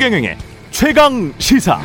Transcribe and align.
최경영의 0.00 0.38
최강 0.70 1.30
시사. 1.36 1.78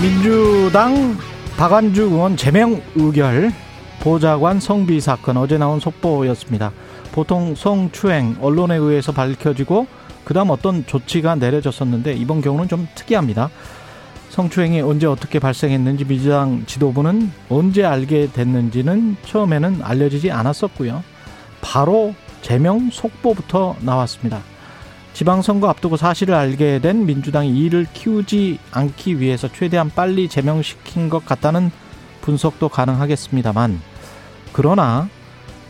민주당 0.00 1.18
박안주 1.56 2.02
의원 2.02 2.36
제명 2.36 2.80
의결 2.94 3.50
보좌관 3.98 4.60
성비 4.60 5.00
사건 5.00 5.36
어제 5.38 5.58
나온 5.58 5.80
속보였습니다. 5.80 6.70
보통 7.10 7.56
성추행 7.56 8.36
언론에 8.40 8.76
의해서 8.76 9.10
밝혀지고 9.10 9.88
그다음 10.22 10.50
어떤 10.50 10.86
조치가 10.86 11.34
내려졌었는데 11.34 12.12
이번 12.12 12.40
경우는 12.40 12.68
좀 12.68 12.86
특이합니다. 12.94 13.50
성추행이 14.28 14.80
언제 14.82 15.08
어떻게 15.08 15.40
발생했는지 15.40 16.04
민주당 16.04 16.62
지도부는 16.66 17.32
언제 17.48 17.84
알게 17.84 18.30
됐는지는 18.32 19.16
처음에는 19.26 19.80
알려지지 19.82 20.30
않았었고요. 20.30 21.02
바로 21.60 22.14
제명 22.42 22.90
속보부터 22.90 23.76
나왔습니다. 23.80 24.40
지방선거 25.12 25.68
앞두고 25.68 25.96
사실을 25.96 26.34
알게 26.34 26.78
된 26.78 27.04
민주당이 27.04 27.58
이를 27.58 27.86
키우지 27.92 28.58
않기 28.72 29.20
위해서 29.20 29.48
최대한 29.52 29.90
빨리 29.90 30.28
제명시킨 30.28 31.10
것 31.10 31.24
같다는 31.26 31.70
분석도 32.22 32.68
가능하겠습니다만 32.68 33.80
그러나 34.52 35.08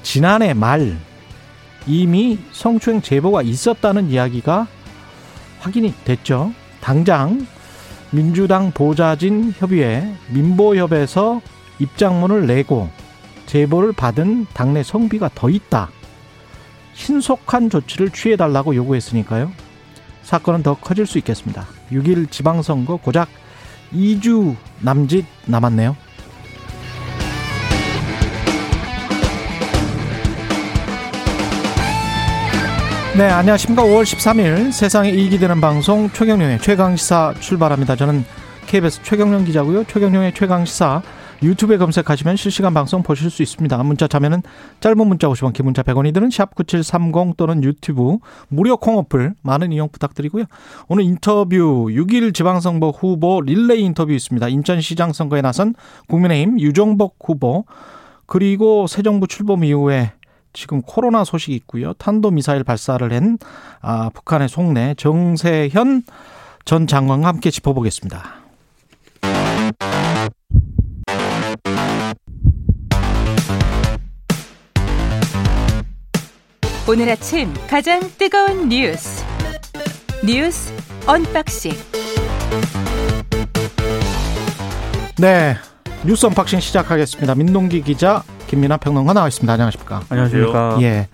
지난해 0.02 0.54
말 0.54 0.96
이미 1.86 2.38
성추행 2.52 3.02
제보가 3.02 3.42
있었다는 3.42 4.10
이야기가 4.10 4.66
확인이 5.60 5.94
됐죠. 6.04 6.52
당장 6.80 7.46
민주당 8.10 8.72
보좌진 8.72 9.52
협의회 9.56 10.14
민보협에서 10.28 11.40
입장문을 11.78 12.46
내고 12.46 12.88
제보를 13.50 13.92
받은 13.92 14.46
당내 14.54 14.84
성비가 14.84 15.28
더 15.34 15.50
있다. 15.50 15.90
신속한 16.94 17.68
조치를 17.68 18.10
취해달라고 18.10 18.76
요구했으니까요. 18.76 19.50
사건은 20.22 20.62
더 20.62 20.74
커질 20.74 21.04
수 21.04 21.18
있겠습니다. 21.18 21.66
6일 21.90 22.30
지방선거 22.30 22.98
고작 22.98 23.28
2주 23.92 24.54
남짓 24.78 25.24
남았네요. 25.46 25.96
네, 33.18 33.28
안녕하십니까. 33.28 33.82
5월 33.82 34.04
13일 34.04 34.70
세상에 34.70 35.10
이익이 35.10 35.40
되는 35.40 35.60
방송 35.60 36.08
최경령의 36.10 36.60
최강시사 36.60 37.34
출발합니다. 37.40 37.96
저는 37.96 38.24
KBS 38.68 39.02
최경령 39.02 39.44
기자고요. 39.44 39.82
최경령의 39.84 40.34
최강시사 40.34 41.02
유튜브에 41.42 41.78
검색하시면 41.78 42.36
실시간 42.36 42.74
방송 42.74 43.02
보실 43.02 43.30
수 43.30 43.42
있습니다. 43.42 43.82
문자 43.82 44.06
참여는 44.06 44.42
짧은 44.80 45.06
문자 45.06 45.28
50원, 45.28 45.52
긴 45.52 45.64
문자 45.64 45.82
100원이 45.82 46.12
드는 46.12 46.28
샵9730 46.28 47.36
또는 47.36 47.64
유튜브 47.64 48.18
무료 48.48 48.76
콩 48.76 48.98
어플 48.98 49.34
많은 49.42 49.72
이용 49.72 49.88
부탁드리고요. 49.88 50.44
오늘 50.88 51.04
인터뷰 51.04 51.86
6일 51.90 52.34
지방선거 52.34 52.90
후보 52.90 53.40
릴레이 53.40 53.80
인터뷰 53.82 54.12
있습니다. 54.12 54.48
인천시장 54.48 55.12
선거에 55.12 55.40
나선 55.40 55.74
국민의힘 56.08 56.60
유종복 56.60 57.16
후보 57.24 57.64
그리고 58.26 58.86
새 58.86 59.02
정부 59.02 59.26
출범 59.26 59.64
이후에 59.64 60.12
지금 60.52 60.82
코로나 60.82 61.24
소식이 61.24 61.54
있고요. 61.56 61.92
탄도 61.94 62.30
미사일 62.32 62.64
발사를 62.64 63.12
한 63.12 63.38
아, 63.80 64.10
북한의 64.10 64.48
속내 64.48 64.94
정세현 64.96 66.02
전 66.64 66.86
장관과 66.86 67.28
함께 67.28 67.50
짚어보겠습니다. 67.50 68.39
오늘 76.90 77.08
아침 77.08 77.54
가장 77.68 78.00
뜨거운 78.18 78.68
뉴스 78.68 79.24
뉴스 80.26 80.72
언박싱 81.06 81.70
네. 85.18 85.54
뉴스 86.04 86.26
unboxing 86.26 86.58
시작하겠습니다. 86.58 87.36
민동기 87.36 87.82
기자, 87.82 88.24
김민아 88.48 88.78
평론가 88.78 89.12
나와 89.12 89.28
있습니다. 89.28 89.52
안녕하십니까? 89.52 90.02
안녕하십니까. 90.08 90.78
예. 90.82 91.06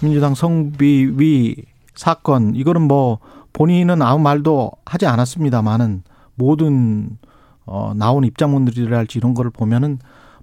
민주당 0.00 0.34
성비위 0.34 1.64
사건, 1.94 2.54
이거는 2.54 2.82
뭐 2.82 3.18
본인은 3.54 4.02
아무 4.02 4.18
말도 4.18 4.72
하지 4.84 5.06
않았습니다만은 5.06 6.02
모든 6.34 7.16
어, 7.64 7.94
나온 7.96 8.24
입장문들이랄지 8.24 9.18
이런 9.18 9.32
거를 9.32 9.50
보면은 9.50 9.98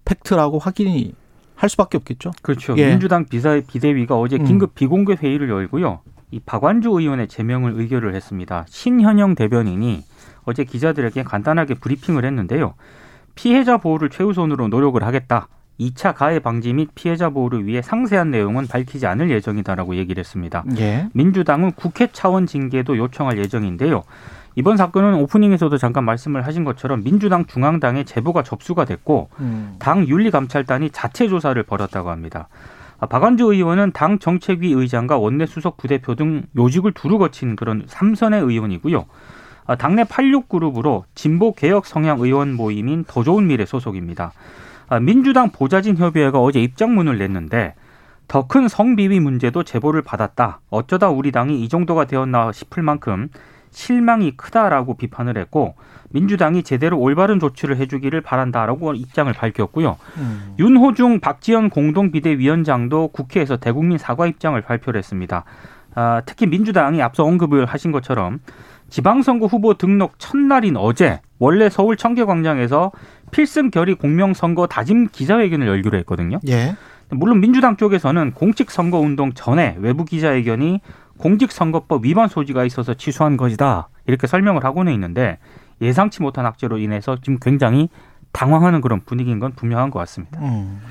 팩트라고 0.06 0.58
확인이 0.58 1.14
할 1.60 1.70
수밖에 1.70 1.98
없겠죠. 1.98 2.32
그렇죠. 2.42 2.74
예. 2.78 2.90
민주당 2.90 3.26
비사 3.26 3.60
비대위가 3.60 4.18
어제 4.18 4.38
음. 4.38 4.46
긴급 4.46 4.76
비공개 4.76 5.18
회의를 5.22 5.50
열고요. 5.50 6.00
이 6.32 6.40
박완주 6.40 6.90
의원의 6.90 7.28
제명을 7.28 7.74
의결을 7.76 8.16
했습니다. 8.16 8.66
신현영 8.70 9.36
대변인이 9.36 10.06
어제 10.46 10.64
기자들에게 10.64 11.22
간단하게 11.24 11.74
브리핑을 11.74 12.24
했는데요. 12.24 12.76
피해자 13.36 13.76
보호를 13.76 14.10
최우선으로 14.10 14.70
노력을 14.70 15.04
하겠다. 15.04 15.50
2차 15.82 16.16
가해 16.16 16.40
방지 16.40 16.72
및 16.72 16.92
피해자 16.96 17.30
보호를 17.30 17.66
위해 17.66 17.82
상세한 17.82 18.32
내용은 18.32 18.66
밝히지 18.66 19.06
않을 19.06 19.30
예정이다라고 19.30 19.98
얘기를 19.98 20.22
했습니다. 20.22 20.64
예. 20.78 21.10
민주당은 21.14 21.74
국회 21.74 22.08
차원 22.08 22.48
징계도 22.48 22.98
요청할 22.98 23.38
예정인데요. 23.38 24.04
이번 24.60 24.76
사건은 24.76 25.14
오프닝에서도 25.22 25.78
잠깐 25.78 26.04
말씀을 26.04 26.46
하신 26.46 26.66
것처럼 26.66 27.02
민주당 27.02 27.46
중앙당에 27.46 28.04
제보가 28.04 28.44
접수가 28.44 28.84
됐고 28.84 29.30
음. 29.40 29.78
당 29.80 30.06
윤리감찰단이 30.06 30.90
자체 30.90 31.30
조사를 31.30 31.64
벌였다고 31.64 32.10
합니다. 32.10 32.50
아, 33.00 33.06
박완주 33.06 33.46
의원은 33.54 33.94
당 33.94 34.20
정책위 34.20 34.74
의장과 34.74 35.18
원내 35.18 35.46
수석 35.46 35.78
부대표 35.78 36.14
등 36.16 36.44
요직을 36.58 36.92
두루 36.92 37.18
거친 37.20 37.56
그런 37.56 37.84
삼선의 37.88 38.42
의원이고요. 38.42 39.06
아, 39.66 39.76
당내 39.78 40.04
86그룹으로 40.04 41.04
진보 41.16 41.54
개혁 41.54 41.86
성향 41.86 42.20
의원 42.20 42.54
모임인 42.54 43.06
더 43.08 43.24
좋은 43.24 43.48
미래 43.48 43.66
소속입니다. 43.66 44.34
아, 44.90 45.00
민주당 45.00 45.52
보좌진 45.52 45.96
협의회가 45.96 46.38
어제 46.42 46.62
입장문을 46.62 47.18
냈는데 47.18 47.76
더 48.28 48.46
큰 48.46 48.68
성비위 48.68 49.22
문제도 49.22 49.64
제보를 49.64 50.02
받았다. 50.02 50.60
어쩌다 50.70 51.10
우리 51.10 51.32
당이 51.32 51.62
이 51.62 51.70
정도가 51.70 52.06
되었나 52.06 52.52
싶을 52.52 52.84
만큼 52.84 53.30
실망이 53.72 54.36
크다라고 54.36 54.96
비판을 54.96 55.38
했고 55.38 55.76
민주당이 56.12 56.64
제대로 56.64 57.00
올바른 57.00 57.40
조치를 57.40 57.78
해주기를 57.78 58.22
바란다라고 58.22 58.94
입장을 58.94 59.32
밝혔고요. 59.32 59.98
음. 60.18 60.56
윤호중 60.58 61.20
박지원 61.20 61.70
공동 61.70 62.12
비대위원장도 62.12 63.10
국회에서 63.10 63.58
대국민 63.58 63.98
사과 63.98 64.26
입장을 64.26 64.60
발표를 64.62 64.98
했습니다. 64.98 65.44
아, 65.96 66.22
특히 66.26 66.46
민주당이 66.48 67.02
앞서 67.02 67.24
언급을 67.24 67.66
하신 67.66 67.92
것처럼 67.92 68.40
지방선거 68.90 69.46
후보 69.46 69.76
등록 69.76 70.14
첫날인 70.18 70.78
어제 70.78 71.22
원래 71.38 71.70
서울 71.70 71.96
청계광장에서 71.96 72.92
필승 73.32 73.70
결의 73.70 73.96
공명선거 73.96 74.68
다짐 74.68 75.08
기자회견을 75.12 75.68
열기로 75.68 75.98
했거든요. 76.00 76.40
예. 76.48 76.76
물론 77.12 77.40
민주당 77.40 77.78
쪽에서는 77.78 78.34
공직선거 78.34 79.00
운동 79.00 79.34
전에 79.34 79.76
외부 79.80 80.06
기자회견이 80.06 80.82
공직선거법 81.20 82.06
위반 82.06 82.28
소지가 82.28 82.66
있어서 82.66 82.96
취소한 82.96 83.38
것이다 83.38 83.90
이렇게 84.08 84.26
설명을 84.26 84.64
하고는 84.64 84.92
있는데 84.94 85.38
예상치 85.82 86.22
못한 86.22 86.46
악재로 86.46 86.80
인해서 86.80 87.18
지금 87.22 87.38
굉장히 87.40 87.90
당황하는 88.32 88.82
그런 88.82 89.02
분위기인 89.02 89.40
건 89.40 89.54
분명한 89.54 89.92
것 89.92 90.00
같습니다. 90.00 90.40
음. 90.42 90.82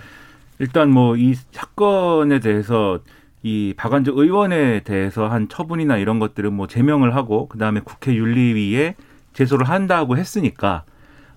일단 0.61 0.91
뭐 0.91 1.17
이 1.17 1.35
사건에 1.53 2.41
대해서 2.41 3.01
이 3.43 3.75
박완주 3.77 4.13
의원에 4.17 4.81
대해서 4.81 5.29
한 5.29 5.49
처분이나 5.49 5.97
이런 5.99 6.19
것들은 6.19 6.53
뭐 6.53 6.67
제명을 6.67 7.15
하고 7.15 7.47
그다음에 7.49 7.81
국회 7.85 8.15
윤리위에 8.15 8.95
제소를 9.33 9.69
한다고 9.69 10.17
했으니까 10.17 10.83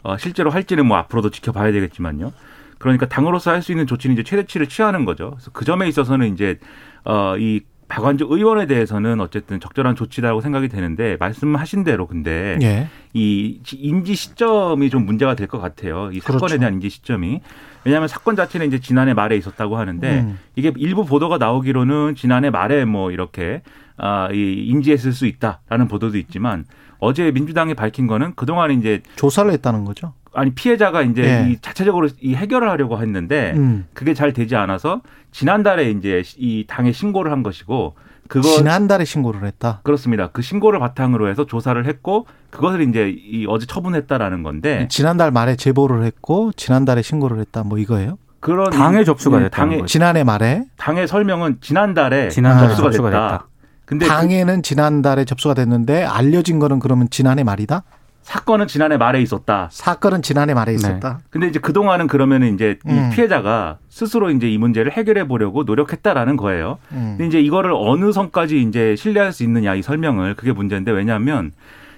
어 0.04 0.18
실제로 0.18 0.50
할지는 0.50 0.88
뭐 0.88 0.98
앞으로도 0.98 1.30
지켜봐야 1.30 1.72
되겠지만요. 1.72 2.34
그러니까 2.80 3.08
당으로서 3.08 3.52
할 3.52 3.62
수 3.62 3.72
있는 3.72 3.86
조치는 3.86 4.16
이제 4.16 4.24
최대치를 4.24 4.68
취하는 4.68 5.06
거죠. 5.06 5.32
그래서 5.32 5.52
그 5.52 5.66
점에 5.66 5.88
있어서는 5.88 6.34
이제 6.34 6.58
어이 7.04 7.62
박완주 7.92 8.28
의원에 8.30 8.68
대해서는 8.68 9.20
어쨌든 9.20 9.60
적절한 9.60 9.96
조치라고 9.96 10.40
생각이 10.42 10.70
되는데 10.70 11.18
말씀하신 11.20 11.84
대로 11.84 12.08
근데 12.08 12.58
예. 12.62 12.88
이 13.14 13.60
인지 13.74 14.16
시점이 14.16 14.90
좀 14.90 15.06
문제가 15.06 15.36
될 15.36 15.48
것 15.48 15.60
같아요. 15.60 16.10
이 16.14 16.20
사건에 16.22 16.38
그렇죠. 16.40 16.58
대한 16.60 16.74
인지 16.76 16.90
시점이. 16.90 17.42
왜냐하면 17.84 18.08
사건 18.08 18.36
자체는 18.36 18.68
이제 18.68 18.80
지난해 18.80 19.14
말에 19.14 19.36
있었다고 19.36 19.76
하는데 19.78 20.22
음. 20.22 20.40
이게 20.56 20.72
일부 20.78 21.04
보도가 21.06 21.38
나오기로는 21.38 22.16
지난해 22.16 22.50
말에 22.50 22.86
뭐 22.86 23.12
이렇게 23.12 23.62
아, 23.98 24.30
이 24.32 24.66
인지했을 24.68 25.12
수 25.12 25.26
있다라는 25.26 25.88
보도도 25.90 26.18
있지만 26.20 26.66
어제 27.00 27.32
민주당이 27.32 27.74
밝힌 27.74 28.08
거는 28.08 28.34
그동안 28.36 28.72
이제 28.72 29.02
조사를 29.16 29.52
했다는 29.52 29.84
거죠. 29.84 30.14
아니 30.34 30.52
피해자가 30.54 31.02
이제 31.02 31.24
예. 31.24 31.52
이 31.52 31.58
자체적으로 31.62 32.08
이 32.22 32.36
해결을 32.36 32.70
하려고 32.70 33.02
했는데 33.02 33.54
음. 33.56 33.88
그게 33.94 34.14
잘 34.14 34.34
되지 34.34 34.56
않아서 34.56 35.02
지난달에 35.32 35.92
이제 35.92 36.24
이 36.38 36.66
당에 36.68 36.92
신고를 36.92 37.32
한 37.32 37.44
것이고 37.44 37.96
그거 38.28 38.48
지난달에 38.48 39.04
신고를 39.04 39.44
했다. 39.46 39.82
그렇습니다. 39.84 40.28
그 40.28 40.42
신고를 40.42 40.80
바탕으로 40.80 41.28
해서 41.30 41.46
조사를 41.46 41.86
했고 41.86 42.28
그것을 42.50 42.88
이제 42.88 43.10
이 43.10 43.46
어제 43.48 43.66
처분했다라는 43.66 44.44
건데 44.44 44.88
지난달 44.90 45.32
말에 45.32 45.58
제보를 45.58 46.04
했고 46.04 46.54
지난달에 46.54 47.02
신고를 47.02 47.40
했다. 47.40 47.64
뭐 47.64 47.78
이거예요? 47.78 48.18
그런 48.40 48.70
당에 48.72 49.04
접수가 49.04 49.38
네, 49.38 49.44
됐다는 49.46 49.70
당에 49.70 49.82
거죠. 49.82 49.92
지난해 49.92 50.24
말에 50.24 50.64
당의 50.78 51.08
설명은 51.08 51.58
지난달에 51.62 52.30
지난달에 52.30 52.70
접수가, 52.70 52.90
접수가 52.90 53.10
됐다. 53.10 53.28
됐다. 53.32 53.48
근데 53.86 54.06
그 54.06 54.10
당에는 54.12 54.64
지난달에 54.64 55.26
접수가 55.26 55.54
됐는데 55.54 56.06
알려진 56.06 56.60
거는 56.60 56.80
그러면 56.80 57.10
지난해 57.10 57.44
말이다? 57.44 57.84
사건은 58.32 58.68
지난해 58.68 58.96
말에 58.96 59.22
있었다. 59.22 59.68
사건은 59.72 60.22
지난해 60.22 60.54
말에 60.54 60.72
네. 60.72 60.76
있었다. 60.76 61.20
근데 61.30 61.48
이제 61.48 61.60
그동안은 61.60 62.08
그러면은 62.08 62.54
이제 62.54 62.80
음. 62.88 63.10
이 63.12 63.14
피해자가 63.16 63.78
스스로 63.90 64.30
이제 64.32 64.50
이 64.50 64.58
문제를 64.58 64.94
해결해 64.94 65.28
보려고 65.28 65.64
노력했다라는 65.64 66.38
거예요. 66.38 66.78
음. 66.94 67.16
근데 67.18 67.28
이제 67.28 67.42
이거를 67.42 67.74
어느 67.76 68.14
선까지 68.14 68.62
이제 68.62 68.96
신뢰할 68.96 69.34
수 69.34 69.44
있느냐 69.44 69.76
이 69.76 69.82
설명을 69.82 70.36
그게 70.36 70.54
문제인데 70.54 70.92
왜냐하면 70.92 71.52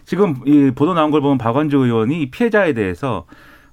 지금 0.05 0.37
이 0.47 0.71
보도 0.73 0.95
나온 0.95 1.11
걸 1.11 1.21
보면 1.21 1.37
박원주 1.37 1.77
의원이 1.77 2.23
이 2.23 2.31
피해자에 2.31 2.73
대해서 2.73 3.25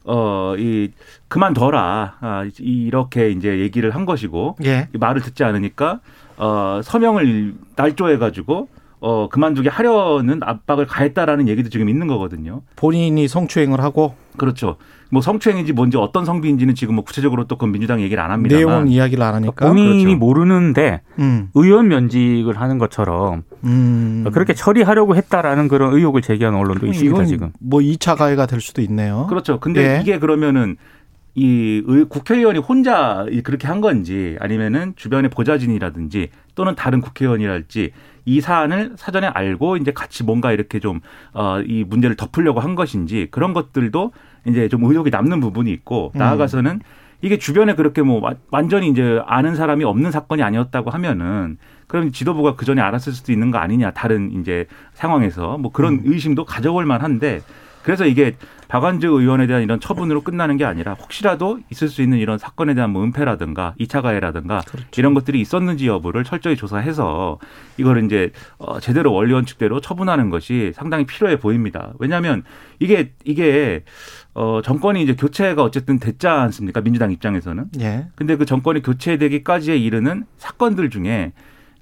어 0.04 0.54
이 0.58 0.90
그만둬라 1.28 2.14
아, 2.20 2.44
이- 2.44 2.52
이렇게 2.86 3.30
이제 3.30 3.58
얘기를 3.60 3.94
한 3.94 4.04
것이고 4.04 4.56
예. 4.64 4.88
이 4.94 4.98
말을 4.98 5.22
듣지 5.22 5.44
않으니까 5.44 6.00
어 6.36 6.80
서명을 6.84 7.54
날조해 7.76 8.18
가지고 8.18 8.68
어 9.02 9.28
그만두게 9.30 9.70
하려는 9.70 10.40
압박을 10.42 10.86
가했다라는 10.86 11.48
얘기도 11.48 11.70
지금 11.70 11.88
있는 11.88 12.06
거거든요. 12.06 12.60
본인이 12.76 13.26
성추행을 13.28 13.80
하고 13.80 14.14
그렇죠. 14.36 14.76
뭐 15.10 15.22
성추행인지 15.22 15.72
뭔지 15.72 15.96
어떤 15.96 16.24
성비인지는 16.26 16.74
지금 16.74 16.94
뭐 16.96 17.04
구체적으로 17.04 17.44
또 17.46 17.56
그건 17.56 17.72
민주당 17.72 18.00
얘기를 18.02 18.22
안 18.22 18.30
합니다만 18.30 18.58
내용은 18.64 18.88
이야기를 18.88 19.22
안 19.24 19.34
하니까. 19.34 19.66
본인이 19.68 20.04
그렇죠. 20.04 20.18
모르는데 20.18 21.00
음. 21.18 21.48
의원 21.54 21.88
면직을 21.88 22.60
하는 22.60 22.76
것처럼 22.78 23.42
음. 23.64 24.26
그렇게 24.32 24.52
처리하려고 24.52 25.16
했다라는 25.16 25.68
그런 25.68 25.94
의혹을 25.94 26.20
제기하는 26.20 26.58
언론도 26.58 26.86
있습니다 26.86 27.24
지금. 27.24 27.52
뭐 27.58 27.80
2차 27.80 28.16
가해가 28.16 28.44
될 28.46 28.60
수도 28.60 28.82
있네요. 28.82 29.26
그렇죠. 29.30 29.60
근데 29.60 29.96
예. 29.96 30.00
이게 30.02 30.18
그러면은 30.18 30.76
이 31.34 31.82
의- 31.86 32.04
국회의원이 32.08 32.58
혼자 32.58 33.24
이- 33.30 33.40
그렇게 33.40 33.66
한 33.68 33.80
건지 33.80 34.36
아니면은 34.40 34.92
주변의 34.96 35.30
보좌진이라든지 35.30 36.28
또는 36.54 36.74
다른 36.74 37.00
국회의원이랄지 37.00 37.92
이 38.24 38.40
사안을 38.40 38.92
사전에 38.96 39.26
알고 39.26 39.76
이제 39.76 39.92
같이 39.92 40.24
뭔가 40.24 40.52
이렇게 40.52 40.78
좀 40.80 41.00
어 41.34 41.60
이 41.66 41.84
문제를 41.84 42.16
덮으려고 42.16 42.60
한 42.60 42.74
것인지 42.74 43.28
그런 43.30 43.52
것들도 43.52 44.12
이제 44.46 44.68
좀 44.68 44.84
의혹이 44.84 45.10
남는 45.10 45.40
부분이 45.40 45.70
있고 45.72 46.12
음. 46.14 46.18
나아가서는 46.18 46.80
이게 47.22 47.36
주변에 47.38 47.74
그렇게 47.74 48.00
뭐 48.02 48.20
와- 48.22 48.34
완전히 48.50 48.88
이제 48.88 49.20
아는 49.26 49.54
사람이 49.54 49.84
없는 49.84 50.10
사건이 50.10 50.42
아니었다고 50.42 50.90
하면은 50.90 51.58
그럼 51.86 52.12
지도부가 52.12 52.54
그 52.56 52.64
전에 52.64 52.80
알았을 52.80 53.12
수도 53.12 53.32
있는 53.32 53.50
거 53.50 53.58
아니냐 53.58 53.90
다른 53.90 54.30
이제 54.40 54.66
상황에서 54.94 55.58
뭐 55.58 55.70
그런 55.72 56.00
의심도 56.04 56.44
가져볼 56.44 56.86
만한데 56.86 57.40
그래서 57.82 58.06
이게 58.06 58.36
박완주 58.68 59.08
의원에 59.08 59.48
대한 59.48 59.62
이런 59.62 59.80
처분으로 59.80 60.20
끝나는 60.20 60.56
게 60.56 60.64
아니라 60.64 60.94
혹시라도 60.94 61.58
있을 61.72 61.88
수 61.88 62.02
있는 62.02 62.18
이런 62.18 62.38
사건에 62.38 62.74
대한 62.74 62.90
뭐 62.90 63.02
은폐라든가 63.02 63.74
이차 63.78 64.00
가해라든가 64.00 64.62
이런 64.96 65.12
것들이 65.12 65.40
있었는지 65.40 65.88
여부를 65.88 66.22
철저히 66.22 66.54
조사해서 66.54 67.38
이거를 67.78 68.04
이제 68.04 68.30
어 68.58 68.78
제대로 68.78 69.12
원리 69.12 69.32
원칙대로 69.32 69.80
처분하는 69.80 70.30
것이 70.30 70.72
상당히 70.76 71.04
필요해 71.04 71.40
보입니다. 71.40 71.92
왜냐하면 71.98 72.44
이게 72.78 73.12
이게 73.24 73.82
어 74.34 74.60
정권이 74.62 75.02
이제 75.02 75.14
교체가 75.16 75.64
어쨌든 75.64 75.98
됐지 75.98 76.28
않습니까? 76.28 76.80
민주당 76.80 77.10
입장에서는. 77.10 77.64
예. 77.80 78.06
근데 78.14 78.36
그 78.36 78.44
정권이 78.44 78.82
교체되기까지에 78.82 79.76
이르는 79.76 80.26
사건들 80.38 80.90
중에 80.90 81.32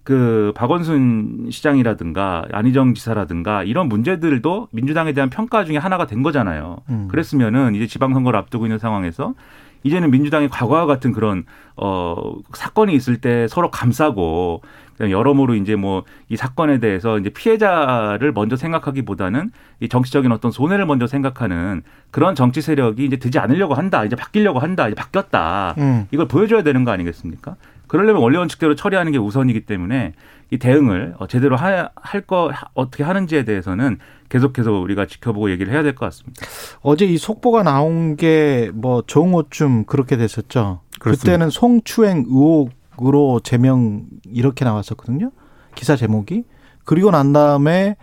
그 0.09 0.53
박원순 0.55 1.49
시장이라든가 1.51 2.47
안희정 2.51 2.95
지사라든가 2.95 3.63
이런 3.63 3.91
문제들도 3.91 4.69
민주당에 4.73 5.13
대한 5.13 5.29
평가 5.29 5.67
중에 5.67 5.77
하나가 5.77 6.07
된 6.07 6.23
거잖아요. 6.23 6.79
음. 6.89 7.09
그랬으면은 7.11 7.75
이제 7.75 7.87
지방선거를 7.87 8.39
앞두고 8.39 8.65
있는 8.65 8.79
상황에서 8.79 9.35
이제는 9.83 10.11
민주당이 10.11 10.49
과거와 10.49 10.87
같은 10.87 11.13
그런 11.13 11.45
어 11.77 12.37
사건이 12.55 12.95
있을 12.95 13.21
때 13.21 13.49
서로 13.49 13.71
감싸고 13.71 14.63
여러모로 14.99 15.57
이제 15.57 15.77
뭐 15.77 16.05
이 16.31 16.37
사건에 16.37 16.79
대해서 16.79 17.19
이제 17.19 17.31
피해자를 17.31 18.33
먼저 18.33 18.57
생각하기보다는 18.57 19.51
이 19.81 19.89
정치적인 19.89 20.31
어떤 20.33 20.51
손해를 20.51 20.87
먼저 20.87 21.07
생각하는 21.07 21.83
그런 22.11 22.35
정치 22.35 22.61
세력이 22.61 23.05
이제 23.05 23.17
되지 23.17 23.39
않으려고 23.39 23.75
한다. 23.75 24.05
이제 24.05 24.15
바뀌려고 24.15 24.59
한다. 24.59 24.87
이제 24.89 24.95
바뀌었다. 24.95 25.75
음. 25.79 26.07
이걸 26.11 26.29
보여줘야 26.29 26.63
되는 26.63 26.85
거 26.85 26.91
아니겠습니까? 26.91 27.57
그러려면 27.89 28.23
원리 28.23 28.37
원칙대로 28.37 28.75
처리하는 28.75 29.13
게 29.13 29.19
우선이기 29.19 29.63
때문에 29.67 30.13
이 30.51 30.59
대응을 30.59 31.15
어, 31.19 31.27
제대로 31.27 31.57
할 31.57 31.91
거 32.27 32.51
어떻게 32.75 33.03
하는지에 33.05 33.45
대해서는 33.45 33.99
계속해서 34.29 34.73
우리가 34.73 35.07
지켜보고 35.07 35.51
얘기를 35.51 35.73
해야 35.73 35.83
될 35.83 35.95
것 35.95 36.07
같습니다. 36.07 36.45
어제 36.83 37.05
이 37.07 37.17
속보가 37.19 37.63
나온 37.63 38.17
게 38.17 38.71
뭐 38.75 39.03
정오쯤 39.07 39.85
그렇게 39.87 40.17
됐었죠. 40.17 40.81
그렇습니다. 41.01 41.33
그때는 41.33 41.51
송추행 41.51 42.25
의혹으로 42.29 43.41
제명 43.41 44.05
이렇게 44.27 44.65
나왔었거든요. 44.65 45.31
기사 45.75 45.97
제목이. 45.97 46.45
그리고 46.85 47.11
난 47.11 47.33
다음에 47.33 47.97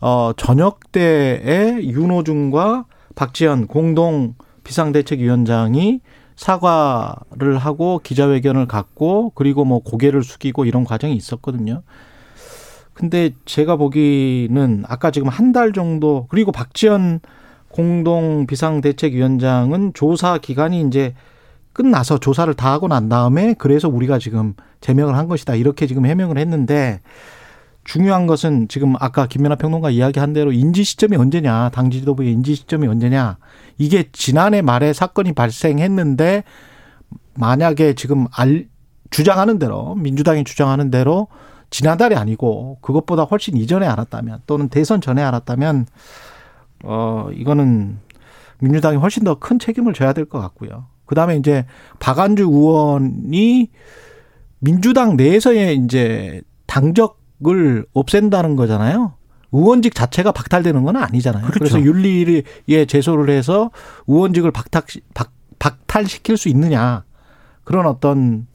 어 0.00 0.32
저녁 0.36 0.92
때에 0.92 1.78
윤호중과 1.82 2.84
박지원 3.14 3.66
공동 3.66 4.34
비상대책위원장이 4.64 6.00
사과를 6.36 7.58
하고 7.58 8.00
기자회견을 8.02 8.66
갖고 8.66 9.32
그리고 9.34 9.64
뭐 9.64 9.80
고개를 9.80 10.22
숙이고 10.22 10.64
이런 10.64 10.84
과정이 10.84 11.14
있었거든요. 11.16 11.82
근데 12.94 13.30
제가 13.44 13.76
보기는 13.76 14.84
아까 14.86 15.10
지금 15.10 15.28
한 15.28 15.52
달 15.52 15.72
정도 15.72 16.26
그리고 16.28 16.52
박지원 16.52 17.20
공동 17.68 18.46
비상대책위원장은 18.46 19.92
조사 19.94 20.38
기간이 20.38 20.82
이제 20.82 21.14
끝나서 21.72 22.18
조사를 22.18 22.52
다 22.54 22.72
하고 22.72 22.88
난 22.88 23.08
다음에 23.10 23.54
그래서 23.58 23.88
우리가 23.88 24.18
지금 24.18 24.54
제명을 24.80 25.14
한 25.16 25.28
것이다 25.28 25.56
이렇게 25.56 25.86
지금 25.86 26.06
해명을 26.06 26.38
했는데 26.38 27.00
중요한 27.86 28.26
것은 28.26 28.66
지금 28.66 28.94
아까 28.98 29.26
김연아 29.26 29.54
평론가 29.54 29.90
이야기한 29.90 30.32
대로 30.32 30.52
인지 30.52 30.82
시점이 30.82 31.16
언제냐 31.16 31.70
당 31.70 31.90
지도부의 31.90 32.32
인지 32.32 32.56
시점이 32.56 32.86
언제냐 32.88 33.38
이게 33.78 34.08
지난해 34.12 34.60
말에 34.60 34.92
사건이 34.92 35.32
발생했는데 35.34 36.42
만약에 37.34 37.94
지금 37.94 38.26
알 38.32 38.66
주장하는 39.10 39.60
대로 39.60 39.94
민주당이 39.94 40.42
주장하는 40.42 40.90
대로 40.90 41.28
지난달이 41.70 42.16
아니고 42.16 42.78
그것보다 42.80 43.22
훨씬 43.22 43.56
이전에 43.56 43.86
알았다면 43.86 44.42
또는 44.48 44.68
대선 44.68 45.00
전에 45.00 45.22
알았다면 45.22 45.86
어 46.84 47.28
이거는 47.32 47.98
민주당이 48.58 48.96
훨씬 48.96 49.22
더 49.22 49.36
큰 49.36 49.60
책임을 49.60 49.92
져야 49.92 50.12
될 50.12 50.24
것 50.26 50.40
같고요. 50.40 50.86
그다음에 51.04 51.36
이제 51.36 51.66
박안주 52.00 52.42
의원이 52.42 53.70
민주당 54.58 55.16
내에서의 55.16 55.76
이제 55.76 56.42
당적 56.66 57.20
을 57.46 57.84
없앤다는 57.92 58.56
거잖아요. 58.56 59.14
의원직 59.52 59.94
자체가 59.94 60.32
박탈되는 60.32 60.82
건 60.84 60.96
아니잖아요. 60.96 61.46
그렇죠. 61.46 61.58
그래서 61.58 61.80
윤리에 61.80 62.86
제소를 62.86 63.30
해서 63.30 63.70
의원직을 64.06 64.50
박탈, 64.50 64.82
박, 65.14 65.32
박탈시킬 65.58 66.36
수 66.36 66.48
있느냐. 66.48 67.04
그런 67.64 67.86
어떤 67.86 68.46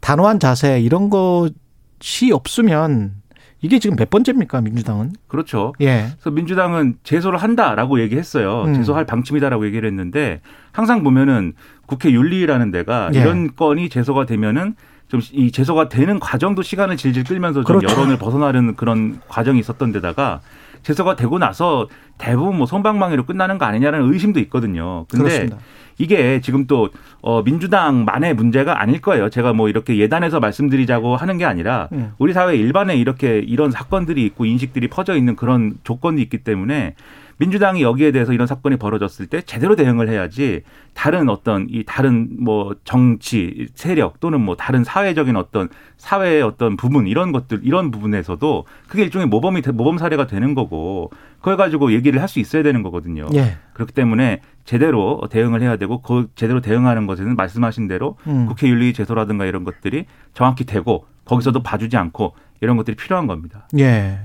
단호한 0.00 0.40
자세 0.40 0.80
이런 0.80 1.10
것이 1.10 2.32
없으면 2.32 3.14
이게 3.62 3.78
지금 3.78 3.96
몇 3.96 4.10
번째입니까 4.10 4.60
민주당은? 4.60 5.12
그렇죠. 5.28 5.72
예. 5.80 6.08
그래서 6.12 6.30
민주당은 6.30 6.96
제소를 7.02 7.38
한다라고 7.38 8.00
얘기했어요. 8.00 8.64
음. 8.64 8.74
제소할 8.74 9.06
방침이다라고 9.06 9.66
얘기를 9.66 9.88
했는데 9.88 10.40
항상 10.72 11.02
보면은 11.02 11.54
국회 11.86 12.10
윤리라는 12.12 12.70
데가 12.70 13.10
예. 13.14 13.20
이런 13.20 13.54
건이 13.56 13.88
제소가 13.88 14.26
되면은 14.26 14.76
좀 15.08 15.20
이 15.32 15.50
제소가 15.50 15.88
되는 15.88 16.18
과정도 16.18 16.62
시간을 16.62 16.96
질질 16.96 17.24
끌면서 17.24 17.62
좀 17.64 17.78
그렇죠. 17.78 17.92
여론을 17.94 18.18
벗어나려는 18.18 18.74
그런 18.74 19.20
과정이 19.28 19.58
있었던 19.60 19.92
데다가 19.92 20.40
제소가 20.82 21.16
되고 21.16 21.38
나서 21.38 21.88
대부분 22.18 22.58
뭐 22.58 22.66
손방망이로 22.66 23.24
끝나는 23.26 23.58
거 23.58 23.64
아니냐는 23.64 24.12
의심도 24.12 24.40
있거든요. 24.40 25.04
근데 25.08 25.24
그렇습니다. 25.24 25.58
이게 25.98 26.40
지금 26.40 26.66
또 26.66 26.90
어, 27.22 27.42
민주당만의 27.42 28.34
문제가 28.34 28.80
아닐 28.80 29.00
거예요. 29.00 29.30
제가 29.30 29.52
뭐 29.52 29.68
이렇게 29.68 29.96
예단해서 29.96 30.40
말씀드리자고 30.40 31.16
하는 31.16 31.38
게 31.38 31.44
아니라 31.44 31.88
음. 31.92 32.12
우리 32.18 32.32
사회 32.32 32.56
일반에 32.56 32.96
이렇게 32.96 33.38
이런 33.38 33.70
사건들이 33.70 34.24
있고 34.26 34.44
인식들이 34.44 34.88
퍼져 34.88 35.16
있는 35.16 35.36
그런 35.36 35.74
조건이 35.84 36.20
있기 36.22 36.38
때문에 36.38 36.94
민주당이 37.38 37.82
여기에 37.82 38.12
대해서 38.12 38.32
이런 38.32 38.46
사건이 38.46 38.76
벌어졌을 38.76 39.26
때 39.26 39.42
제대로 39.42 39.76
대응을 39.76 40.08
해야지 40.08 40.62
다른 40.94 41.28
어떤 41.28 41.66
이 41.68 41.84
다른 41.84 42.28
뭐 42.40 42.74
정치 42.84 43.68
세력 43.74 44.20
또는 44.20 44.40
뭐 44.40 44.56
다른 44.56 44.84
사회적인 44.84 45.36
어떤 45.36 45.68
사회의 45.98 46.40
어떤 46.42 46.76
부분 46.76 47.06
이런 47.06 47.32
것들 47.32 47.60
이런 47.62 47.90
부분에서도 47.90 48.64
그게 48.88 49.02
일종의 49.04 49.26
모범이 49.28 49.60
돼- 49.62 49.72
모범 49.72 49.98
사례가 49.98 50.26
되는 50.26 50.54
거고 50.54 51.10
그걸 51.38 51.56
가지고 51.56 51.92
얘기를 51.92 52.20
할 52.20 52.26
수 52.28 52.40
있어야 52.40 52.62
되는 52.64 52.82
거거든요. 52.82 53.26
예. 53.34 53.56
그렇기 53.74 53.92
때문에 53.92 54.40
제대로 54.64 55.22
대응을 55.30 55.62
해야 55.62 55.76
되고 55.76 56.02
그 56.02 56.28
제대로 56.34 56.60
대응하는 56.60 57.06
것에는 57.06 57.36
말씀하신 57.36 57.86
대로 57.86 58.16
음. 58.26 58.46
국회 58.46 58.68
윤리 58.68 58.92
제소라든가 58.92 59.44
이런 59.44 59.62
것들이 59.62 60.06
정확히 60.34 60.64
되고 60.64 61.06
거기서도 61.24 61.62
봐주지 61.62 61.96
않고 61.96 62.34
이런 62.62 62.76
것들이 62.76 62.96
필요한 62.96 63.26
겁니다. 63.28 63.68
예. 63.78 64.18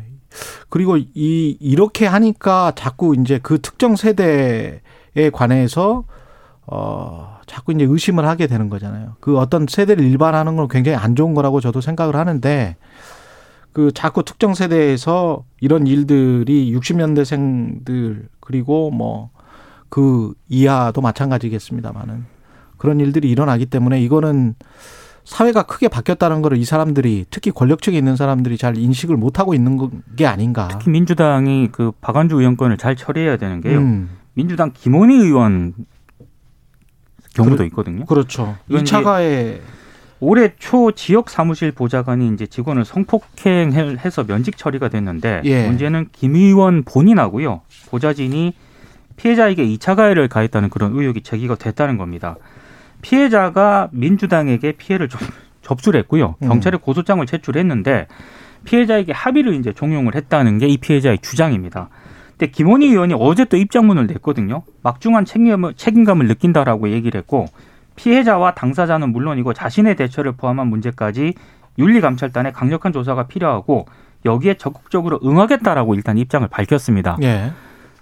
그리고 0.69 0.97
이 0.97 1.57
이렇게 1.59 2.05
하니까 2.05 2.73
자꾸 2.75 3.15
이제 3.19 3.39
그 3.41 3.59
특정 3.61 3.95
세대에 3.95 4.81
관해서 5.33 6.03
어, 6.67 7.39
자꾸 7.47 7.73
이제 7.73 7.83
의심을 7.83 8.25
하게 8.27 8.47
되는 8.47 8.69
거잖아요. 8.69 9.15
그 9.19 9.37
어떤 9.37 9.65
세대를 9.67 10.03
일반하는 10.03 10.55
건 10.55 10.67
굉장히 10.67 10.97
안 10.97 11.15
좋은 11.15 11.33
거라고 11.33 11.59
저도 11.59 11.81
생각을 11.81 12.15
하는데 12.15 12.75
그 13.73 13.91
자꾸 13.93 14.23
특정 14.23 14.53
세대에서 14.53 15.43
이런 15.59 15.87
일들이 15.87 16.73
60년대생들 16.73 18.27
그리고 18.39 18.91
뭐 18.91 19.31
그 19.91 20.33
이하도 20.47 21.01
마찬가지겠습니다만은 21.01 22.25
그런 22.77 23.01
일들이 23.01 23.29
일어나기 23.29 23.65
때문에 23.65 24.01
이거는 24.01 24.55
사회가 25.23 25.63
크게 25.63 25.87
바뀌었다는 25.87 26.41
거를 26.41 26.57
이 26.57 26.65
사람들이 26.65 27.25
특히 27.29 27.51
권력층에 27.51 27.97
있는 27.97 28.15
사람들이 28.15 28.57
잘 28.57 28.77
인식을 28.77 29.17
못 29.17 29.39
하고 29.39 29.53
있는 29.53 29.77
게 30.15 30.25
아닌가. 30.25 30.67
특히 30.69 30.89
민주당이 30.89 31.69
그 31.71 31.91
박안주 32.01 32.39
의원권을 32.39 32.77
잘 32.77 32.95
처리해야 32.95 33.37
되는 33.37 33.61
게요. 33.61 33.79
음, 33.79 34.09
민주당 34.33 34.71
김원희 34.73 35.15
의원 35.15 35.73
경우도 37.35 37.63
있거든요. 37.65 38.05
그렇죠. 38.05 38.55
이건 38.67 38.83
2차 38.83 39.03
가해 39.03 39.61
올해 40.19 40.53
초 40.59 40.91
지역 40.91 41.29
사무실 41.29 41.71
보좌관이 41.71 42.29
이제 42.33 42.45
직원을 42.45 42.85
성폭행해서 42.85 44.25
면직 44.25 44.55
처리가 44.55 44.89
됐는데 44.89 45.41
예. 45.45 45.65
문제는 45.65 46.09
김 46.11 46.35
의원 46.35 46.83
본인하고요 46.83 47.61
보좌진이 47.89 48.53
피해자에게 49.15 49.65
2차 49.65 49.95
가해를 49.95 50.27
가했다는 50.27 50.69
그런 50.69 50.93
의혹이 50.95 51.21
제기가 51.21 51.55
됐다는 51.55 51.97
겁니다. 51.97 52.37
피해자가 53.01 53.89
민주당에게 53.91 54.73
피해를 54.73 55.09
접, 55.09 55.19
접수를 55.61 55.99
했고요. 56.01 56.35
음. 56.41 56.47
경찰에 56.47 56.77
고소장을 56.77 57.25
제출했는데 57.25 58.07
피해자에게 58.65 59.11
합의를 59.11 59.55
이제 59.55 59.73
종용을 59.73 60.15
했다는 60.15 60.59
게 60.59 60.67
이 60.67 60.77
피해자의 60.77 61.19
주장입니다. 61.19 61.89
근데 62.31 62.51
김원희 62.51 62.87
의원이 62.87 63.15
어제 63.17 63.45
또 63.45 63.57
입장문을 63.57 64.07
냈거든요. 64.07 64.63
막중한 64.83 65.25
책임을, 65.25 65.73
책임감을 65.75 66.27
느낀다라고 66.27 66.89
얘기를 66.89 67.19
했고 67.19 67.45
피해자와 67.95 68.53
당사자는 68.55 69.11
물론이고 69.11 69.53
자신의 69.53 69.95
대처를 69.95 70.33
포함한 70.33 70.67
문제까지 70.67 71.33
윤리감찰단의 71.77 72.53
강력한 72.53 72.93
조사가 72.93 73.27
필요하고 73.27 73.85
여기에 74.25 74.55
적극적으로 74.55 75.19
응하겠다라고 75.23 75.95
일단 75.95 76.17
입장을 76.17 76.47
밝혔습니다. 76.47 77.17
예. 77.23 77.51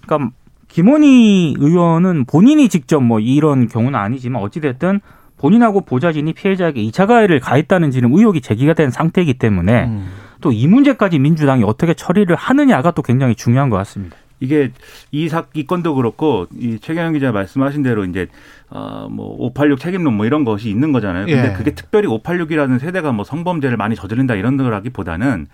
그러니까 0.05 0.31
김원희 0.69 1.55
의원은 1.59 2.25
본인이 2.25 2.69
직접 2.69 3.01
뭐 3.01 3.19
이런 3.19 3.67
경우는 3.67 3.99
아니지만 3.99 4.41
어찌됐든 4.41 5.01
본인하고 5.37 5.81
보좌진이 5.81 6.33
피해자에게 6.33 6.81
2차 6.83 7.07
가해를 7.07 7.39
가했다는 7.39 7.91
지금 7.91 8.13
의혹이 8.13 8.41
제기가 8.41 8.73
된 8.73 8.91
상태이기 8.91 9.35
때문에 9.35 9.85
음. 9.85 10.07
또이 10.41 10.67
문제까지 10.67 11.19
민주당이 11.19 11.63
어떻게 11.63 11.93
처리를 11.93 12.35
하느냐가 12.35 12.91
또 12.91 13.01
굉장히 13.01 13.35
중요한 13.35 13.69
것 13.69 13.77
같습니다. 13.77 14.15
이게 14.39 14.71
이 15.11 15.27
사, 15.27 15.45
이 15.53 15.65
건도 15.65 15.95
그렇고 15.95 16.47
이 16.57 16.77
최경영 16.79 17.13
기자 17.13 17.31
말씀하신 17.31 17.83
대로 17.83 18.05
이제 18.05 18.27
어뭐586 18.69 19.79
책임론 19.79 20.13
뭐 20.13 20.25
이런 20.25 20.45
것이 20.45 20.69
있는 20.69 20.93
거잖아요. 20.93 21.25
근데 21.25 21.49
예. 21.49 21.53
그게 21.53 21.71
특별히 21.71 22.07
586이라는 22.07 22.79
세대가 22.79 23.11
뭐 23.11 23.25
성범죄를 23.25 23.75
많이 23.75 23.95
저지른다 23.95 24.35
이런 24.35 24.55
거라기보다는 24.55 25.47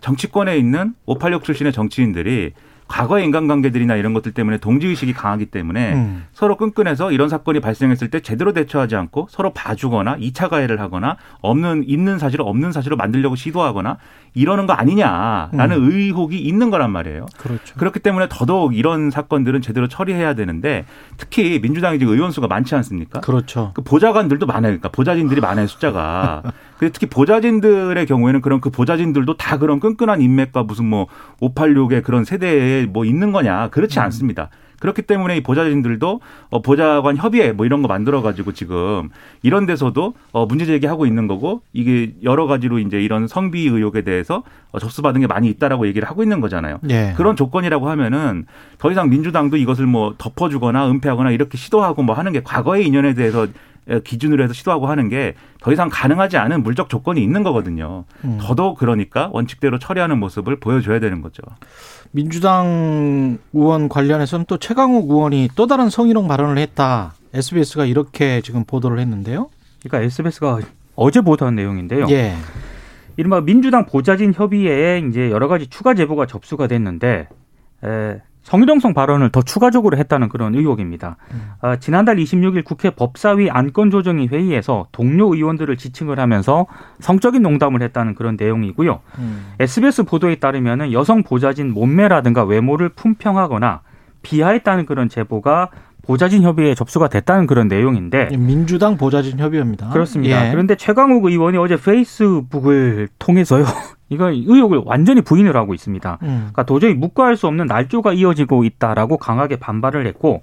정치권에 0.00 0.56
있는 0.56 0.94
586 1.04 1.44
출신의 1.44 1.72
정치인들이 1.72 2.52
과거의 2.90 3.24
인간관계들이나 3.24 3.94
이런 3.94 4.12
것들 4.12 4.32
때문에 4.32 4.58
동지의식이 4.58 5.12
강하기 5.12 5.46
때문에 5.46 5.94
음. 5.94 6.26
서로 6.32 6.56
끈끈해서 6.56 7.12
이런 7.12 7.28
사건이 7.28 7.60
발생했을 7.60 8.10
때 8.10 8.18
제대로 8.18 8.52
대처하지 8.52 8.96
않고 8.96 9.28
서로 9.30 9.52
봐주거나 9.52 10.16
2차 10.16 10.48
가해를 10.48 10.80
하거나 10.80 11.16
없는 11.40 11.84
있는 11.86 12.18
사실을 12.18 12.44
없는 12.44 12.72
사실로 12.72 12.96
만들려고 12.96 13.36
시도하거나 13.36 13.98
이러는 14.34 14.66
거 14.66 14.72
아니냐라는 14.72 15.76
의혹이 15.80 16.40
있는 16.40 16.70
거란 16.70 16.90
말이에요. 16.90 17.26
그렇죠. 17.38 17.76
그렇기 17.76 18.00
때문에 18.00 18.26
더더욱 18.28 18.76
이런 18.76 19.10
사건들은 19.10 19.62
제대로 19.62 19.86
처리해야 19.86 20.34
되는데 20.34 20.84
특히 21.16 21.60
민주당이 21.62 22.00
지금 22.00 22.12
의원 22.12 22.32
수가 22.32 22.48
많지 22.48 22.74
않습니까? 22.74 23.20
그렇죠. 23.20 23.70
그 23.74 23.82
보좌관들도 23.82 24.46
많아요. 24.46 24.72
그러니까 24.72 24.88
보좌진들이 24.88 25.40
많아요, 25.40 25.68
숫자가. 25.68 26.42
근데 26.80 26.92
특히 26.92 27.06
보좌진들의 27.08 28.06
경우에는 28.06 28.40
그런 28.40 28.58
그 28.62 28.70
보좌진들도 28.70 29.36
다 29.36 29.58
그런 29.58 29.80
끈끈한 29.80 30.22
인맥과 30.22 30.62
무슨 30.62 30.86
뭐 30.86 31.08
586의 31.42 32.02
그런 32.02 32.24
세대에 32.24 32.86
뭐 32.86 33.04
있는 33.04 33.32
거냐. 33.32 33.68
그렇지 33.68 34.00
않습니다. 34.00 34.48
그렇기 34.80 35.02
때문에 35.02 35.36
이 35.36 35.42
보좌진들도 35.42 36.20
어, 36.48 36.62
보좌관 36.62 37.18
협의회 37.18 37.52
뭐 37.52 37.66
이런 37.66 37.82
거 37.82 37.88
만들어 37.88 38.22
가지고 38.22 38.52
지금 38.52 39.10
이런 39.42 39.66
데서도 39.66 40.14
어, 40.32 40.46
문제 40.46 40.64
제기하고 40.64 41.04
있는 41.04 41.26
거고 41.26 41.60
이게 41.74 42.14
여러 42.22 42.46
가지로 42.46 42.78
이제 42.78 42.98
이런 42.98 43.28
성비 43.28 43.68
의혹에 43.68 44.00
대해서 44.00 44.42
어, 44.72 44.78
접수받은 44.78 45.20
게 45.20 45.26
많이 45.26 45.50
있다라고 45.50 45.86
얘기를 45.86 46.08
하고 46.08 46.22
있는 46.22 46.40
거잖아요. 46.40 46.78
예. 46.88 47.12
그런 47.14 47.36
조건이라고 47.36 47.90
하면은 47.90 48.46
더 48.78 48.90
이상 48.90 49.10
민주당도 49.10 49.58
이것을 49.58 49.84
뭐 49.84 50.14
덮어주거나 50.16 50.90
은폐하거나 50.90 51.30
이렇게 51.30 51.58
시도하고 51.58 52.02
뭐 52.02 52.14
하는 52.14 52.32
게 52.32 52.42
과거의 52.42 52.86
인연에 52.86 53.12
대해서 53.12 53.46
기준으로 54.04 54.44
해서 54.44 54.52
시도하고 54.52 54.86
하는 54.86 55.08
게 55.08 55.34
더 55.60 55.72
이상 55.72 55.90
가능하지 55.92 56.38
않은 56.38 56.62
물적 56.62 56.88
조건이 56.88 57.22
있는 57.22 57.42
거거든요. 57.42 58.04
음. 58.24 58.38
더더욱 58.40 58.78
그러니까 58.78 59.28
원칙대로 59.32 59.78
처리하는 59.78 60.18
모습을 60.18 60.58
보여줘야 60.58 61.00
되는 61.00 61.20
거죠. 61.20 61.42
민주당 62.12 63.38
의원 63.52 63.88
관련해서는 63.88 64.46
또 64.48 64.56
최강욱 64.56 65.10
의원이 65.10 65.50
또 65.54 65.66
다른 65.66 65.90
성희롱 65.90 66.28
발언을 66.28 66.58
했다. 66.58 67.12
SBS가 67.34 67.84
이렇게 67.84 68.40
지금 68.40 68.64
보도를 68.64 68.98
했는데요. 68.98 69.50
그러니까 69.82 70.06
SBS가 70.06 70.60
어제 70.96 71.20
보도한 71.20 71.54
내용인데요. 71.54 72.06
예. 72.10 72.34
이른바 73.16 73.42
민주당 73.42 73.84
보좌진 73.84 74.32
협의회에 74.34 75.00
이제 75.10 75.30
여러 75.30 75.46
가지 75.46 75.66
추가 75.66 75.94
제보가 75.94 76.26
접수가 76.26 76.68
됐는데 76.68 77.28
에, 77.84 78.20
성희롱성 78.42 78.94
발언을 78.94 79.30
더 79.30 79.42
추가적으로 79.42 79.96
했다는 79.98 80.28
그런 80.28 80.54
의혹입니다. 80.54 81.16
아, 81.60 81.76
지난달 81.76 82.16
26일 82.16 82.64
국회 82.64 82.90
법사위 82.90 83.50
안건조정위 83.50 84.28
회의에서 84.28 84.86
동료 84.92 85.34
의원들을 85.34 85.76
지칭을 85.76 86.18
하면서 86.18 86.66
성적인 87.00 87.42
농담을 87.42 87.82
했다는 87.82 88.14
그런 88.14 88.36
내용이고요. 88.38 89.00
음. 89.18 89.52
SBS 89.60 90.04
보도에 90.04 90.36
따르면은 90.36 90.92
여성 90.92 91.22
보좌진 91.22 91.72
몸매라든가 91.72 92.44
외모를 92.44 92.88
품평하거나 92.88 93.82
비하했다는 94.22 94.86
그런 94.86 95.08
제보가 95.08 95.70
보좌진 96.02 96.42
협의회에 96.42 96.74
접수가 96.74 97.08
됐다는 97.08 97.46
그런 97.46 97.68
내용인데 97.68 98.28
민주당 98.36 98.96
보좌진 98.96 99.38
협의회입니다. 99.38 99.90
그렇습니다. 99.90 100.46
예. 100.46 100.50
그런데 100.50 100.74
최강욱 100.76 101.24
의원이 101.24 101.56
어제 101.58 101.76
페이스북을 101.76 103.08
통해서요. 103.18 103.64
이거 104.08 104.30
의혹을 104.30 104.82
완전히 104.84 105.20
부인을 105.20 105.56
하고 105.56 105.72
있습니다. 105.74 106.18
음. 106.22 106.26
그러니까 106.38 106.64
도저히 106.64 106.94
묵과할 106.94 107.36
수 107.36 107.46
없는 107.46 107.66
날조가 107.66 108.12
이어지고 108.14 108.64
있다라고 108.64 109.18
강하게 109.18 109.56
반발을 109.56 110.06
했고 110.06 110.42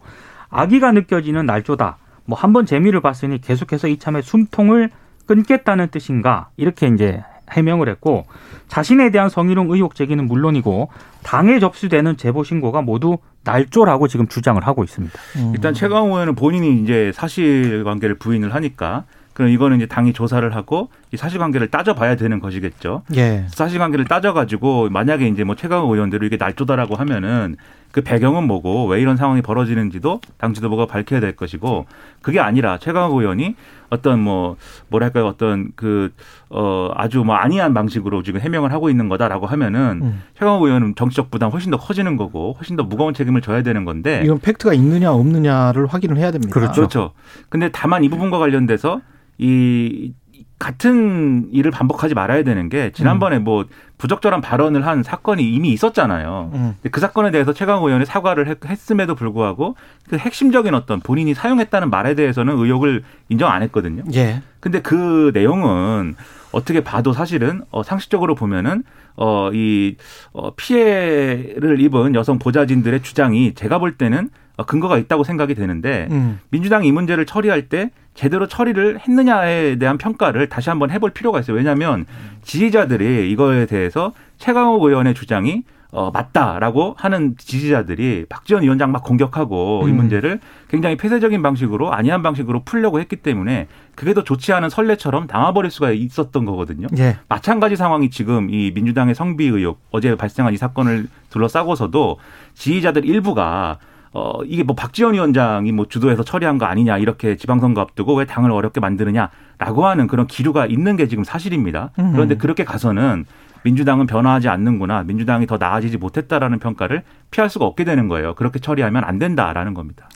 악의가 0.50 0.92
느껴지는 0.94 1.46
날조다. 1.46 1.98
뭐 2.26 2.38
한 2.38 2.54
번 2.54 2.66
재미를 2.66 3.02
봤으니 3.02 3.40
계속해서 3.42 3.88
이참에 3.88 4.22
숨통을 4.22 4.90
끊겠다는 5.26 5.90
뜻인가 5.90 6.50
이렇게 6.58 6.88
이제 6.88 7.24
해명을 7.52 7.90
했고 7.90 8.26
자신에 8.68 9.12
대한 9.12 9.30
성희롱 9.30 9.72
의혹 9.72 9.96
제기는 9.96 10.26
물론이고 10.26 10.90
당에 11.24 11.60
접수되는 11.60 12.18
제보 12.18 12.44
신고가 12.44 12.82
모두 12.82 13.18
날조라고 13.44 14.08
지금 14.08 14.28
주장을 14.28 14.62
하고 14.66 14.84
있습니다. 14.84 15.18
음. 15.38 15.52
일단 15.56 15.74
최강호 15.74 16.08
의원은 16.08 16.36
본인이 16.36 16.82
이제 16.82 17.12
사실관계를 17.14 18.16
부인을 18.16 18.54
하니까 18.54 19.06
그럼 19.38 19.52
이거는 19.52 19.78
이제 19.78 19.86
당이 19.86 20.14
조사를 20.14 20.56
하고 20.56 20.90
이 21.14 21.18
사실관계를 21.18 21.68
따져봐야 21.68 22.16
되는 22.16 22.40
것이겠죠. 22.40 23.04
예. 23.16 23.46
사실관계를 23.50 24.06
따져가지고 24.06 24.90
만약에 24.90 25.28
이제 25.28 25.44
뭐 25.44 25.56
최강호 25.56 25.94
의원대로 25.94 26.26
이게 26.26 26.38
날조다라고 26.38 26.96
하면은 26.96 27.56
그 27.92 28.02
배경은 28.02 28.46
뭐고 28.46 28.88
왜 28.88 29.02
이런 29.02 29.18
상황이 29.18 29.42
벌어지는지도 29.42 30.22
당 30.38 30.54
지도부가 30.54 30.86
밝혀야 30.86 31.20
될 31.20 31.36
것이고 31.36 31.86
그게 32.22 32.40
아니라 32.40 32.78
최강호 32.78 33.20
의원이 33.20 33.56
어떤 33.90 34.20
뭐 34.20 34.58
뭐랄까요 34.90 35.26
어떤 35.26 35.72
그 35.76 36.12
어 36.50 36.92
아주 36.96 37.24
뭐 37.26 37.36
안이한 37.36 37.74
방식으로 37.74 38.24
지금 38.24 38.40
해명을 38.40 38.72
하고 38.72 38.90
있는 38.90 39.10
거다라고 39.10 39.48
하면은 39.48 40.00
음. 40.02 40.24
최강호 40.40 40.66
의원은 40.66 40.96
정치적 40.96 41.30
부담 41.30 41.52
훨씬 41.52 41.72
더 41.72 41.78
커지는 41.78 42.16
거고 42.16 42.54
훨씬 42.54 42.78
더 42.78 42.84
무거운 42.84 43.14
책임을 43.14 43.42
져야 43.42 43.64
되는 43.64 43.84
건데 43.84 44.22
이건 44.24 44.40
팩트가 44.40 44.74
있느냐 44.74 45.12
없느냐를 45.12 45.88
확인을 45.88 46.18
해야 46.18 46.32
됩니다. 46.32 46.54
그렇죠. 46.54 47.12
근데 47.50 47.70
다만 47.74 48.06
이 48.06 48.10
부분과 48.10 48.38
관련돼서 48.38 49.02
이 49.38 50.14
같은 50.60 51.48
일을 51.52 51.70
반복하지 51.72 52.16
말아야 52.16 52.44
되는 52.44 52.68
게 52.70 52.92
지난번에 52.92 53.38
뭐 53.40 53.66
부적절한 54.00 54.42
발언을 54.42 54.86
한 54.86 55.04
사건이 55.04 55.44
이미 55.54 55.70
있었잖아요. 55.70 56.52
음. 56.54 56.76
그 56.92 57.00
사건에 57.00 57.30
대해서 57.32 57.54
최강호 57.54 57.88
의원이 57.88 58.06
사과를 58.06 58.48
했- 58.48 58.66
했음에도 58.66 59.14
불구하고 59.16 59.76
그 60.10 60.18
핵심적인 60.18 60.74
어떤 60.74 61.00
본인이 61.00 61.34
사용했다는 61.34 61.90
말에 61.90 62.16
대해서는 62.16 62.58
의혹을 62.58 63.04
인정 63.30 63.52
안 63.52 63.62
했거든요. 63.64 64.04
예. 64.16 64.42
근데 64.60 64.82
그 64.82 65.32
내용은 65.34 66.16
어떻게 66.52 66.84
봐도 66.84 67.14
사실은 67.14 67.62
어 67.72 67.84
상식적으로 67.84 68.34
보면은 68.36 68.84
어 69.16 69.50
이 69.54 69.96
어 70.34 70.52
피해를 70.56 71.80
입은 71.82 72.16
여성 72.16 72.40
보좌진들의 72.40 73.02
주장이 73.02 73.54
제가 73.54 73.80
볼 73.80 73.96
때는 73.98 74.30
어 74.58 74.66
근거가 74.66 74.98
있다고 74.98 75.24
생각이 75.24 75.54
되는데 75.56 76.08
음. 76.12 76.40
민주당이 76.50 76.88
이 76.88 76.92
문제를 76.92 77.26
처리할 77.26 77.70
때 77.70 77.92
제대로 78.18 78.48
처리를 78.48 79.00
했느냐에 79.00 79.78
대한 79.78 79.98
평가를 80.00 80.50
다시 80.50 80.70
한번 80.70 80.90
해볼 80.90 81.12
필요가 81.12 81.40
있어요. 81.40 81.56
왜냐하면 81.56 82.06
지지자들이 82.42 83.32
이거에 83.32 83.68
대해서 83.68 84.12
최강욱 84.40 84.84
의원의 84.84 85.14
주장이 85.14 85.64
어, 85.92 86.12
맞다라고 86.12 86.96
하는 86.98 87.36
지지자들이 87.38 88.26
박지원 88.28 88.64
위원장 88.64 88.92
막 88.92 89.04
공격하고 89.04 89.84
음. 89.84 89.90
이 89.90 89.94
문제를 89.94 90.40
굉장히 90.68 90.98
폐쇄적인 90.98 91.42
방식으로 91.42 91.94
안이한 91.94 92.24
방식으로 92.24 92.64
풀려고 92.66 93.00
했기 93.00 93.18
때문에 93.18 93.68
그게 93.96 94.14
더 94.16 94.24
좋지 94.24 94.52
않은 94.52 94.70
선례처럼 94.70 95.28
당해버릴 95.28 95.72
수가 95.72 95.92
있었던 95.92 96.44
거거든요. 96.44 96.88
예. 96.98 97.18
마찬가지 97.30 97.76
상황이 97.76 98.10
지금 98.10 98.50
이 98.50 98.72
민주당의 98.72 99.14
성비 99.14 99.46
의혹 99.46 99.80
어제 99.92 100.16
발생한 100.16 100.54
이 100.54 100.58
사건을 100.58 101.08
둘러싸고서도 101.30 102.18
지지자들 102.56 103.06
일부가 103.06 103.78
어, 104.14 104.44
이게 104.46 104.64
뭐 104.64 104.76
박지원 104.76 105.14
위원장이 105.14 105.72
뭐 105.72 105.88
주도해서 105.88 106.24
처리한 106.24 106.58
거 106.58 106.66
아니냐, 106.66 106.98
이렇게 106.98 107.36
지방선거 107.36 107.82
앞두고 107.82 108.16
왜 108.16 108.26
당을 108.26 108.52
어렵게 108.52 108.80
만드느냐라고 108.80 109.86
하는 109.86 110.08
그런 110.08 110.28
기류가 110.28 110.66
있는 110.66 110.96
게 110.96 111.08
지금 111.08 111.24
사실입니다. 111.24 111.92
음. 112.00 112.14
그런데 112.14 112.36
그렇게 112.36 112.64
가서는 112.64 113.26
민주당은 113.64 114.08
변화하지 114.08 114.48
않는구나, 114.48 115.04
민주당이 115.04 115.46
더 115.48 115.58
나아지지 115.58 115.98
못했다라는 115.98 116.60
평가를 116.60 117.04
피할 117.32 117.50
수가 117.50 117.66
없게 117.66 117.84
되는 117.84 118.08
거예요. 118.08 118.34
그렇게 118.36 118.60
처리하면 118.60 119.04
안 119.04 119.20
된다라는 119.20 119.74
겁니다. 119.74 120.08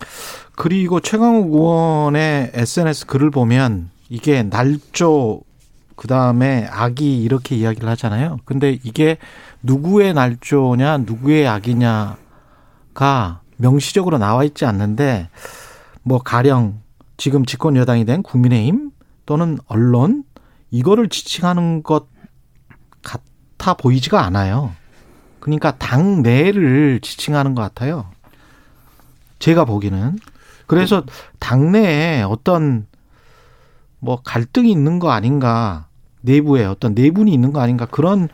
그리고 0.56 1.00
최강욱 1.00 1.54
의원의 1.54 2.52
SNS 2.54 3.08
글을 3.08 3.30
보면 3.32 3.90
이게 4.10 4.44
날조 4.44 5.42
그 5.96 6.08
다음에 6.08 6.68
악이 6.72 7.22
이렇게 7.22 7.56
이야기를 7.56 7.88
하잖아요. 7.90 8.40
근데 8.46 8.80
이게 8.84 9.18
누구의 9.62 10.14
날조냐, 10.14 11.00
누구의 11.00 11.48
악이냐가 11.48 13.41
명시적으로 13.62 14.18
나와 14.18 14.44
있지 14.44 14.66
않는데 14.66 15.30
뭐 16.04 16.20
가령 16.20 16.82
지금 17.18 17.46
집권 17.46 17.76
여당이 17.76 18.06
된 18.06 18.24
국민의힘 18.24 18.92
또는 19.26 19.58
언론 19.68 20.24
이거를 20.72 21.10
지칭하는 21.10 21.84
것 21.84 22.08
같아 23.04 23.76
보이지가 23.76 24.24
않아요. 24.26 24.72
그러니까 25.40 25.78
당 25.78 26.22
내를 26.22 27.00
지칭하는 27.02 27.56
것 27.56 27.62
같아요. 27.62 28.08
제가 29.40 29.66
보기는 29.66 30.18
그래서 30.68 31.04
당내에 31.40 32.24
어떤 32.24 32.88
뭐 34.00 34.22
갈등이 34.24 34.72
있는 34.72 35.00
거 35.00 35.12
아닌가 35.12 35.88
내부에 36.22 36.66
어떤 36.66 36.94
내분이 36.94 37.34
있는 37.34 37.52
거 37.52 37.60
아닌가 37.60 37.86
그런 37.86 38.30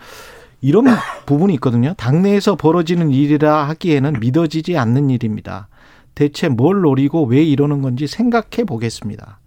이런 0.62 0.86
부분이 1.26 1.54
있거든요. 1.56 1.94
당내에서 1.98 2.56
벌어지는 2.56 3.12
일이라 3.12 3.68
하기에는 3.70 4.20
믿어지지 4.20 4.78
않는 4.78 5.10
일입니다. 5.10 5.68
대체 6.16 6.50
뭘 6.50 6.82
노리고 6.82 7.26
왜 7.26 7.44
이러는 7.44 7.82
건지 7.82 8.08
생각해 8.08 8.64
보겠습니다. 8.66 9.40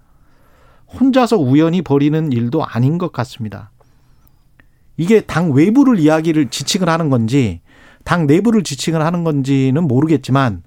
혼자서 0.93 1.37
우연히 1.37 1.83
벌이는 1.83 2.33
일도 2.33 2.65
아닌 2.65 2.99
것 2.99 3.13
같습니다. 3.13 3.71
이게 4.97 5.21
당 5.23 5.53
외부를 5.53 5.99
이야기를 5.99 6.51
지칭을 6.51 6.89
하는 6.89 7.11
건지 7.11 7.61
당 8.05 8.27
내부를 8.27 8.63
지칭을 8.63 9.05
하는 9.05 9.25
건지는 9.25 9.85
모르겠지만 9.89 10.63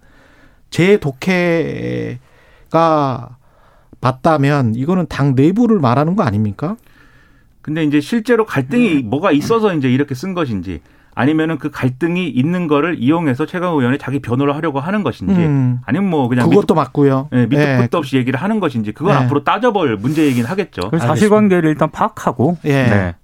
제 0.69 0.97
독해가 0.97 2.17
맞다면 4.01 4.75
이거는 4.75 5.05
당 5.07 5.35
내부를 5.35 5.79
말하는 5.79 6.15
거 6.15 6.23
아닙니까? 6.23 6.75
근데 7.63 7.83
이제 7.83 7.99
실제로 7.99 8.45
갈등이 8.45 9.03
음. 9.03 9.09
뭐가 9.09 9.31
있어서 9.31 9.73
이제 9.73 9.91
이렇게 9.91 10.13
쓴 10.13 10.35
것인지 10.35 10.81
아니면은 11.15 11.57
그 11.57 11.71
갈등이 11.71 12.27
있는 12.29 12.67
거를 12.67 12.97
이용해서 12.99 13.45
최강 13.45 13.73
의원이 13.77 13.97
자기 13.99 14.19
변호를 14.19 14.55
하려고 14.55 14.79
하는 14.79 15.01
것인지 15.01 15.33
음. 15.33 15.79
아니면 15.85 16.09
뭐 16.09 16.27
그냥 16.27 16.45
그것도 16.49 16.61
밑도, 16.61 16.75
맞고요. 16.75 17.29
네, 17.31 17.45
밑도 17.47 17.63
네. 17.63 17.77
끝도 17.77 17.97
없이 17.99 18.17
얘기를 18.17 18.39
하는 18.41 18.59
것인지 18.59 18.91
그건 18.91 19.17
네. 19.17 19.23
앞으로 19.23 19.43
따져볼 19.43 19.97
문제이긴 19.97 20.45
하겠죠. 20.45 20.91
사실관계를 20.99 21.69
일단 21.69 21.89
파악하고 21.89 22.57
예. 22.65 22.69
네. 22.83 23.15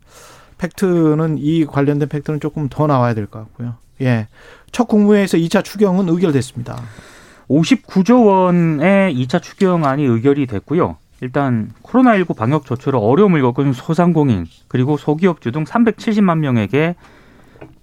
팩트는 0.57 1.37
이 1.39 1.65
관련된 1.65 2.09
팩트는 2.09 2.39
조금 2.39 2.69
더 2.69 2.87
나와야 2.87 3.13
될 3.13 3.27
것 3.27 3.39
같고요. 3.39 3.75
예. 4.01 4.27
첫 4.71 4.87
국무회에서 4.87 5.37
2차 5.37 5.63
추경은 5.63 6.07
의결됐습니다. 6.09 6.77
59조 7.49 8.25
원의 8.27 9.15
2차 9.15 9.41
추경안이 9.41 10.03
의결이 10.05 10.45
됐고요. 10.47 10.97
일단 11.21 11.71
코로나19 11.83 12.35
방역 12.35 12.65
조처로 12.65 12.99
어려움을 12.99 13.41
겪은 13.41 13.73
소상공인 13.73 14.45
그리고 14.67 14.97
소기업주 14.97 15.51
등 15.51 15.63
370만 15.63 16.39
명에게 16.39 16.95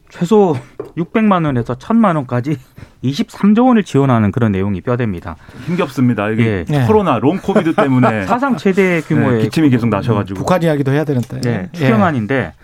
최소 0.08 0.56
600만 0.96 1.44
원에서 1.44 1.74
1000만 1.74 2.16
원까지 2.16 2.58
23조 3.04 3.66
원을 3.66 3.84
지원하는 3.84 4.32
그런 4.32 4.52
내용이 4.52 4.80
뼈대입니다. 4.80 5.36
힘겹습니다. 5.66 6.30
이게 6.30 6.64
예. 6.70 6.84
코로나 6.86 7.18
long 7.18 7.38
COVID 7.38 7.74
때문에 7.74 8.24
사상 8.26 8.56
최대 8.56 9.00
규모의 9.02 9.38
네, 9.38 9.42
기침이 9.44 9.68
계속 9.70 9.88
나셔가지고 9.88 10.38
북한 10.38 10.62
이야기도 10.62 10.92
해야 10.92 11.04
되는데 11.04 11.40
네, 11.40 11.68
추경안인데 11.72 12.54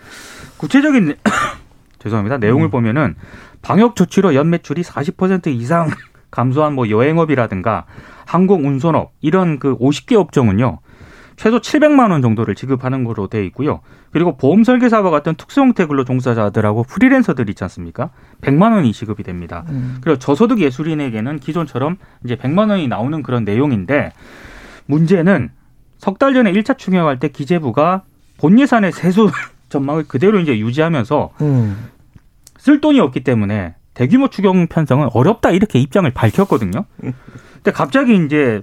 구체적인 0.57 1.15
죄송합니다. 1.99 2.37
내용을 2.37 2.67
음. 2.67 2.71
보면은 2.71 3.15
방역 3.61 3.95
조치로 3.95 4.35
연 4.35 4.49
매출이 4.49 4.81
40% 4.81 5.47
이상 5.47 5.89
감소한 6.31 6.73
뭐 6.73 6.89
여행업이라든가 6.89 7.85
항공 8.25 8.65
운송업 8.67 9.11
이런 9.21 9.59
그 9.59 9.77
50개 9.77 10.15
업종은요. 10.15 10.79
최소 11.35 11.59
700만 11.59 12.11
원 12.11 12.21
정도를 12.21 12.53
지급하는 12.55 13.03
걸로 13.03 13.27
돼 13.27 13.43
있고요. 13.47 13.81
그리고 14.11 14.37
보험 14.37 14.63
설계사와 14.63 15.09
같은 15.09 15.33
특수 15.35 15.61
형태 15.61 15.85
근로 15.87 16.03
종사자들하고 16.05 16.83
프리랜서들 16.83 17.49
있지 17.49 17.63
않습니까? 17.63 18.11
100만 18.41 18.73
원이 18.73 18.93
지급이 18.93 19.23
됩니다. 19.23 19.65
음. 19.69 19.97
그리고 20.01 20.19
저소득 20.19 20.59
예술인에게는 20.61 21.39
기존처럼 21.39 21.97
이제 22.23 22.35
100만 22.35 22.69
원이 22.69 22.87
나오는 22.87 23.23
그런 23.23 23.43
내용인데 23.45 24.11
문제는 24.85 25.49
석 25.97 26.19
달 26.19 26.33
전에 26.33 26.51
1차 26.51 26.77
추경할 26.77 27.17
때 27.19 27.29
기재부가 27.29 28.03
본 28.37 28.59
예산의 28.59 28.91
세수 28.91 29.31
전망을 29.69 30.03
그대로 30.07 30.39
이제 30.39 30.59
유지하면서 30.59 31.29
음. 31.41 31.87
쓸 32.57 32.79
돈이 32.79 32.99
없기 32.99 33.23
때문에 33.23 33.73
대규모 33.95 34.27
추경 34.27 34.67
편성은 34.67 35.09
어렵다 35.13 35.49
이렇게 35.51 35.79
입장을 35.79 36.09
밝혔거든요. 36.11 36.85
근데 37.63 37.71
갑자기 37.71 38.15
이제 38.25 38.61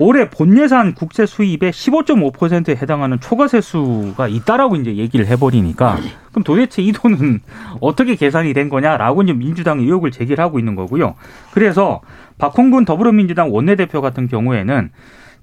올해 0.00 0.28
본 0.28 0.58
예산 0.58 0.94
국세 0.94 1.26
수입의 1.26 1.70
15.5%에 1.70 2.74
해당하는 2.74 3.20
초과세수가 3.20 4.26
있다라고 4.26 4.76
이제 4.76 4.96
얘기를 4.96 5.26
해버리니까 5.26 5.98
그럼 6.30 6.42
도대체 6.42 6.82
이 6.82 6.92
돈은 6.92 7.40
어떻게 7.80 8.16
계산이 8.16 8.52
된 8.52 8.68
거냐라고 8.68 9.22
이제 9.22 9.32
민주당이 9.32 9.84
의혹을 9.84 10.10
제기를 10.10 10.42
하고 10.42 10.58
있는 10.58 10.74
거고요. 10.74 11.14
그래서 11.52 12.00
박홍근 12.38 12.84
더불어민주당 12.84 13.54
원내대표 13.54 14.00
같은 14.00 14.26
경우에는 14.26 14.90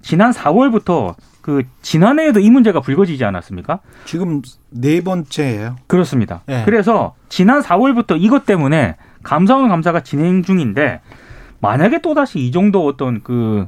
지난 0.02 0.32
4월부터 0.32 1.16
그 1.42 1.64
지난해에도 1.82 2.42
이 2.42 2.50
문제가 2.50 2.82
불거지지 2.82 3.24
않았습니까? 3.24 3.80
지금 4.06 4.42
네 4.70 5.02
번째예요. 5.02 5.78
그렇습니다. 5.88 6.42
네. 6.48 6.64
그래서 6.66 7.16
지난 7.30 7.62
4월부터 7.62 8.18
이것 8.20 8.46
때문에 8.46 8.98
감사원 9.24 9.70
감사가 9.70 10.02
진행 10.02 10.44
중인데 10.44 11.02
만약에 11.62 12.02
또다시 12.02 12.39
이 12.39 12.52
정도 12.52 12.86
어떤 12.86 13.22
그 13.22 13.67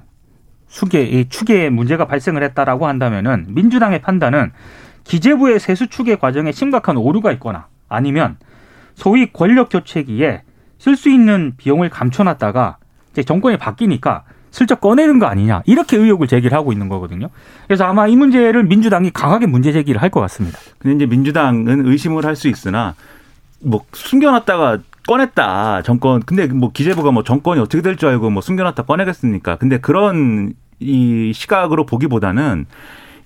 수계, 0.68 1.04
이 1.04 1.28
추계에 1.28 1.70
문제가 1.70 2.06
발생을 2.06 2.44
했다라고 2.44 2.88
한다면은 2.88 3.48
민주당의 3.50 4.02
판단은 4.02 4.52
기재부의 5.04 5.60
세수 5.60 5.88
추계 5.88 6.16
과정에 6.16 6.52
심각한 6.52 6.96
오류가 6.98 7.32
있거나 7.34 7.68
아니면 7.90 8.38
소위 8.96 9.32
권력 9.34 9.70
교체기에 9.70 10.44
쓸 10.78 10.96
수 10.96 11.10
있는 11.10 11.54
비용을 11.58 11.90
감춰놨다가 11.90 12.78
이제 13.12 13.24
정권이 13.24 13.58
바뀌니까 13.58 14.24
슬쩍 14.52 14.82
꺼내는 14.82 15.20
거 15.20 15.26
아니냐 15.28 15.64
이렇게 15.66 15.98
의혹을 15.98 16.28
제기를 16.28 16.58
하고 16.58 16.72
있는 16.72 16.90
거거든요. 16.90 17.30
그래서 17.68 17.86
아마 17.86 18.08
이 18.08 18.16
문제를 18.16 18.64
민주당이 18.64 19.12
강하게 19.12 19.48
문제 19.48 19.72
제기를 19.72 20.02
할 20.02 20.10
것 20.10 20.20
같습니다. 20.22 20.60
근데 20.78 20.96
이제 20.96 21.06
민주당은 21.06 21.86
의심을 21.88 22.26
할 22.26 22.36
수 22.36 22.48
있으나 22.48 22.96
뭐 23.60 23.82
숨겨놨다가 23.94 24.80
꺼냈다 25.08 25.82
정권 25.84 26.22
근데 26.22 26.48
뭐 26.48 26.72
기재부가 26.72 27.12
뭐 27.12 27.24
정권이 27.24 27.60
어떻게 27.60 27.82
될 27.82 27.96
줄 27.96 28.10
알고 28.10 28.30
뭐 28.30 28.42
숨겨놨다 28.42 28.84
꺼내겠습니까? 28.84 29.58
근데 29.58 29.80
그런 29.80 30.54
이 30.80 31.32
시각으로 31.34 31.86
보기보다는 31.86 32.66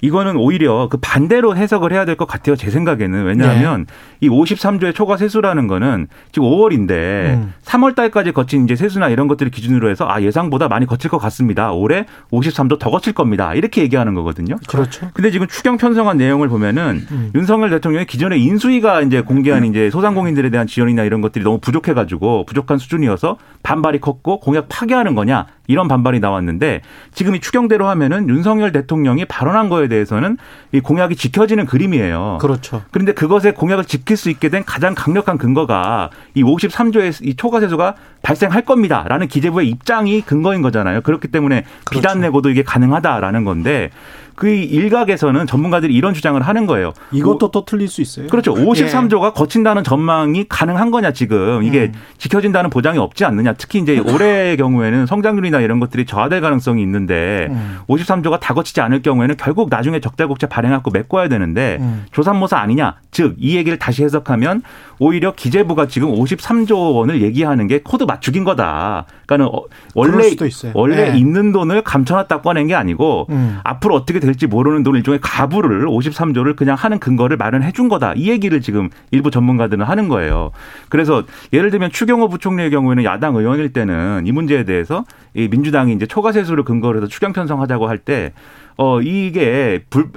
이거는 0.06 0.36
오히려 0.38 0.88
그 0.90 0.98
반대로 0.98 1.56
해석을 1.56 1.92
해야 1.92 2.06
될 2.06 2.16
것 2.16 2.28
같아요. 2.28 2.56
제 2.56 2.70
생각에는. 2.70 3.26
왜냐하면 3.26 3.86
네. 3.86 3.94
이 4.22 4.30
53조의 4.30 4.96
초과 4.96 5.18
세수라는 5.18 5.68
거는 5.68 6.08
지금 6.32 6.48
5월인데 6.48 6.92
음. 6.92 7.54
3월 7.66 7.96
달까지 7.96 8.32
거친 8.32 8.64
이제 8.64 8.76
세수나 8.76 9.10
이런 9.10 9.28
것들을 9.28 9.52
기준으로 9.52 9.90
해서 9.90 10.08
아, 10.08 10.22
예상보다 10.22 10.68
많이 10.68 10.86
거칠 10.86 11.10
것 11.10 11.18
같습니다. 11.18 11.72
올해 11.72 12.06
53조 12.32 12.80
더 12.80 12.90
거칠 12.90 13.14
겁니다. 13.14 13.54
이렇게 13.54 13.82
얘기하는 13.82 14.14
거거든요. 14.14 14.56
그렇죠. 14.68 15.10
근데 15.14 15.32
지금 15.32 15.48
추경 15.48 15.78
편성한 15.78 16.18
내용을 16.18 16.48
보면은 16.48 17.06
음. 17.12 17.32
윤석열 17.36 17.70
대통령이 17.72 18.06
기존에 18.06 18.38
인수위가 18.38 19.02
이제 19.02 19.22
공개한 19.22 19.64
음. 19.64 19.70
이제 19.70 19.90
소상공인들에 19.90 20.50
대한 20.52 20.68
지원이나 20.68 21.04
이런 21.04 21.22
것들이 21.22 21.44
너무 21.44 21.60
부족해 21.60 21.94
가지고 21.94 22.46
부족한 22.46 22.78
수준이어서 22.78 23.38
반발이 23.64 24.00
컸고 24.00 24.40
공약 24.40 24.68
파기하는 24.70 25.16
거냐 25.16 25.48
이런 25.68 25.88
반발이 25.88 26.20
나왔는데 26.20 26.82
지금 27.14 27.36
이 27.36 27.40
추경대로 27.40 27.88
하면은 27.88 28.30
윤석열 28.30 28.72
대통령이 28.72 29.26
발언한 29.26 29.70
거에 29.70 29.88
대해서는 29.88 30.38
이 30.72 30.80
공약이 30.80 31.16
지켜지는 31.16 31.66
그림이에요. 31.66 32.40
그렇죠. 32.42 32.84
그런데 32.92 33.14
그것에 33.14 33.52
공약을 33.52 33.86
지킬 33.86 34.18
수 34.18 34.30
있게 34.30 34.50
된 34.50 34.64
가장 34.66 34.94
강력한 34.96 35.38
근거가 35.38 36.10
이 36.34 36.44
53조의 36.44 37.26
이 37.26 37.36
초과세수가 37.36 37.96
발생할 38.26 38.64
겁니다라는 38.64 39.28
기재부의 39.28 39.70
입장이 39.70 40.22
근거인 40.22 40.64
거잖아요. 40.64 41.02
그렇기 41.02 41.28
때문에 41.28 41.64
그렇죠. 41.86 41.90
비단 41.92 42.22
내고도 42.22 42.50
이게 42.50 42.64
가능하다라는 42.64 43.46
건데 43.46 43.92
그 44.36 44.50
일각에서는 44.50 45.48
전문가들이 45.48 45.94
이런 45.94 46.14
주장을 46.14 46.42
하는 46.42 46.66
거예요. 46.66 46.92
이것도 47.14 47.52
또 47.52 47.64
틀릴 47.64 47.88
수 47.88 48.02
있어요. 48.02 48.28
그렇죠. 48.28 48.54
53조가 48.54 49.34
거친다는 49.34 49.86
전망이 49.86 50.46
가능한 50.50 50.92
거냐 50.92 51.14
지금 51.14 51.64
이게 51.64 51.84
음. 51.84 51.94
지켜진다는 52.18 52.70
보장이 52.70 52.98
없지 52.98 53.24
않느냐. 53.24 53.54
특히 53.54 53.80
이제 53.80 53.98
올해의 53.98 54.58
경우에는 54.58 55.06
성장률이나 55.06 55.62
이런 55.62 55.80
것들이 55.80 56.06
저하될 56.06 56.42
가능성이 56.42 56.82
있는데 56.82 57.48
음. 57.50 57.78
53조가 57.88 58.42
다 58.42 58.54
거치지 58.54 58.82
않을 58.82 59.02
경우에는 59.02 59.38
결국 59.38 59.70
나중에 59.70 60.02
적자국채 60.02 60.48
발행하고 60.48 60.92
메꿔야 60.92 61.30
되는데 61.30 61.78
음. 61.80 62.06
조삼모사 62.12 62.58
아니냐. 62.58 62.96
즉 63.12 63.36
이 63.38 63.56
얘기를 63.56 63.78
다시 63.80 64.04
해석하면 64.04 64.64
오히려 65.00 65.34
기재부가 65.34 65.88
지금 65.88 66.10
53조 66.14 66.96
원을 66.96 67.22
얘기하는 67.22 67.68
게 67.68 67.80
코드 67.82 68.06
맞추기인 68.16 68.44
거다. 68.44 69.06
그러니까는 69.26 69.46
어, 69.46 69.64
원래. 69.94 70.30
원래 70.74 71.12
네. 71.12 71.18
있는 71.18 71.52
돈을 71.52 71.82
감춰놨다 71.82 72.42
꺼낸 72.42 72.68
게 72.68 72.76
아니고 72.76 73.28
음. 73.30 73.60
앞으로 73.64 73.96
어떻게 73.96 74.20
될지 74.20 74.48
모르는 74.48 74.84
돈 74.84 74.96
일종의 74.96 75.20
가불을 75.22 75.86
53조를 75.86 76.56
그냥 76.56 76.76
하는 76.76 77.00
근거를 77.00 77.38
마련해 77.38 77.72
준 77.72 77.90
거다. 77.90 78.14
이 78.16 78.30
얘기를 78.30 78.62
지금 78.62 78.90
일부 79.12 79.32
전문가들은 79.32 79.86
하는 79.86 80.08
거예요. 80.08 80.52
그래서 80.90 81.24
예를 81.54 81.72
들면 81.72 81.92
추경호 81.92 82.30
부총리의 82.30 82.72
경우에는 82.72 83.04
야당 83.04 83.36
의원일 83.36 83.74
때는 83.74 84.24
이 84.26 84.32
문제에 84.32 84.64
대해서 84.64 85.04
이 85.34 85.48
민주당이 85.50 85.94
이제 85.94 86.06
초과 86.06 86.32
세수를 86.32 86.64
근거로 86.64 86.98
해서 86.98 87.08
추경 87.08 87.34
편성하자고 87.34 87.88
할때 87.88 88.34
어, 88.78 89.02
이게 89.02 89.84
불, 89.90 90.12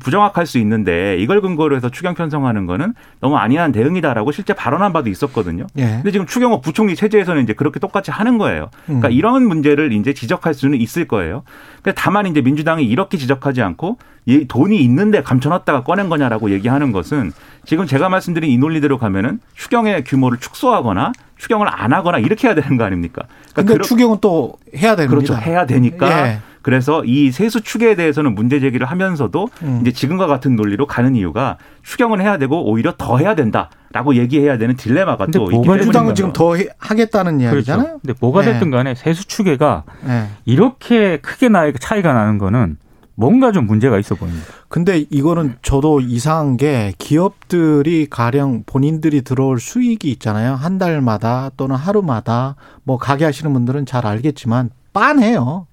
부정확할 0.00 0.46
수 0.46 0.58
있는데 0.58 1.16
이걸 1.18 1.40
근거로 1.40 1.76
해서 1.76 1.90
추경 1.90 2.14
편성하는 2.14 2.66
거는 2.66 2.94
너무 3.20 3.36
안이한 3.36 3.72
대응이다라고 3.72 4.32
실제 4.32 4.54
발언한 4.54 4.92
바도 4.92 5.10
있었거든요. 5.10 5.66
예. 5.76 5.82
근데 5.82 6.10
지금 6.10 6.26
추경호 6.26 6.62
부총리 6.62 6.94
체제에서는 6.94 7.42
이제 7.42 7.52
그렇게 7.52 7.78
똑같이 7.78 8.10
하는 8.10 8.38
거예요. 8.38 8.70
그러니까 8.86 9.08
음. 9.08 9.12
이런 9.12 9.46
문제를 9.46 9.92
이제 9.92 10.14
지적할 10.14 10.54
수는 10.54 10.78
있을 10.80 11.06
거예요. 11.06 11.42
그러니까 11.82 12.00
다만 12.00 12.26
이제 12.26 12.40
민주당이 12.40 12.84
이렇게 12.84 13.18
지적하지 13.18 13.60
않고 13.60 13.98
이 14.24 14.46
돈이 14.46 14.78
있는데 14.82 15.22
감춰놨다가 15.22 15.84
꺼낸 15.84 16.08
거냐라고 16.08 16.50
얘기하는 16.50 16.92
것은 16.92 17.32
지금 17.64 17.86
제가 17.86 18.08
말씀드린 18.08 18.50
이 18.50 18.56
논리대로 18.58 18.98
가면은 18.98 19.40
추경의 19.54 20.04
규모를 20.04 20.38
축소하거나 20.38 21.12
추경을 21.36 21.66
안 21.70 21.92
하거나 21.92 22.18
이렇게 22.18 22.48
해야 22.48 22.54
되는 22.54 22.76
거 22.76 22.84
아닙니까? 22.84 23.22
그러니까 23.52 23.74
근데 23.74 23.86
추경은 23.86 24.18
또 24.20 24.54
해야 24.74 24.96
됩니다. 24.96 25.14
그렇죠. 25.14 25.34
해야 25.34 25.66
되니까. 25.66 26.28
예. 26.28 26.38
그래서 26.62 27.04
이 27.04 27.30
세수 27.30 27.60
축에 27.62 27.94
대해서는 27.94 28.34
문제 28.34 28.60
제기를 28.60 28.86
하면서도 28.86 29.48
음. 29.62 29.78
이제 29.82 29.92
지금과 29.92 30.26
같은 30.26 30.56
논리로 30.56 30.86
가는 30.86 31.14
이유가 31.14 31.56
추경은 31.82 32.20
해야 32.20 32.36
되고 32.38 32.68
오히려 32.70 32.94
더 32.98 33.18
해야 33.18 33.34
된다라고 33.34 34.16
얘기해야 34.16 34.58
되는 34.58 34.76
딜레마가 34.76 35.26
근데 35.26 35.38
또 35.38 35.50
있기 35.50 35.68
민주당은 35.68 36.08
거죠. 36.10 36.14
지금 36.14 36.32
더 36.32 36.56
해- 36.56 36.68
하겠다는 36.78 37.40
이야기잖아요. 37.40 37.84
그렇죠. 37.84 38.00
근데 38.00 38.14
뭐가 38.20 38.42
네. 38.42 38.52
됐든 38.54 38.70
간에 38.70 38.94
세수 38.94 39.26
추계가 39.26 39.84
예. 40.06 40.26
이렇게 40.44 41.18
크게 41.18 41.48
나 41.48 41.70
차이가 41.72 42.12
나는 42.12 42.38
거는 42.38 42.76
뭔가 43.14 43.50
좀 43.50 43.66
문제가 43.66 43.98
있어 43.98 44.14
보입니다. 44.14 44.46
근데 44.68 45.04
이거는 45.10 45.56
저도 45.62 46.00
이상한 46.00 46.56
게 46.56 46.92
기업들이 46.98 48.06
가령 48.08 48.62
본인들이 48.64 49.22
들어올 49.22 49.58
수익이 49.58 50.08
있잖아요. 50.12 50.54
한 50.54 50.78
달마다 50.78 51.50
또는 51.56 51.74
하루마다 51.74 52.54
뭐 52.84 52.96
가게 52.96 53.24
하시는 53.24 53.52
분들은 53.52 53.86
잘 53.86 54.06
알겠지만 54.06 54.70
빤해요. 54.92 55.66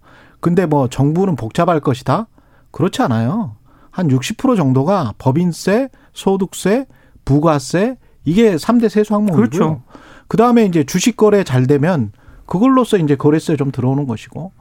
근데 0.45 0.67
뭐 0.67 0.87
정부는 0.87 1.35
복잡할 1.35 1.79
것이다? 1.79 2.27
그렇지 2.69 3.01
않아요. 3.01 3.55
한 3.89 4.09
60% 4.09 4.55
정도가 4.55 5.15
법인세, 5.17 5.89
소득세, 6.13 6.85
부가세 7.25 7.97
이게 8.25 8.55
3대 8.55 8.87
세수 8.87 9.15
항목이고요. 9.15 9.49
그렇죠. 9.49 9.81
그다음에 10.27 10.65
이제 10.65 10.83
주식 10.83 11.17
거래 11.17 11.43
잘 11.43 11.65
되면 11.65 12.11
그걸로써 12.45 12.97
이제 12.97 13.15
거래세 13.15 13.55
좀 13.55 13.71
들어오는 13.71 14.05
것이고 14.05 14.51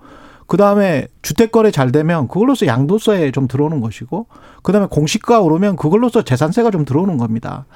그다음에 0.47 1.07
주택 1.21 1.53
거래 1.53 1.71
잘 1.71 1.93
되면 1.93 2.29
그걸로써 2.29 2.65
양도세 2.65 3.31
좀 3.33 3.47
들어오는 3.47 3.83
것이고 3.83 4.27
그다음에 4.63 4.87
공시가 4.91 5.43
오르면 5.43 5.77
그걸로써 5.77 6.23
재산세가 6.23 6.71
좀 6.71 6.87
들어오는 6.87 7.19
겁니다. 7.19 7.67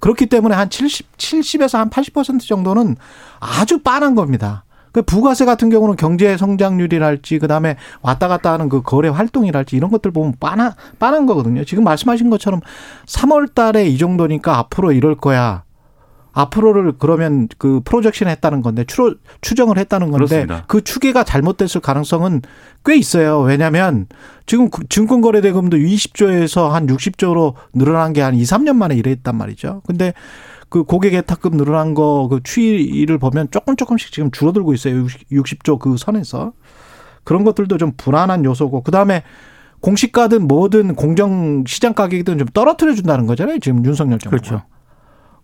그렇기 0.00 0.24
때문에 0.24 0.54
한 0.54 0.70
70, 0.70 1.18
70에서 1.18 1.76
한 1.76 1.90
80% 1.90 2.48
정도는 2.48 2.96
아주 3.40 3.82
빠른 3.82 4.14
겁니다. 4.14 4.64
그 4.92 5.02
부가세 5.02 5.44
같은 5.44 5.70
경우는 5.70 5.96
경제 5.96 6.36
성장률이랄지 6.36 7.38
그다음에 7.38 7.76
왔다 8.02 8.28
갔다 8.28 8.52
하는 8.52 8.68
그 8.68 8.82
거래 8.82 9.08
활동이랄지 9.08 9.76
이런 9.76 9.90
것들 9.90 10.10
보면 10.10 10.34
빠나 10.40 10.74
빠른 10.98 11.26
거거든요. 11.26 11.64
지금 11.64 11.84
말씀하신 11.84 12.30
것처럼 12.30 12.60
3월 13.06 13.54
달에 13.54 13.86
이 13.86 13.98
정도니까 13.98 14.58
앞으로 14.58 14.92
이럴 14.92 15.14
거야. 15.14 15.62
앞으로를 16.38 16.92
그러면 16.98 17.48
그 17.58 17.80
프로젝션 17.84 18.28
했다는 18.28 18.62
건데 18.62 18.84
추, 18.86 19.18
추정을 19.40 19.76
했다는 19.78 20.10
건데 20.10 20.26
그렇습니다. 20.26 20.64
그 20.68 20.82
추계가 20.84 21.24
잘못됐을 21.24 21.80
가능성은 21.80 22.42
꽤 22.84 22.96
있어요. 22.96 23.40
왜냐하면 23.40 24.06
지금 24.46 24.70
그 24.70 24.86
증권거래대금도 24.88 25.76
20조에서 25.76 26.68
한 26.68 26.86
60조로 26.86 27.54
늘어난 27.74 28.12
게 28.12 28.20
한 28.20 28.34
2, 28.34 28.42
3년 28.42 28.76
만에 28.76 28.94
이랬단 28.96 29.36
말이죠. 29.36 29.82
근데 29.86 30.12
그 30.68 30.84
고객 30.84 31.14
예탁금 31.14 31.52
늘어난 31.56 31.94
거 31.94 32.28
그 32.30 32.40
추이를 32.44 33.18
보면 33.18 33.48
조금 33.50 33.74
조금씩 33.74 34.12
지금 34.12 34.30
줄어들고 34.30 34.74
있어요. 34.74 35.06
60조 35.32 35.78
그 35.78 35.96
선에서. 35.96 36.52
그런 37.24 37.42
것들도 37.44 37.76
좀 37.78 37.92
불안한 37.96 38.44
요소고 38.44 38.82
그다음에 38.82 39.22
공시가든 39.80 40.46
뭐든 40.48 40.94
공정 40.94 41.64
시장 41.66 41.94
가격이든 41.94 42.38
좀 42.38 42.48
떨어뜨려 42.54 42.94
준다는 42.94 43.26
거잖아요. 43.26 43.58
지금 43.58 43.84
윤석열 43.84 44.18
정부가. 44.18 44.40
그렇죠. 44.42 44.62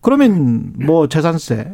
그러면 0.04 0.74
뭐 0.84 1.08
재산세, 1.08 1.72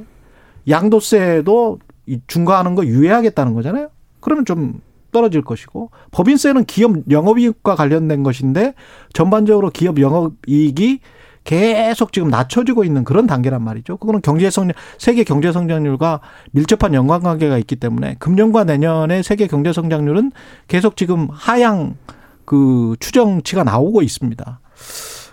양도세도 0.69 1.81
이 2.07 2.21
중과하는 2.29 2.77
거 2.77 2.87
유예하겠다는 2.87 3.55
거잖아요. 3.55 3.91
그러면 4.21 4.45
좀 4.45 4.81
떨어질 5.11 5.43
것이고 5.43 5.91
법인세는 6.13 6.65
기업 6.67 7.11
영업이익과 7.11 7.75
관련된 7.75 8.23
것인데 8.23 8.75
전반적으로 9.13 9.71
기업 9.71 10.01
영업이익이 10.01 11.01
계속 11.43 12.13
지금 12.13 12.29
낮춰지고 12.29 12.85
있는 12.85 13.03
그런 13.03 13.27
단계란 13.27 13.65
말이죠. 13.65 13.97
그거는 13.97 14.21
경제 14.23 14.49
성장 14.49 14.75
세계 14.99 15.25
경제 15.25 15.51
성장률과 15.51 16.21
밀접한 16.53 16.95
연관 16.95 17.23
관계가 17.23 17.59
있기 17.59 17.75
때문에 17.75 18.15
금년과 18.21 18.63
내년의 18.63 19.25
세계 19.25 19.49
경제 19.49 19.73
성장률은 19.73 20.31
계속 20.69 20.97
지금 20.97 21.27
하향 21.33 21.97
그 22.45 22.95
추정치가 23.01 23.65
나오고 23.65 24.03
있습니다. 24.03 24.61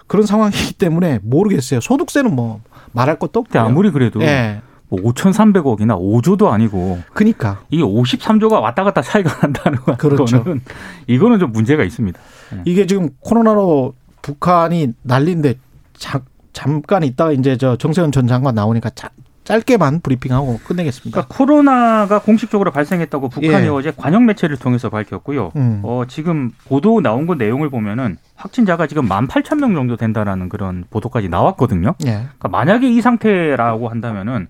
그런 0.08 0.26
상황이기 0.26 0.74
때문에 0.74 1.20
모르겠어요. 1.24 1.82
소득세는 1.82 2.36
뭐 2.36 2.62
말할 2.94 3.20
것도 3.20 3.44
근데 3.44 3.60
없고요. 3.60 3.70
아무리 3.70 3.92
그래도 3.92 4.22
예. 4.22 4.62
뭐 4.90 5.02
5,300억이나 5.02 6.00
5조도 6.00 6.48
아니고 6.48 7.00
그니까 7.14 7.62
이게 7.70 7.84
53조가 7.84 8.62
왔다 8.62 8.84
갔다 8.84 9.02
차이가 9.02 9.30
난다는 9.42 9.80
거는 9.80 9.98
그렇죠. 9.98 10.44
이거는 11.08 11.40
좀 11.40 11.52
문제가 11.52 11.84
있습니다. 11.84 12.18
이게 12.66 12.86
지금 12.86 13.10
코로나로 13.20 13.94
북한이 14.22 14.94
난리인데 15.04 15.56
자, 15.94 16.22
잠깐 16.54 17.04
있다가 17.04 17.34
이제 17.34 17.58
저 17.58 17.76
정세현 17.76 18.12
전 18.12 18.28
장관 18.28 18.56
나오니까 18.56 18.90
자, 18.92 19.10
짧게만 19.48 20.02
브리핑하고 20.02 20.60
끝내겠습니다. 20.66 21.22
그러니까 21.22 21.36
코로나가 21.36 22.20
공식적으로 22.20 22.72
발생했다고 22.72 23.30
북한이 23.30 23.66
예. 23.66 23.70
어제 23.70 23.92
관영 23.96 24.26
매체를 24.26 24.58
통해서 24.58 24.90
밝혔고요. 24.90 25.52
음. 25.56 25.80
어, 25.84 26.04
지금 26.06 26.52
보도 26.68 27.00
나온 27.00 27.26
거 27.28 27.36
내용을 27.36 27.70
보면은 27.70 28.18
확진자가 28.36 28.88
지금 28.88 29.08
18,000명 29.08 29.74
정도 29.74 29.96
된다라는 29.96 30.50
그런 30.50 30.84
보도까지 30.90 31.30
나왔거든요. 31.30 31.96
예. 32.06 32.12
그러니까 32.12 32.50
만약에 32.50 32.90
이 32.90 33.00
상태라고 33.00 33.88
한다면은 33.88 34.48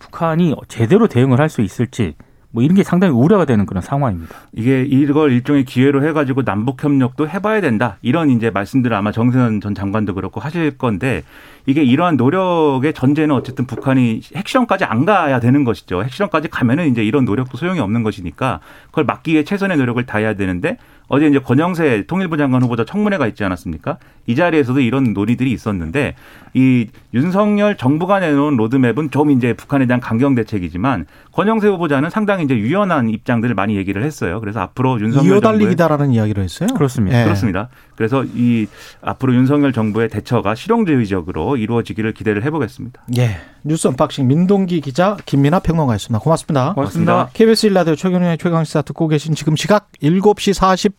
북한이 0.00 0.56
제대로 0.66 1.06
대응을 1.06 1.38
할 1.40 1.48
수 1.48 1.60
있을지 1.62 2.16
뭐 2.52 2.62
이런 2.62 2.76
게 2.76 2.82
상당히 2.82 3.14
우려가 3.14 3.46
되는 3.46 3.64
그런 3.66 3.82
상황입니다. 3.82 4.34
이게 4.52 4.82
이걸 4.82 5.32
일종의 5.32 5.64
기회로 5.64 6.06
해가지고 6.06 6.44
남북 6.44 6.84
협력도 6.84 7.28
해봐야 7.28 7.62
된다 7.62 7.96
이런 8.02 8.30
이제 8.30 8.50
말씀들을 8.50 8.94
아마 8.94 9.10
정세현 9.10 9.60
전 9.62 9.74
장관도 9.74 10.14
그렇고 10.14 10.38
하실 10.38 10.76
건데 10.76 11.22
이게 11.64 11.82
이러한 11.82 12.16
노력의 12.16 12.92
전제는 12.92 13.34
어쨌든 13.34 13.66
북한이 13.66 14.20
핵실험까지 14.36 14.84
안 14.84 15.06
가야 15.06 15.40
되는 15.40 15.64
것이죠. 15.64 16.02
핵실험까지 16.04 16.48
가면은 16.48 16.90
이제 16.90 17.02
이런 17.02 17.24
노력도 17.24 17.56
소용이 17.56 17.80
없는 17.80 18.02
것이니까 18.02 18.60
그걸 18.86 19.04
막기 19.04 19.32
위해 19.32 19.44
최선의 19.44 19.78
노력을 19.78 20.04
다해야 20.04 20.34
되는데 20.34 20.76
어제 21.08 21.26
이제 21.26 21.38
권영세 21.38 22.04
통일부 22.06 22.36
장관 22.36 22.62
후보자 22.62 22.84
청문회가 22.84 23.26
있지 23.28 23.44
않았습니까? 23.44 23.98
이 24.26 24.34
자리에서도 24.34 24.80
이런 24.80 25.12
논의들이 25.12 25.50
있었는데 25.52 26.14
이 26.54 26.86
윤석열 27.12 27.76
정부가 27.76 28.20
내놓은 28.20 28.56
로드맵은 28.56 29.10
좀 29.10 29.30
이제 29.30 29.52
북한에 29.52 29.86
대한 29.86 30.00
강경 30.00 30.34
대책이지만 30.34 31.06
권영세 31.32 31.66
후보자는 31.68 32.10
상당히 32.10 32.44
이제 32.44 32.54
유연한 32.54 33.08
입장들을 33.08 33.54
많이 33.54 33.76
얘기를 33.76 34.02
했어요. 34.04 34.40
그래서 34.40 34.60
앞으로 34.60 35.00
윤석열 35.00 35.34
이어달리기다라는 35.34 36.12
이야기를 36.12 36.44
했어요. 36.44 36.68
그렇습니다. 36.74 37.20
예. 37.20 37.24
그렇습니다. 37.24 37.68
그래서 37.96 38.24
이 38.34 38.66
앞으로 39.00 39.34
윤석열 39.34 39.72
정부의 39.72 40.08
대처가 40.10 40.54
실용주의적으로 40.54 41.56
이루어지기를 41.56 42.12
기대를 42.12 42.44
해보겠습니다. 42.44 43.02
예. 43.16 43.38
뉴스 43.64 43.88
unboxing 43.88 44.28
민동기 44.28 44.80
기자 44.82 45.16
김민아 45.24 45.60
평론가였습니다. 45.60 46.18
고맙습니다. 46.18 46.74
고맙습니다. 46.74 47.30
KBS 47.32 47.66
일라디오 47.66 47.96
최경영의 47.96 48.38
최강시사 48.38 48.82
듣고 48.82 49.08
계신 49.08 49.34
지금 49.34 49.56
시각 49.56 49.90
7시 50.02 50.52
40 50.52 50.92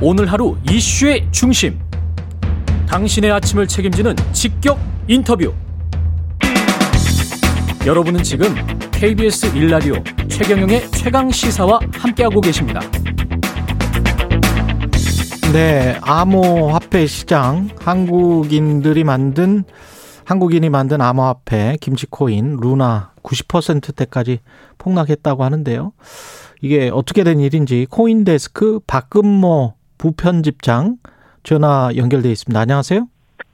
오늘 0.00 0.30
하루 0.30 0.56
이슈의 0.70 1.26
중심. 1.32 1.78
당신의 2.86 3.32
아침을 3.32 3.66
책임지는 3.66 4.14
직격 4.32 4.78
인터뷰. 5.08 5.52
여러분은 7.86 8.24
지금 8.24 8.48
KBS 8.90 9.56
일라디오 9.56 9.94
최경영의 10.28 10.90
최강 10.90 11.30
시사와 11.30 11.78
함께하고 11.92 12.40
계십니다. 12.40 12.80
네, 15.52 15.96
암호화폐 16.02 17.06
시장 17.06 17.68
한국인들이 17.78 19.04
만든 19.04 19.62
한국인이 20.24 20.68
만든 20.68 21.00
암호화폐 21.00 21.76
김치코인 21.80 22.56
루나 22.60 23.12
90%대까지 23.22 24.40
폭락했다고 24.78 25.44
하는데요. 25.44 25.92
이게 26.62 26.90
어떻게 26.92 27.22
된 27.22 27.38
일인지 27.38 27.86
코인데스크 27.88 28.80
박근모 28.88 29.74
부편집장 29.98 30.96
전화 31.44 31.90
연결돼 31.94 32.32
있습니다. 32.32 32.58
안녕하세요. 32.58 33.06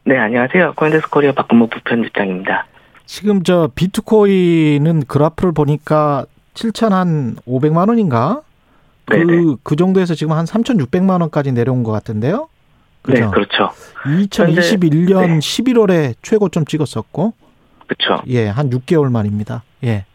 네, 0.07 0.17
안녕하세요. 0.17 0.73
코인데스크 0.77 1.11
코리아 1.11 1.33
박근모 1.33 1.67
부편집장입니다. 1.67 2.72
지금 3.13 3.43
저 3.43 3.69
비트코인은 3.75 5.03
그래프를 5.07 5.53
보니까 5.53 6.25
7,500만 6.55 7.91
원인가? 7.91 8.41
네네. 9.11 9.25
그, 9.27 9.57
그 9.63 9.77
정도에서 9.77 10.15
지금 10.15 10.33
한 10.33 10.47
3,600만 10.47 11.21
원까지 11.21 11.53
내려온 11.53 11.83
것 11.83 11.93
같은데요. 11.93 12.49
네, 13.07 13.13
그죠? 13.21 13.31
그렇죠. 13.31 13.71
2021년 14.05 15.11
현재- 15.13 15.27
네. 15.27 15.39
11월에 15.41 16.15
최고점 16.23 16.65
찍었었고, 16.65 17.35
그렇죠. 17.87 18.23
예, 18.29 18.49
한 18.49 18.71
6개월 18.71 19.13
만입니다. 19.13 19.63
예. 19.85 20.07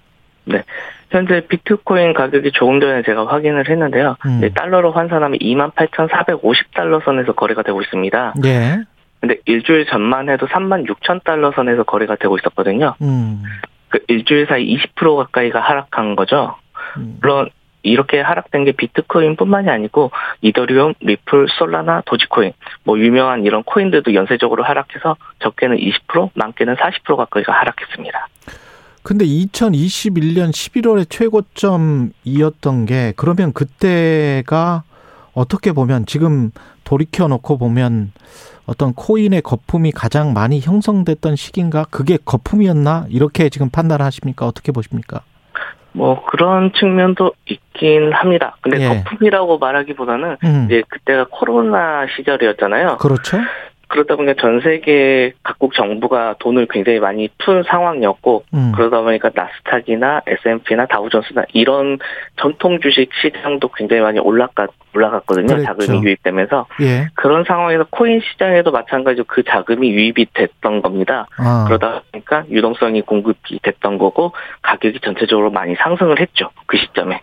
현재 1.12 1.46
비트코인 1.48 2.14
가격이 2.16 2.52
조금 2.56 2.80
전에 2.82 3.04
제가 3.06 3.28
확인을 3.28 3.70
했는데요. 3.70 4.16
음. 4.26 4.40
네, 4.42 4.50
달러로 4.54 4.92
환산하면 4.92 5.38
28,450달러 5.38 7.06
선에서 7.06 7.34
거래가 7.34 7.62
되고 7.62 7.80
있습니다. 7.80 8.34
예. 8.46 8.80
근데 9.20 9.38
일주일 9.46 9.86
전만 9.88 10.30
해도 10.30 10.48
36,000달러 10.48 11.56
선에서 11.56 11.84
거래가 11.84 12.16
되고 12.16 12.38
있었거든요. 12.38 12.96
음. 13.02 13.44
그 13.90 14.00
일주일 14.08 14.48
사이 14.48 14.78
20% 14.78 15.18
가까이가 15.18 15.60
하락한 15.60 16.16
거죠. 16.16 16.56
음. 16.98 17.18
물론 17.22 17.50
이렇게 17.84 18.20
하락된 18.20 18.66
게 18.66 18.72
비트코인뿐만이 18.74 19.70
아니고 19.70 20.12
이더리움, 20.42 20.94
리플, 21.00 21.48
솔라나, 21.58 22.04
도지코인 22.06 22.52
뭐 22.84 23.00
유명한 23.00 23.46
이런 23.46 23.64
코인들도 23.64 24.14
연쇄적으로 24.14 24.64
하락해서 24.64 25.16
적게는 25.40 25.78
20%, 25.78 26.32
많게는 26.34 26.76
40% 26.76 27.16
가까이가 27.16 27.54
하락했습니다. 27.54 28.28
근데 29.04 29.24
2021년 29.24 30.52
11월에 30.52 31.10
최고점이었던 31.10 32.86
게 32.86 33.14
그러면 33.16 33.54
그때가 33.54 34.84
어떻게 35.34 35.72
보면 35.72 36.06
지금 36.08 36.52
돌이켜 36.84 37.30
놓고 37.30 37.58
보면 37.58 38.12
어떤 38.68 38.94
코인의 38.94 39.42
거품이 39.42 39.92
가장 39.92 40.34
많이 40.34 40.60
형성됐던 40.60 41.36
시기인가? 41.36 41.86
그게 41.90 42.18
거품이었나? 42.24 43.06
이렇게 43.10 43.50
지금 43.50 43.70
판단하십니까? 43.70 44.46
어떻게 44.46 44.72
보십니까? 44.72 45.22
뭐 45.94 46.24
그런 46.26 46.72
측면도 46.74 47.34
있긴 47.48 48.14
합니다. 48.14 48.56
근데 48.62 48.80
예. 48.82 48.88
거품이라고 49.04 49.58
말하기보다는 49.58 50.38
음. 50.44 50.66
이제 50.68 50.84
그때가 50.88 51.28
코로나 51.32 52.06
시절이었잖아요. 52.16 52.98
그렇죠. 52.98 53.38
그러다 53.88 54.15
보니까 54.15 54.39
전 54.39 54.62
세계 54.62 55.34
각국 55.43 55.73
정부가 55.73 56.36
돈을 56.39 56.67
굉장히 56.69 57.00
많이 57.00 57.30
푼 57.38 57.63
상황이었고 57.63 58.43
음. 58.54 58.71
그러다 58.76 59.02
보니까 59.02 59.32
나스닥이나 59.34 60.21
S&P나 60.28 60.86
다우존스나 60.88 61.43
이런 61.54 62.00
전통 62.36 62.80
주식 62.80 63.10
시장도 63.21 63.69
굉장히 63.69 64.02
많이 64.02 64.19
올라갔 64.19 64.69
올라갔거든요. 64.93 65.47
그랬죠. 65.47 65.65
자금이 65.65 66.04
유입되면서 66.04 66.65
예. 66.82 67.08
그런 67.13 67.43
상황에서 67.43 67.86
코인 67.89 68.21
시장에도 68.21 68.71
마찬가지로 68.71 69.26
그 69.28 69.43
자금이 69.43 69.89
유입이 69.91 70.28
됐던 70.34 70.82
겁니다. 70.82 71.28
아. 71.38 71.65
그러다 71.67 72.02
보니까 72.12 72.45
유동성이 72.50 73.02
공급이 73.02 73.60
됐던 73.62 73.97
거고 73.97 74.34
가격이 74.63 75.00
전체적으로 75.02 75.52
많이 75.52 75.76
상승을 75.76 76.19
했죠. 76.19 76.50
그 76.65 76.78
시점에. 76.78 77.21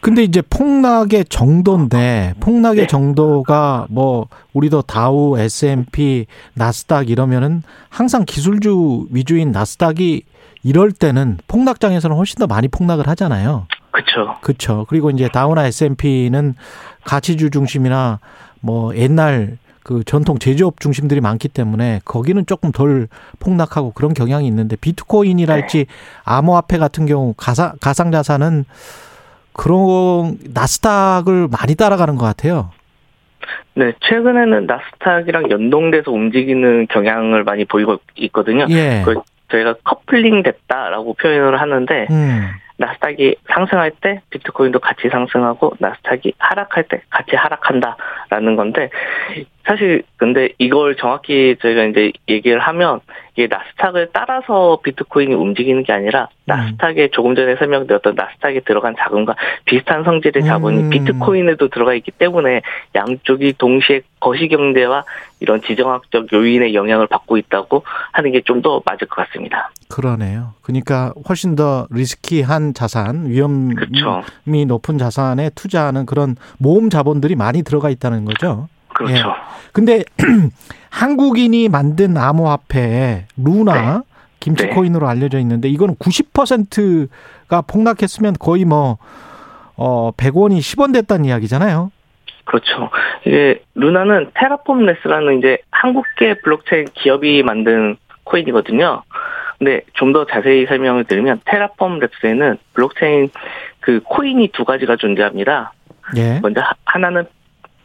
근데 0.00 0.22
이제 0.22 0.42
폭락의 0.42 1.26
정도인데 1.26 2.34
폭락의 2.40 2.82
네. 2.82 2.86
정도가 2.86 3.86
뭐 3.90 4.28
우리도 4.52 4.82
다우, 4.82 5.38
S&P, 5.38 6.26
나스닥 6.54 7.10
이러면은 7.10 7.62
항상 7.88 8.24
기술주 8.24 9.06
위주인 9.10 9.52
나스닥이 9.52 10.22
이럴 10.62 10.92
때는 10.92 11.38
폭락장에서는 11.46 12.16
훨씬 12.16 12.38
더 12.38 12.46
많이 12.46 12.68
폭락을 12.68 13.06
하잖아요. 13.08 13.66
그렇죠. 13.90 14.36
그렇죠. 14.40 14.86
그리고 14.88 15.10
이제 15.10 15.28
다우나 15.32 15.66
S&P는 15.66 16.54
가치주 17.04 17.50
중심이나 17.50 18.18
뭐 18.60 18.94
옛날 18.96 19.58
그 19.86 20.02
전통 20.04 20.40
제조업 20.40 20.80
중심들이 20.80 21.20
많기 21.20 21.46
때문에 21.46 22.00
거기는 22.04 22.44
조금 22.46 22.72
덜 22.72 23.06
폭락하고 23.38 23.92
그런 23.92 24.14
경향이 24.14 24.44
있는데 24.48 24.74
비트코인이랄지 24.74 25.86
암호화폐 26.24 26.78
같은 26.78 27.06
경우 27.06 27.34
가상 27.36 27.74
가상 27.80 28.10
자산은 28.10 28.64
그런 29.56 30.36
나스닥을 30.52 31.48
많이 31.48 31.74
따라가는 31.74 32.16
것 32.16 32.26
같아요. 32.26 32.70
네, 33.74 33.92
최근에는 34.00 34.66
나스닥이랑 34.66 35.50
연동돼서 35.50 36.10
움직이는 36.10 36.86
경향을 36.88 37.44
많이 37.44 37.64
보이고 37.64 37.98
있거든요. 38.16 38.66
예. 38.70 39.02
그 39.04 39.14
저희가 39.50 39.74
커플링 39.84 40.42
됐다라고 40.42 41.14
표현을 41.14 41.60
하는데 41.60 42.06
음. 42.10 42.48
나스닥이 42.78 43.36
상승할 43.48 43.92
때 44.00 44.20
비트코인도 44.30 44.80
같이 44.80 45.08
상승하고 45.10 45.74
나스닥이 45.78 46.34
하락할 46.38 46.84
때 46.88 47.00
같이 47.08 47.34
하락한다라는 47.34 48.56
건데 48.56 48.90
사실 49.64 50.02
근데 50.16 50.50
이걸 50.58 50.96
정확히 50.96 51.56
저희가 51.62 51.84
이제 51.84 52.12
얘기를 52.28 52.58
하면 52.58 53.00
이게 53.36 53.48
나스닥을 53.48 54.08
따라서 54.12 54.78
비트코인이 54.82 55.34
움직이는 55.34 55.82
게 55.84 55.92
아니라 55.92 56.28
나스닥에 56.46 57.08
조금 57.12 57.34
전에 57.34 57.56
설명드렸던 57.56 58.14
나스닥에 58.14 58.60
들어간 58.60 58.94
자금과 58.98 59.36
비슷한 59.66 60.04
성질의 60.04 60.44
자본이 60.44 60.84
음. 60.84 60.90
비트코인에도 60.90 61.68
들어가 61.68 61.92
있기 61.94 62.12
때문에 62.12 62.62
양쪽이 62.94 63.54
동시에 63.58 64.00
거시경제와 64.20 65.04
이런 65.40 65.60
지정학적 65.60 66.32
요인의 66.32 66.74
영향을 66.74 67.06
받고 67.06 67.36
있다고 67.36 67.84
하는 68.12 68.32
게 68.32 68.40
좀 68.46 68.56
더 68.62 68.80
맞을 68.86 69.06
것 69.08 69.26
같습니다. 69.26 69.70
그러네요. 69.90 70.54
그러니까 70.62 71.12
훨씬 71.28 71.56
더 71.56 71.86
리스키한 71.90 72.72
자산, 72.72 73.26
위험이 73.28 73.74
그렇죠. 73.74 74.22
높은 74.66 74.96
자산에 74.98 75.50
투자하는 75.50 76.06
그런 76.06 76.36
모험 76.58 76.88
자본들이 76.88 77.34
많이 77.36 77.62
들어가 77.62 77.90
있다는 77.90 78.24
거죠. 78.24 78.68
그렇죠. 78.96 79.34
근데 79.72 80.02
한국인이 80.90 81.68
만든 81.68 82.16
암호화폐 82.16 83.26
루나 83.36 84.02
김치 84.40 84.66
코인으로 84.68 85.08
알려져 85.08 85.38
있는데 85.40 85.68
이거는 85.68 85.94
90%가 85.96 87.62
폭락했으면 87.62 88.34
거의 88.38 88.64
뭐 88.64 88.98
어, 89.76 90.10
100원이 90.12 90.58
10원 90.58 90.92
됐다는 90.94 91.26
이야기잖아요. 91.26 91.90
그렇죠. 92.44 92.90
이게 93.26 93.60
루나는 93.74 94.30
테라폼 94.34 94.86
랩스라는 94.86 95.38
이제 95.38 95.58
한국계 95.70 96.40
블록체인 96.42 96.86
기업이 96.94 97.42
만든 97.42 97.96
코인이거든요. 98.24 99.02
근데 99.58 99.80
좀 99.94 100.12
더 100.12 100.26
자세히 100.26 100.66
설명을 100.66 101.04
드리면 101.04 101.40
테라폼 101.44 101.98
랩스에는 102.00 102.58
블록체인 102.74 103.30
그 103.80 104.00
코인이 104.04 104.48
두 104.52 104.64
가지가 104.64 104.96
존재합니다. 104.96 105.72
예. 106.16 106.38
먼저 106.40 106.60
하- 106.60 106.74
하나는 106.84 107.24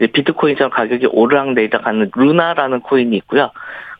비트코인처럼 0.08 0.72
가격이 0.72 1.08
오르락내리락하는 1.08 2.12
루나라는 2.16 2.82
코인이 2.82 3.16
있고요. 3.18 3.52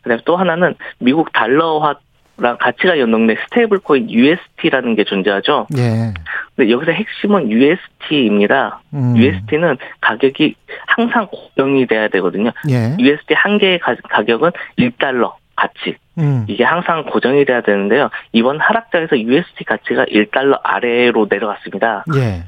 그다음에 0.02 0.22
또 0.24 0.36
하나는 0.36 0.74
미국 0.98 1.32
달러화 1.32 1.96
랑 2.38 2.56
가치가 2.58 2.98
연동된 2.98 3.36
stable 3.44 3.80
coin 3.80 4.10
UST라는 4.10 4.96
게 4.96 5.04
존재하죠. 5.04 5.66
예. 5.76 6.14
근데 6.56 6.70
여기서 6.70 6.90
핵심은 6.92 7.50
UST입니다. 7.50 8.80
음. 8.94 9.16
UST는 9.16 9.76
가격이 10.00 10.54
항상 10.86 11.28
고정이 11.30 11.86
돼야 11.86 12.08
되거든요. 12.08 12.50
예. 12.70 12.96
USD 12.98 13.34
한 13.34 13.58
개의 13.58 13.78
가, 13.78 13.94
가격은 14.08 14.50
1달러 14.78 15.34
가치. 15.54 15.96
음. 16.18 16.44
이게 16.48 16.64
항상 16.64 17.04
고정이 17.04 17.44
돼야 17.44 17.60
되는데요. 17.60 18.08
이번 18.32 18.58
하락장에서 18.60 19.18
USD 19.18 19.64
가치가 19.64 20.04
1달러 20.06 20.58
아래로 20.62 21.26
내려갔습니다. 21.30 22.04
예. 22.16 22.44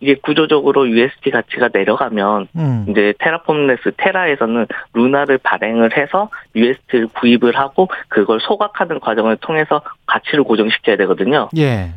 이게 0.00 0.14
구조적으로 0.14 0.88
USD 0.88 1.30
가치가 1.30 1.68
내려가면 1.72 2.48
음. 2.56 2.86
이제 2.88 3.14
테라폼네스 3.18 3.92
테라에서는 3.96 4.66
루나를 4.94 5.38
발행을 5.38 5.96
해서 5.96 6.28
USD를 6.54 7.08
구입을 7.08 7.56
하고 7.56 7.88
그걸 8.08 8.40
소각하는 8.40 9.00
과정을 9.00 9.36
통해서 9.38 9.82
가치를 10.06 10.44
고정시켜야 10.44 10.96
되거든요. 10.96 11.48
예. 11.56 11.90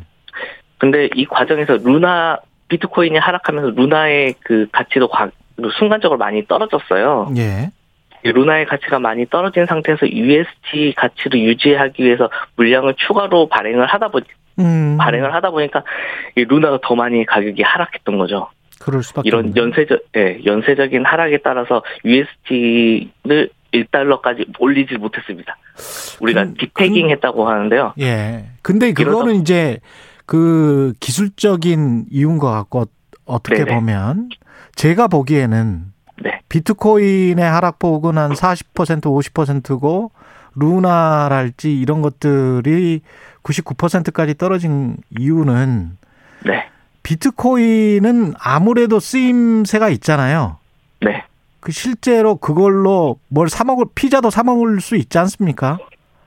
근데 0.78 1.08
이 1.14 1.24
과정에서 1.24 1.78
루나 1.82 2.38
비트코인이 2.68 3.16
하락하면서 3.18 3.70
루나의 3.70 4.34
그 4.40 4.66
가치도 4.72 5.08
과- 5.08 5.30
순간적으로 5.78 6.18
많이 6.18 6.44
떨어졌어요. 6.46 7.30
예. 7.36 7.70
이 8.24 8.32
루나의 8.32 8.66
가치가 8.66 8.98
많이 8.98 9.26
떨어진 9.26 9.66
상태에서 9.66 10.08
USD 10.08 10.94
가치를 10.96 11.40
유지하기 11.40 12.02
위해서 12.02 12.30
물량을 12.56 12.94
추가로 12.94 13.48
발행을 13.48 13.86
하다 13.86 14.08
보니 14.08 14.24
음. 14.58 14.96
발행을 14.98 15.34
하다 15.34 15.50
보니까 15.50 15.82
이 16.36 16.44
루나가 16.44 16.78
더 16.82 16.94
많이 16.94 17.24
가격이 17.26 17.62
하락했던 17.62 18.18
거죠. 18.18 18.48
그럴 18.80 19.02
수밖에 19.02 19.28
이런 19.28 19.46
없네. 19.48 19.60
연쇄적 19.60 20.00
예, 20.16 20.40
연쇄적인 20.44 21.04
하락에 21.04 21.38
따라서 21.42 21.82
USD를 22.04 23.50
1달러까지 23.72 24.46
올리지 24.58 24.96
못했습니다. 24.96 25.56
우리가 26.20 26.44
그- 26.44 26.54
디태깅 26.58 27.10
했다고 27.10 27.48
하는데요. 27.48 27.94
예. 28.00 28.46
근데 28.62 28.92
그거는 28.92 29.36
이제 29.36 29.78
그 30.26 30.92
기술적인 31.00 32.06
이유인 32.10 32.38
것 32.38 32.50
같고 32.50 32.84
어떻게 33.26 33.64
네네. 33.64 33.74
보면 33.74 34.28
제가 34.76 35.08
보기에는 35.08 35.82
네. 36.22 36.40
비트코인의 36.48 37.44
하락폭은 37.44 38.16
한 38.18 38.32
40% 38.32 39.02
50%고 39.02 40.12
루나랄지 40.54 41.76
이런 41.76 42.00
것들이 42.02 43.00
99%까지 43.44 44.34
떨어진 44.36 44.96
이유는 45.18 45.96
네. 46.44 46.66
비트코인은 47.02 48.34
아무래도 48.38 48.98
쓰임새가 48.98 49.90
있잖아요. 49.90 50.58
네. 51.00 51.24
그 51.60 51.70
실제로 51.72 52.36
그걸로 52.36 53.18
뭘 53.28 53.48
사 53.48 53.64
먹을 53.64 53.84
피자도 53.94 54.30
사 54.30 54.42
먹을 54.42 54.80
수 54.80 54.96
있지 54.96 55.18
않습니까? 55.18 55.78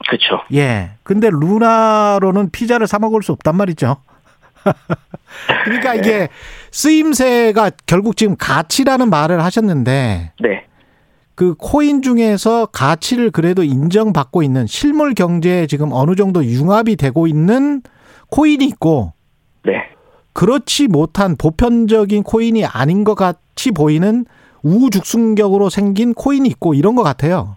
그렇죠. 0.07 0.41
예. 0.53 0.91
근데 1.03 1.29
루나로는 1.31 2.51
피자를 2.51 2.87
사 2.87 2.99
먹을 2.99 3.23
수 3.23 3.31
없단 3.33 3.55
말이죠. 3.57 3.97
그러니까 5.65 5.95
이게 5.95 6.29
쓰임새가 6.71 7.71
결국 7.85 8.15
지금 8.17 8.35
가치라는 8.37 9.09
말을 9.09 9.43
하셨는데 9.43 10.33
네. 10.39 10.66
그 11.37 11.53
코인 11.55 12.01
중에서 12.01 12.65
가치를 12.65 13.29
그래도 13.29 13.63
인정받고 13.63 14.41
있는 14.41 14.65
실물 14.65 15.13
경제에 15.13 15.67
지금 15.67 15.89
어느 15.91 16.15
정도 16.15 16.43
융합이 16.43 16.95
되고 16.95 17.27
있는 17.27 17.83
코인이 18.31 18.65
있고 18.65 19.13
네. 19.63 19.73
그렇지 20.33 20.87
못한 20.87 21.35
보편적인 21.35 22.23
코인이 22.23 22.65
아닌 22.65 23.03
것 23.03 23.13
같이 23.13 23.69
보이는 23.69 24.25
우후죽순격으로 24.63 25.69
생긴 25.69 26.15
코인이 26.15 26.49
있고 26.49 26.73
이런 26.73 26.95
것 26.95 27.03
같아요. 27.03 27.56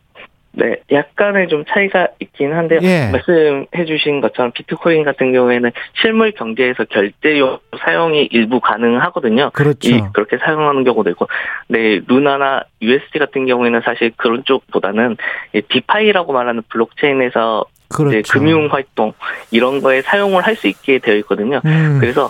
네, 0.53 0.77
약간의 0.91 1.49
좀 1.49 1.65
차이가 1.69 2.09
있긴 2.19 2.53
한데요. 2.53 2.81
예. 2.83 3.11
말씀해 3.13 3.85
주신 3.87 4.21
것처럼 4.21 4.51
비트코인 4.53 5.05
같은 5.05 5.33
경우에는 5.33 5.71
실물 6.01 6.33
경제에서 6.33 6.85
결제용 6.87 7.59
사용이 7.79 8.29
일부 8.33 8.59
가능하거든요. 8.61 9.51
그렇죠. 9.53 9.89
이, 9.89 10.03
그렇게 10.13 10.39
사용하는 10.39 10.83
경우도 10.83 11.11
있고, 11.11 11.29
네, 11.69 12.01
루나나 12.07 12.65
UST 12.83 13.21
같은 13.21 13.47
경우에는 13.47 13.81
사실 13.85 14.11
그런 14.17 14.43
쪽보다는 14.45 15.17
이 15.55 15.63
DeFi라고 15.63 16.33
말하는 16.33 16.63
블록체인에서 16.69 17.65
그렇죠. 17.89 18.19
이제 18.19 18.33
금융 18.33 18.67
활동 18.67 19.13
이런 19.51 19.81
거에 19.81 20.03
사용을 20.03 20.45
할 20.47 20.57
수 20.57 20.67
있게 20.69 20.99
되어 20.99 21.15
있거든요. 21.17 21.61
음, 21.65 21.99
그래서 22.01 22.29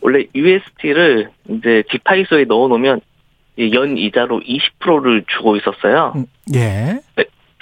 원래 0.00 0.24
USD를 0.34 1.28
이제 1.48 1.82
디파이소에 1.90 2.44
넣어놓으면 2.44 3.00
이연 3.56 3.98
이자로 3.98 4.40
20%를 4.40 5.24
주고 5.28 5.56
있었어요. 5.56 6.12
음, 6.16 6.26
예. 6.54 7.00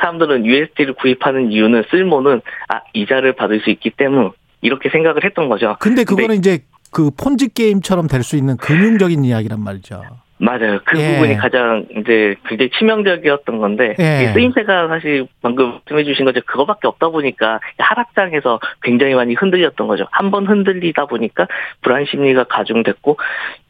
사람들은 0.00 0.44
USD를 0.46 0.94
구입하는 0.94 1.50
이유는 1.52 1.84
쓸모는 1.90 2.40
아 2.68 2.80
이자를 2.92 3.32
받을 3.34 3.60
수 3.60 3.70
있기 3.70 3.90
때문 3.90 4.30
이렇게 4.60 4.88
생각을 4.90 5.24
했던 5.24 5.48
거죠. 5.48 5.76
근데 5.80 6.04
그거는 6.04 6.36
이제 6.36 6.60
그 6.92 7.10
폰지 7.10 7.52
게임처럼 7.54 8.06
될 8.08 8.22
수 8.22 8.36
있는 8.36 8.56
금융적인 8.56 9.24
이야기란 9.24 9.60
말이죠. 9.62 10.02
맞아요. 10.38 10.80
그 10.84 11.00
예. 11.00 11.14
부분이 11.14 11.36
가장 11.36 11.86
이제 11.98 12.36
굉장히 12.46 12.70
치명적이었던 12.78 13.56
건데 13.58 13.94
예. 13.98 14.24
이 14.24 14.32
쓰임새가 14.34 14.88
사실 14.88 15.26
방금 15.40 15.78
말씀해주신 15.88 16.26
거죠. 16.26 16.40
그거밖에 16.44 16.86
없다 16.88 17.08
보니까 17.08 17.58
하락장에서 17.78 18.60
굉장히 18.82 19.14
많이 19.14 19.32
흔들렸던 19.34 19.86
거죠. 19.86 20.06
한 20.10 20.30
번 20.30 20.46
흔들리다 20.46 21.06
보니까 21.06 21.46
불안 21.80 22.04
심리가 22.04 22.44
가중됐고 22.44 23.16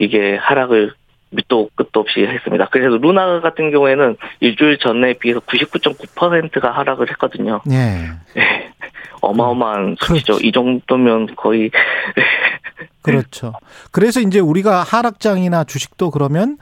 이게 0.01 0.37
하락을 0.37 0.93
밑도 1.31 1.71
끝도 1.75 2.01
없이 2.01 2.21
했습니다. 2.21 2.69
그래서 2.71 2.97
루나 2.97 3.41
같은 3.41 3.71
경우에는 3.71 4.17
일주일 4.41 4.79
전에 4.79 5.15
비해서 5.15 5.41
99.9%가 5.41 6.71
하락을 6.71 7.11
했거든요. 7.11 7.61
예. 7.71 8.11
네. 8.35 8.73
어마어마한 9.21 9.97
수치죠. 10.01 10.35
그렇지. 10.35 10.47
이 10.47 10.53
정도면 10.53 11.35
거의 11.37 11.71
그렇죠. 13.03 13.53
그래서 13.91 14.21
이제 14.21 14.39
우리가 14.41 14.83
하락장이나 14.83 15.65
주식도 15.65 16.11
그러면 16.11 16.59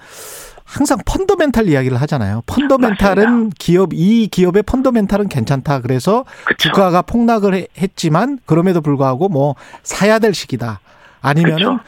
항상 0.64 0.98
펀더멘탈 1.06 1.68
이야기를 1.68 2.00
하잖아요. 2.02 2.42
펀더멘탈은 2.46 3.50
기업 3.58 3.90
이 3.92 4.28
기업의 4.28 4.62
펀더멘탈은 4.64 5.28
괜찮다. 5.28 5.80
그래서 5.80 6.24
그쵸. 6.44 6.68
주가가 6.70 7.02
폭락을 7.02 7.54
해- 7.54 7.66
했지만 7.78 8.38
그럼에도 8.46 8.80
불구하고 8.80 9.28
뭐 9.28 9.54
사야 9.82 10.18
될 10.18 10.32
시기다. 10.34 10.80
아니면은 11.20 11.56
그쵸. 11.76 11.78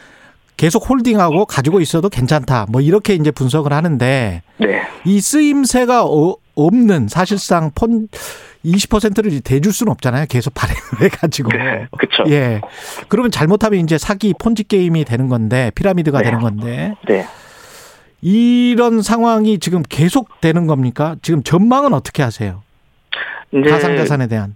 계속 0.57 0.89
홀딩하고 0.89 1.45
가지고 1.45 1.79
있어도 1.81 2.09
괜찮다. 2.09 2.65
뭐 2.69 2.81
이렇게 2.81 3.13
이제 3.13 3.29
분석을 3.31 3.71
하는데 3.71 4.41
네. 4.59 4.81
이 5.05 5.21
쓰임새가 5.21 6.03
어- 6.05 6.35
없는 6.55 7.07
사실상 7.07 7.71
폰 7.75 8.07
20%를 8.65 9.39
대줄 9.41 9.71
수는 9.71 9.91
없잖아요. 9.91 10.25
계속 10.27 10.53
발행을 10.55 10.81
해가지고. 11.05 11.49
그쵸. 11.97 12.23
예. 12.27 12.59
그러면 13.07 13.29
잘못하면 13.31 13.79
이제 13.79 13.97
사기 13.99 14.33
폰지 14.37 14.63
게임이 14.65 15.05
되는 15.05 15.29
건데 15.29 15.71
피라미드가 15.75 16.17
네. 16.19 16.23
되는 16.25 16.39
건데 16.39 16.95
네. 17.07 17.25
이런 18.21 19.03
상황이 19.03 19.59
지금 19.59 19.83
계속 19.87 20.41
되는 20.41 20.65
겁니까? 20.65 21.15
지금 21.21 21.43
전망은 21.43 21.93
어떻게 21.93 22.23
하세요? 22.23 22.63
가상자산에 23.53 24.27
대한. 24.27 24.55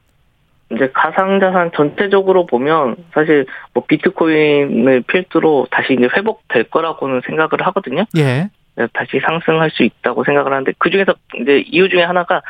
이제 0.73 0.89
가상자산 0.93 1.71
전체적으로 1.75 2.45
보면 2.45 2.95
사실 3.13 3.45
뭐 3.73 3.83
비트코인을 3.87 5.01
필두로 5.01 5.67
다시 5.71 5.93
이제 5.93 6.07
회복될 6.15 6.65
거라고는 6.65 7.21
생각을 7.25 7.65
하거든요. 7.67 8.05
예. 8.17 8.49
다시 8.93 9.19
상승할 9.19 9.69
수 9.71 9.83
있다고 9.83 10.23
생각을 10.23 10.51
하는데 10.53 10.71
그 10.77 10.89
중에서 10.89 11.13
이제 11.41 11.63
이유 11.67 11.89
중에 11.89 12.03
하나가 12.03 12.41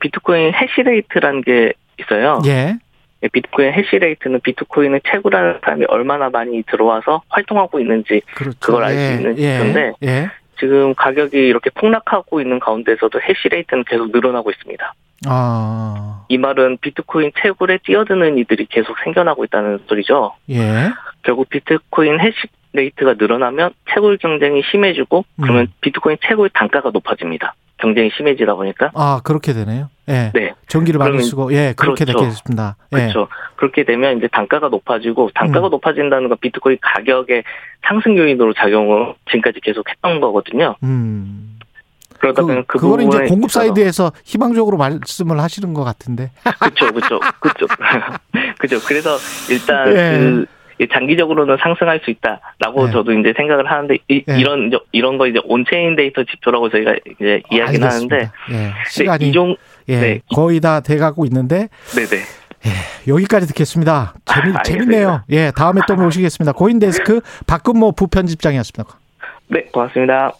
비트코인 0.00 0.52
해시레이트라는 0.54 1.42
게 1.42 1.72
있어요. 2.00 2.40
예. 2.46 2.76
비트코인 3.32 3.72
해시레이트는 3.72 4.40
비트코인을 4.40 5.00
채굴하는 5.08 5.60
사람이 5.64 5.86
얼마나 5.88 6.30
많이 6.30 6.62
들어와서 6.64 7.22
활동하고 7.28 7.80
있는지 7.80 8.22
그렇죠. 8.34 8.58
그걸 8.60 8.84
알수 8.84 9.00
예. 9.00 9.14
있는 9.14 9.38
예. 9.38 9.52
지표인데 9.52 9.92
예. 10.04 10.30
지금 10.58 10.94
가격이 10.94 11.36
이렇게 11.36 11.70
폭락하고 11.70 12.40
있는 12.40 12.58
가운데서도 12.58 13.20
해시레이트는 13.20 13.84
계속 13.84 14.10
늘어나고 14.10 14.50
있습니다. 14.50 14.94
아. 15.26 16.24
이 16.28 16.38
말은 16.38 16.78
비트코인 16.80 17.32
채굴에 17.40 17.78
뛰어드는 17.84 18.38
이들이 18.38 18.66
계속 18.66 18.96
생겨나고 19.04 19.44
있다는 19.44 19.80
소리죠. 19.88 20.34
예. 20.50 20.90
결국 21.22 21.48
비트코인 21.48 22.20
hash 22.20 22.36
rate가 22.72 23.14
늘어나면 23.18 23.70
채굴 23.92 24.18
경쟁이 24.18 24.62
심해지고 24.70 25.24
그러면 25.40 25.62
음. 25.62 25.72
비트코인 25.80 26.18
채굴 26.22 26.50
단가가 26.50 26.90
높아집니다. 26.90 27.54
경쟁이 27.78 28.10
심해지다 28.16 28.54
보니까. 28.54 28.90
아, 28.94 29.20
그렇게 29.24 29.52
되네요. 29.52 29.88
예. 30.08 30.32
네. 30.34 30.52
전기를 30.66 30.98
많이 30.98 31.20
쓰고 31.22 31.52
예, 31.52 31.74
그렇게 31.76 32.04
그렇죠. 32.04 32.24
되겠습니다. 32.24 32.76
예. 32.92 32.96
그렇죠. 32.96 33.28
그렇게 33.56 33.84
되면 33.84 34.18
이제 34.18 34.28
단가가 34.28 34.68
높아지고 34.68 35.30
단가가 35.34 35.68
음. 35.68 35.70
높아진다는 35.70 36.28
건 36.28 36.38
비트코인 36.40 36.78
가격의 36.80 37.44
상승 37.86 38.16
요인으로 38.16 38.52
작용을 38.54 39.14
지금까지 39.26 39.60
계속 39.60 39.88
했던 39.88 40.20
거거든요. 40.20 40.76
음. 40.82 41.57
그러다 42.20 42.42
그, 42.42 42.46
보면 42.46 42.64
그 42.66 42.78
그거는 42.78 43.06
이제 43.06 43.26
공급 43.26 43.50
side에서 43.50 44.12
희망적으로 44.24 44.76
말씀을 44.76 45.40
하시는 45.40 45.72
것 45.74 45.84
같은데. 45.84 46.30
그렇죠, 46.58 46.92
그렇죠, 46.92 47.20
그렇죠, 47.40 47.66
그렇죠. 48.58 48.86
그래서 48.86 49.16
일단 49.50 49.88
예. 49.92 50.18
그 50.78 50.86
장기적으로는 50.92 51.56
상승할 51.60 52.00
수 52.04 52.10
있다라고 52.10 52.88
예. 52.88 52.92
저도 52.92 53.12
이제 53.12 53.34
생각을 53.36 53.70
하는데 53.70 53.96
이, 54.08 54.24
예. 54.28 54.42
런 54.42 54.68
이제 54.68 54.78
이런 54.92 55.18
거 55.18 55.26
이제 55.26 55.40
on-chain 55.44 55.96
데이터 55.96 56.22
지표라고 56.22 56.70
저희가 56.70 56.94
이제 57.18 57.42
이야기는 57.50 57.86
하는데 57.86 58.14
알겠습니다. 58.14 58.32
예. 58.50 58.52
네, 58.54 58.72
시간이 58.88 59.28
이종 59.28 59.56
예, 59.88 60.00
네. 60.00 60.20
거의 60.34 60.60
다 60.60 60.80
돼가고 60.80 61.24
있는데 61.24 61.68
네네 61.96 62.22
여기까지 63.08 63.46
듣겠습니다. 63.48 64.14
재미, 64.24 64.52
아. 64.54 64.62
재밌네요. 64.62 65.22
예, 65.30 65.50
다음에 65.56 65.80
또 65.88 65.96
모시겠습니다. 65.96 66.52
코인데스크 66.52 67.20
박근모 67.46 67.92
부편집장이었습니다. 67.92 68.98
네 69.48 69.62
고맙습니다. 69.72 70.32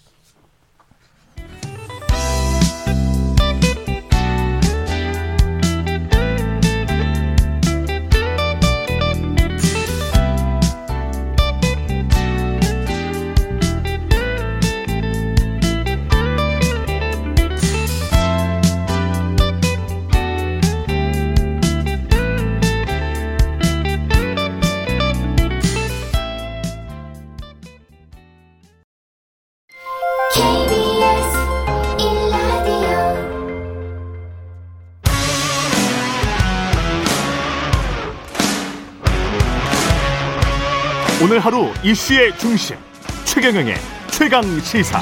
오늘 41.39 41.45
하루 41.45 41.69
이슈의 41.85 42.37
중심 42.37 42.77
최경영의 43.25 43.77
최강 44.11 44.43
시사 44.59 45.01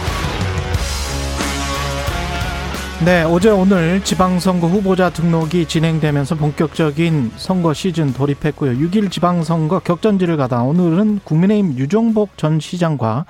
네, 3.07 3.23
어제 3.23 3.49
오늘 3.49 4.05
지방선거 4.05 4.67
후보자 4.67 5.09
등록이 5.09 5.67
진행되면서 5.67 6.35
본격적인 6.35 7.33
선거 7.37 7.73
시즌 7.73 8.13
돌입했고요. 8.13 8.73
6일 8.73 9.11
지방선거 9.11 9.79
격전지를 9.79 10.37
가다 10.37 10.63
오늘은 10.63 11.21
국민의힘 11.25 11.79
유정복 11.79 12.37
전 12.37 12.61
시장과 12.61 13.25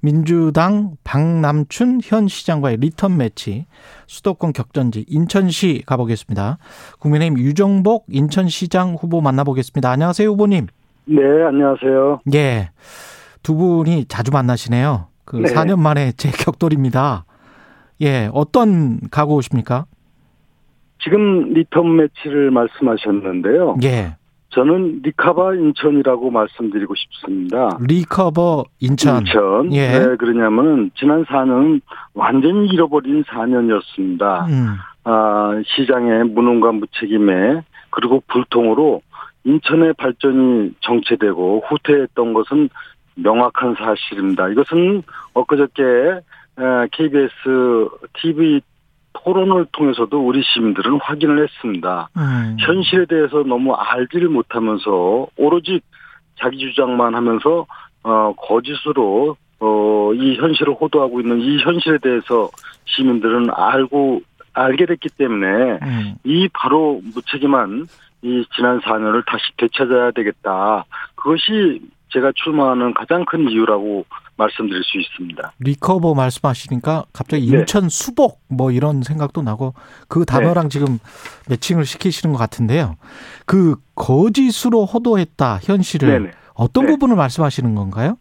민주당 0.00 0.92
박남춘 1.04 2.00
현 2.02 2.26
시장과의 2.26 2.78
리턴 2.78 3.18
매치 3.18 3.66
수도권 4.06 4.54
격전지 4.54 5.04
인천시 5.08 5.82
가보겠습니다. 5.84 6.56
국민의힘 7.00 7.38
유정복 7.38 8.06
인천시장 8.08 8.96
후보 8.98 9.20
만나보겠습니다. 9.20 9.90
안녕하세요 9.90 10.30
후보님. 10.30 10.68
네, 11.08 11.22
안녕하세요. 11.44 12.20
예, 12.34 12.70
두 13.42 13.54
분이 13.54 14.06
자주 14.06 14.32
만나시네요. 14.32 15.06
그 15.24 15.36
네. 15.36 15.54
4년 15.54 15.78
만에 15.78 16.12
재격돌입니다. 16.12 17.24
예, 18.00 18.28
어떤 18.32 18.98
각오십니까? 19.10 19.86
지금 21.02 21.52
리턴 21.52 21.96
매치를 21.96 22.50
말씀하셨는데요. 22.50 23.76
예, 23.84 24.16
저는 24.50 25.02
recover 25.04 25.54
인천이라고 25.54 26.30
말씀드리고 26.30 26.94
싶습니다. 26.94 27.78
recover 27.80 28.64
인천. 28.80 29.20
인천. 29.20 29.72
예. 29.74 29.98
왜 29.98 30.16
그러냐면은 30.16 30.90
지난 30.98 31.24
4년은 31.24 31.82
완전히 32.14 32.66
잃어버린 32.68 33.22
4년이었습니다. 33.24 34.48
음, 34.48 34.76
아, 35.04 35.60
시장의 35.66 36.24
무능과 36.24 36.72
무책임에 36.72 37.62
그리고 37.90 38.22
불통으로 38.26 39.02
인천의 39.46 39.94
발전이 39.94 40.72
정체되고 40.80 41.64
후퇴했던 41.68 42.34
것은 42.34 42.68
명확한 43.14 43.76
사실입니다. 43.76 44.48
이것은 44.48 45.02
엊그저께 45.34 45.82
에, 45.82 46.88
KBS 46.92 47.88
TV 48.20 48.60
토론을 49.12 49.66
통해서도 49.72 50.26
우리 50.26 50.42
시민들은 50.42 50.98
확인을 51.00 51.42
했습니다. 51.42 52.08
음. 52.16 52.56
현실에 52.60 53.06
대해서 53.06 53.42
너무 53.44 53.72
알지를 53.72 54.28
못하면서 54.28 55.26
오로지 55.36 55.80
자기 56.38 56.58
주장만 56.58 57.14
하면서 57.14 57.66
어 58.02 58.34
거짓으로 58.36 59.36
어이 59.58 60.36
현실을 60.36 60.74
호도하고 60.74 61.20
있는 61.20 61.40
이 61.40 61.58
현실에 61.58 61.98
대해서 61.98 62.50
시민들은 62.84 63.48
알고 63.54 64.20
알게 64.52 64.86
됐기 64.86 65.08
때문에 65.16 65.78
음. 65.82 66.14
이 66.24 66.48
바로 66.52 67.00
무책임한 67.14 67.86
이 68.26 68.44
지난 68.54 68.80
4년을 68.80 69.24
다시 69.26 69.44
되찾아야 69.56 70.10
되겠다. 70.10 70.84
그것이 71.14 71.80
제가 72.08 72.32
출마하는 72.34 72.94
가장 72.94 73.24
큰 73.24 73.48
이유라고 73.48 74.04
말씀드릴 74.36 74.82
수 74.84 74.98
있습니다. 74.98 75.52
리커버 75.60 76.14
말씀하시니까 76.14 77.04
갑자기 77.12 77.50
네. 77.50 77.58
인천 77.58 77.88
수복 77.88 78.40
뭐 78.48 78.70
이런 78.70 79.02
생각도 79.02 79.42
나고 79.42 79.74
그 80.08 80.24
단어랑 80.24 80.68
지금 80.68 80.98
매칭을 81.48 81.84
시키시는 81.84 82.32
것 82.32 82.38
같은데요. 82.38 82.96
그 83.46 83.76
거짓으로 83.94 84.84
호도했다 84.84 85.58
현실을 85.62 86.08
네네. 86.08 86.30
어떤 86.54 86.86
네. 86.86 86.92
부분을 86.92 87.16
말씀하시는 87.16 87.74
건가요? 87.74 88.18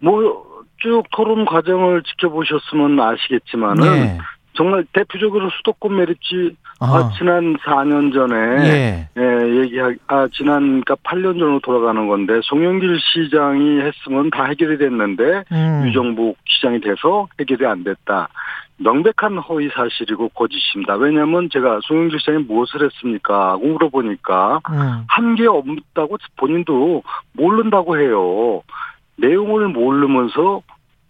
뭐 0.00 0.46
쭉 0.78 1.04
토론 1.12 1.44
과정을 1.44 2.02
지켜보셨으면 2.02 3.00
아시겠지만은 3.00 3.82
네. 3.82 4.18
정말 4.56 4.84
대표적으로 4.92 5.50
수도권 5.50 5.96
매립지 5.96 6.56
아, 6.78 6.86
아, 6.86 7.10
지난 7.16 7.56
4년 7.56 8.12
전에 8.12 8.36
예. 8.66 9.08
예, 9.16 9.60
얘기하 9.60 9.92
아 10.08 10.28
지난 10.32 10.82
그러니까 10.82 10.94
8년 10.96 11.38
전으로 11.38 11.60
돌아가는 11.60 12.06
건데 12.06 12.40
송영길 12.42 12.98
시장이 13.00 13.80
했으면 13.80 14.30
다 14.30 14.44
해결이 14.44 14.76
됐는데 14.76 15.44
음. 15.52 15.82
유정복 15.86 16.36
시장이 16.46 16.80
돼서 16.80 17.28
해결이 17.40 17.64
안 17.66 17.82
됐다. 17.82 18.28
명백한 18.78 19.38
허위 19.38 19.70
사실이고 19.70 20.28
거짓입니다. 20.30 20.96
왜냐하면 20.96 21.48
제가 21.50 21.80
송영길 21.84 22.20
시장이 22.20 22.44
무엇을 22.44 22.84
했습니까? 22.84 23.52
하고 23.52 23.66
물어보니까 23.66 24.60
음. 24.70 25.04
한게 25.08 25.46
없다고 25.46 26.18
본인도 26.36 27.02
모른다고 27.32 27.98
해요. 27.98 28.62
내용을 29.16 29.68
모르면서 29.68 30.60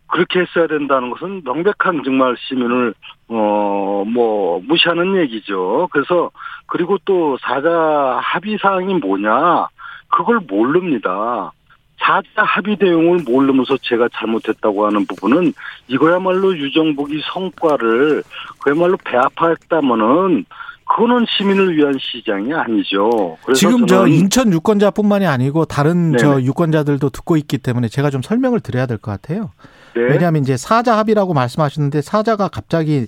그렇게 0.08 0.40
했어야 0.40 0.66
된다는 0.66 1.10
것은 1.10 1.42
명백한 1.44 2.02
정말 2.04 2.36
시민을 2.38 2.94
어 3.28 3.86
뭐 4.06 4.60
무시하는 4.66 5.16
얘기죠. 5.22 5.88
그래서 5.90 6.30
그리고 6.66 6.96
또 7.04 7.36
사자 7.40 8.18
합의 8.22 8.58
사항이 8.60 8.94
뭐냐 8.94 9.68
그걸 10.08 10.40
모릅니다. 10.48 11.52
사자 11.98 12.42
합의 12.42 12.76
내용을 12.78 13.20
모르면서 13.26 13.76
제가 13.78 14.08
잘못했다고 14.14 14.86
하는 14.86 15.06
부분은 15.06 15.52
이거야말로 15.88 16.56
유정복이 16.56 17.22
성과를 17.32 18.22
그야말로 18.60 18.96
배합했다면은 19.04 20.44
그거는 20.88 21.26
시민을 21.28 21.76
위한 21.76 21.94
시장이 22.00 22.52
아니죠. 22.54 23.36
지금 23.54 23.86
저 23.86 24.06
인천 24.06 24.52
유권자뿐만이 24.52 25.26
아니고 25.26 25.64
다른 25.64 26.12
네네. 26.12 26.18
저 26.18 26.40
유권자들도 26.42 27.10
듣고 27.10 27.36
있기 27.36 27.58
때문에 27.58 27.88
제가 27.88 28.10
좀 28.10 28.22
설명을 28.22 28.60
드려야 28.60 28.86
될 28.86 28.98
것 28.98 29.10
같아요. 29.10 29.50
네. 29.94 30.02
왜냐하면 30.02 30.42
이제 30.42 30.56
사자 30.56 30.96
합의라고 30.98 31.34
말씀하시는데 31.34 32.02
사자가 32.02 32.48
갑자기 32.48 33.06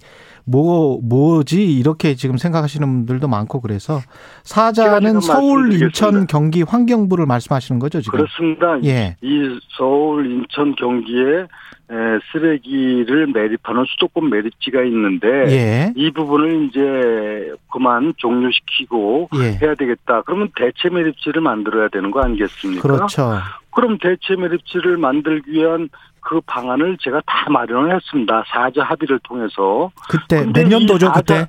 뭐 0.51 0.99
뭐지 1.03 1.62
이렇게 1.76 2.14
지금 2.14 2.38
생각하시는 2.38 2.86
분들도 2.86 3.28
많고 3.28 3.61
그래서 3.61 4.01
사자는 4.44 5.20
서울. 5.20 5.72
인천, 5.72 6.26
경기, 6.26 6.62
환경부를 6.62 7.26
말씀하시는 7.26 7.78
거죠 7.78 8.01
지금? 8.01 8.18
그렇습니다. 8.18 8.82
예. 8.84 9.16
이 9.20 9.59
서울, 9.76 10.30
인천, 10.30 10.74
경기에 10.74 11.46
에, 11.90 11.94
쓰레기를 12.32 13.28
매립하는 13.28 13.84
수도권 13.86 14.30
매립지가 14.30 14.82
있는데 14.84 15.26
예. 15.49 15.92
이 15.96 16.11
부분을 16.11 16.64
이제 16.64 17.55
그만 17.72 18.12
종료시키고 18.16 19.28
예. 19.36 19.59
해야 19.61 19.74
되겠다. 19.74 20.22
그러면 20.22 20.51
대체 20.57 20.88
매립지를 20.90 21.40
만들어야 21.42 21.88
되는 21.88 22.11
거 22.11 22.20
아니겠습니까? 22.20 22.82
그렇죠. 22.82 23.32
그럼 23.74 23.99
대체 23.99 24.36
매립지를 24.36 24.96
만들기 24.96 25.53
위한 25.53 25.88
그 26.29 26.43
방안을 26.43 26.99
제가 27.01 27.22
다 27.24 27.49
마련을 27.49 27.95
했습니다. 27.95 28.45
사자 28.49 28.83
합의를 28.83 29.18
통해서. 29.20 29.91
그때 30.11 30.45
몇 30.45 30.68
년도죠 30.68 31.07
이 31.07 31.11
그때? 31.14 31.47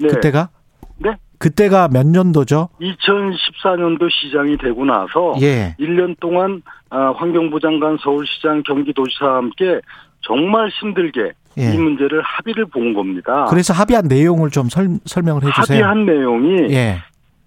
네. 0.00 0.08
그때가? 0.08 0.48
네. 0.96 1.14
그때가 1.38 1.86
몇 1.86 2.04
년도죠? 2.04 2.68
2014년도 2.80 4.10
시장이 4.10 4.56
되고 4.58 4.84
나서 4.84 5.34
예. 5.40 5.76
1년 5.78 6.18
동안 6.18 6.62
아, 6.90 7.12
환경부 7.16 7.60
장관, 7.60 7.96
서울시장, 8.02 8.64
경기도지사와 8.64 9.36
함께 9.36 9.80
정말 10.22 10.68
힘들게 10.68 11.30
예. 11.58 11.72
이 11.72 11.78
문제를 11.78 12.20
합의를 12.22 12.66
본 12.66 12.94
겁니다. 12.94 13.46
그래서 13.48 13.72
합의한 13.72 14.08
내용을 14.08 14.50
좀 14.50 14.68
설, 14.68 14.98
설명을 15.04 15.44
해주세요. 15.44 15.84
합의한 15.84 16.06
내용이 16.06 16.74
예. 16.74 16.98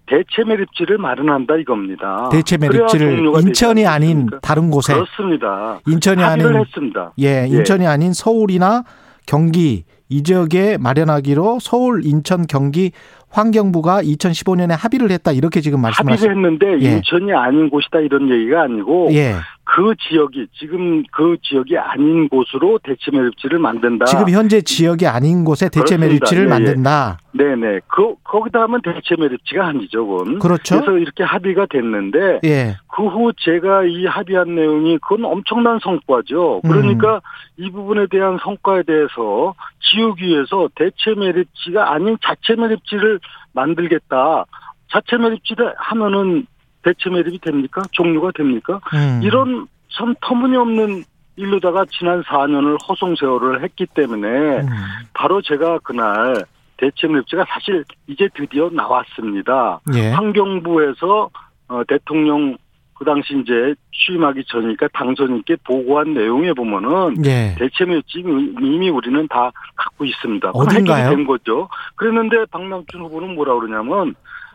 대체 0.06 0.44
매립지를 0.46 0.98
마련한다 0.98 1.56
이겁니다. 1.56 2.28
대체 2.30 2.56
매립지를 2.56 3.24
인천이 3.42 3.86
아닌? 3.86 4.28
다른 4.42 4.70
곳에 4.70 4.94
그렇습니다. 4.94 5.80
인천이 5.86 6.22
합의를 6.22 6.50
아닌 6.50 6.60
했습니다. 6.60 7.12
예, 7.20 7.46
인천이 7.48 7.86
아닌 7.86 8.12
서울이나 8.12 8.84
경기 9.26 9.84
이 10.08 10.22
지역에 10.22 10.76
마련하기로 10.78 11.58
서울, 11.60 12.04
인천, 12.04 12.46
경기 12.46 12.92
환경부가 13.30 14.02
2015년에 14.02 14.76
합의를 14.78 15.10
했다 15.10 15.32
이렇게 15.32 15.60
지금 15.62 15.82
합의를 15.84 16.04
말씀하신 16.04 16.30
했는데 16.30 16.66
예. 16.86 16.96
인천이 16.96 17.32
아닌 17.32 17.70
곳이다 17.70 18.00
이런 18.00 18.28
얘기가 18.28 18.62
아니고 18.62 19.08
예. 19.12 19.36
그 19.64 19.94
지역이 19.96 20.48
지금 20.58 21.04
그 21.12 21.36
지역이 21.42 21.78
아닌 21.78 22.28
곳으로 22.28 22.78
대체 22.82 23.10
매립지를 23.12 23.58
만든다. 23.58 24.06
지금 24.06 24.28
현재 24.28 24.60
지역이 24.60 25.06
아닌 25.06 25.44
곳에 25.44 25.66
대체 25.66 25.96
그렇습니다. 25.96 26.06
매립지를 26.06 26.42
예, 26.42 26.46
예. 26.46 26.48
만든다. 26.50 27.18
네 27.32 27.56
네. 27.56 27.80
그 27.86 28.14
거기다 28.24 28.62
하면 28.62 28.80
대체 28.82 29.14
매립지가 29.16 29.66
아니죠, 29.66 30.06
그건. 30.06 30.38
그렇죠. 30.40 30.80
그래서 30.80 30.98
이렇게 30.98 31.22
합의가 31.22 31.66
됐는데 31.70 32.40
예. 32.44 32.76
그후 32.88 33.32
제가 33.38 33.84
이 33.84 34.04
합의한 34.06 34.54
내용이 34.54 34.98
그건 34.98 35.24
엄청난 35.24 35.78
성과죠. 35.80 36.62
그러니까 36.62 37.16
음. 37.16 37.20
이 37.64 37.70
부분에 37.70 38.06
대한 38.10 38.38
성과에 38.42 38.82
대해서 38.82 39.54
지우기 39.80 40.26
위해서 40.26 40.68
대체 40.74 41.14
매립지가 41.16 41.92
아닌 41.92 42.18
자체 42.22 42.60
매립지를 42.60 43.20
만들겠다. 43.52 44.44
자체 44.90 45.16
매립지를 45.16 45.74
하면은 45.78 46.46
대체 46.82 47.10
매립이 47.10 47.38
됩니까? 47.38 47.82
종류가 47.92 48.32
됩니까? 48.34 48.80
음. 48.94 49.20
이런 49.22 49.66
참 49.88 50.14
터무니없는 50.20 51.04
일로다가 51.36 51.86
지난 51.90 52.22
4년을 52.22 52.76
허송 52.88 53.16
세월을 53.16 53.62
했기 53.62 53.86
때문에 53.86 54.28
음. 54.28 54.68
바로 55.14 55.40
제가 55.40 55.78
그날 55.80 56.44
대체 56.76 57.06
매립지가 57.06 57.46
사실 57.48 57.84
이제 58.06 58.28
드디어 58.34 58.68
나왔습니다. 58.70 59.80
예. 59.94 60.10
환경부에서 60.10 61.30
어, 61.68 61.82
대통령 61.86 62.56
그 62.94 63.04
당시 63.04 63.34
이제 63.40 63.74
취임하기 63.92 64.44
전이니까 64.46 64.88
당선인께 64.92 65.56
보고한 65.64 66.14
내용에 66.14 66.52
보면은 66.52 67.24
예. 67.24 67.54
대체 67.58 67.84
매립지 67.84 68.18
이미 68.18 68.90
우리는 68.90 69.26
다 69.28 69.50
갖고 69.76 70.04
있습니다. 70.04 70.50
어딘가요? 70.50 71.10
된 71.10 71.24
거죠. 71.24 71.68
그랬는데 71.94 72.44
박남준 72.50 73.00
후보는 73.00 73.34
뭐라 73.34 73.54
그러냐면 73.54 74.14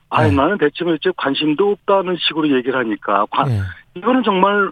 아 0.09 0.23
네. 0.27 0.31
나는 0.35 0.57
대체 0.57 0.85
매립지에 0.85 1.11
관심도 1.17 1.71
없다는 1.71 2.15
식으로 2.19 2.49
얘기를 2.55 2.79
하니까 2.79 3.25
관- 3.29 3.49
예. 3.51 3.59
이거는 3.95 4.23
정말 4.23 4.69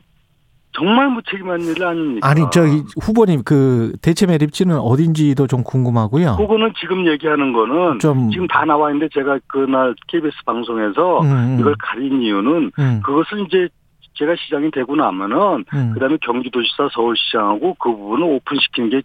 정말 0.71 1.09
무책임한 1.09 1.61
일 1.61 1.83
아닙니까? 1.85 2.27
아니 2.27 2.41
저기 2.51 2.83
후보님 3.01 3.43
그 3.45 3.93
대체 4.01 4.25
매립지는 4.25 4.77
어딘지도 4.77 5.47
좀 5.47 5.63
궁금하고요. 5.63 6.35
그거는 6.37 6.73
지금 6.79 7.07
얘기하는 7.07 7.53
거는 7.53 7.99
좀 7.99 8.29
지금 8.31 8.45
다 8.47 8.65
나와 8.65 8.91
있는데 8.91 9.07
제가 9.13 9.39
그날 9.47 9.95
KBS 10.07 10.35
방송에서 10.45 11.21
음, 11.21 11.31
음. 11.31 11.57
이걸 11.59 11.75
가린 11.79 12.21
이유는 12.21 12.71
음, 12.77 13.01
그것을 13.05 13.45
이제 13.47 13.69
제가 14.15 14.35
시장이 14.37 14.71
되고 14.71 14.95
나면은 14.97 15.63
음. 15.73 15.91
그 15.93 15.99
다음에 15.99 16.17
경기도지사 16.21 16.89
서울시장하고 16.93 17.75
그 17.79 17.91
부분을 17.91 18.23
오픈시키는 18.23 18.89
게 18.89 19.01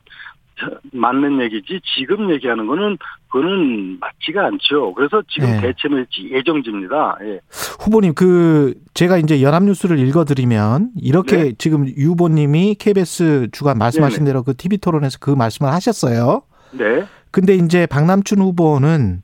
맞는 0.93 1.41
얘기지 1.43 1.81
지금 1.97 2.31
얘기하는 2.31 2.67
거는 2.67 2.99
그거는 3.31 3.99
맞지가 4.01 4.45
않죠. 4.47 4.93
그래서 4.95 5.23
지금 5.29 5.49
네. 5.49 5.61
대체 5.61 5.89
매치 5.89 6.29
예정지입니다. 6.33 7.19
예. 7.23 7.41
후보님 7.81 8.15
그 8.15 8.75
제가 8.95 9.19
이제 9.19 9.41
연합뉴스를 9.41 9.99
읽어드리면 10.01 10.91
이렇게 11.01 11.37
네. 11.37 11.53
지금 11.57 11.87
유 11.97 12.11
후보님이 12.11 12.75
KBS 12.75 13.49
주간 13.53 13.79
말씀하신 13.79 14.21
네네. 14.21 14.31
대로 14.31 14.43
그 14.43 14.57
TV 14.57 14.79
토론에서 14.79 15.19
그 15.21 15.31
말씀을 15.31 15.73
하셨어요. 15.73 16.43
네. 16.73 17.05
근데 17.31 17.55
이제 17.55 17.87
박남춘 17.87 18.41
후보는 18.41 19.23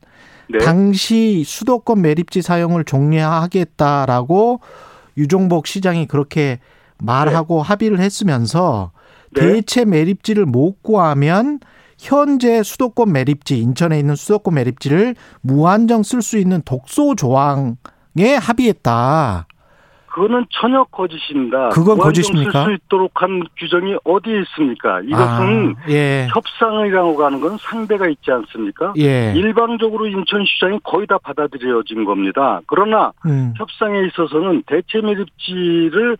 네. 0.48 0.58
당시 0.58 1.42
수도권 1.44 2.00
매립지 2.00 2.42
사용을 2.42 2.84
종료하겠다라고 2.84 4.60
유종복 5.16 5.66
시장이 5.66 6.06
그렇게 6.06 6.60
말하고 6.98 7.60
합의를 7.60 7.98
했으면서 7.98 8.92
네. 9.34 9.40
대체 9.40 9.84
매립지를 9.84 10.46
못 10.46 10.82
구하면 10.82 11.58
현재 12.06 12.62
수도권 12.62 13.12
매립지 13.12 13.58
인천에 13.58 13.98
있는 13.98 14.14
수도권 14.14 14.54
매립지를 14.54 15.16
무한정 15.42 16.04
쓸 16.04 16.22
수 16.22 16.38
있는 16.38 16.62
독소 16.64 17.16
조항에 17.16 18.36
합의했다. 18.40 19.46
그거는 20.06 20.46
전혀 20.50 20.82
거짓입니다. 20.84 21.68
그건 21.70 21.98
거짓입니까? 21.98 22.64
쓸수 22.64 22.72
있도록 22.72 23.10
한 23.20 23.42
규정이 23.58 23.96
어디에 24.02 24.40
있습니까? 24.42 25.00
이것은 25.02 25.74
아, 25.76 25.90
예. 25.90 26.26
협상이라고 26.32 27.22
하는 27.22 27.40
건 27.40 27.58
상대가 27.58 28.08
있지 28.08 28.30
않습니까? 28.30 28.94
예. 28.96 29.34
일방적으로 29.36 30.06
인천시장이 30.06 30.80
거의 30.84 31.06
다 31.06 31.18
받아들여진 31.18 32.06
겁니다. 32.06 32.62
그러나 32.66 33.12
음. 33.26 33.52
협상에 33.58 34.06
있어서는 34.06 34.62
대체 34.66 35.02
매립지를 35.02 36.16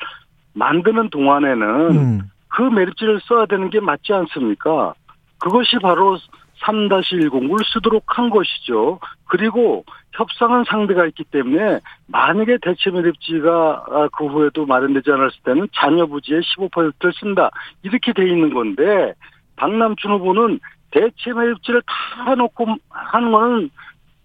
만드는 0.52 1.08
동안에는 1.08 1.90
음. 1.90 2.20
그 2.48 2.62
매립지를 2.62 3.20
써야 3.24 3.46
되는 3.46 3.70
게 3.70 3.80
맞지 3.80 4.12
않습니까? 4.12 4.92
그것이 5.38 5.78
바로 5.80 6.18
3-109를 6.62 7.64
쓰도록 7.72 8.18
한 8.18 8.30
것이죠. 8.30 8.98
그리고 9.26 9.84
협상은 10.12 10.64
상대가 10.66 11.06
있기 11.06 11.24
때문에 11.24 11.80
만약에 12.06 12.58
대체 12.62 12.90
매립지가 12.90 13.84
아, 13.90 14.08
그 14.16 14.26
후에도 14.26 14.64
마련되지 14.64 15.10
않았을 15.10 15.40
때는 15.44 15.68
잔여 15.74 16.06
부지의 16.06 16.40
15%를 16.42 17.12
쓴다. 17.20 17.50
이렇게 17.82 18.12
돼 18.12 18.26
있는 18.26 18.52
건데 18.54 19.12
박남춘 19.56 20.12
후보는 20.12 20.60
대체 20.90 21.32
매립지를 21.32 21.82
다 21.86 22.34
놓고 22.34 22.66
하는 22.88 23.32
거는 23.32 23.70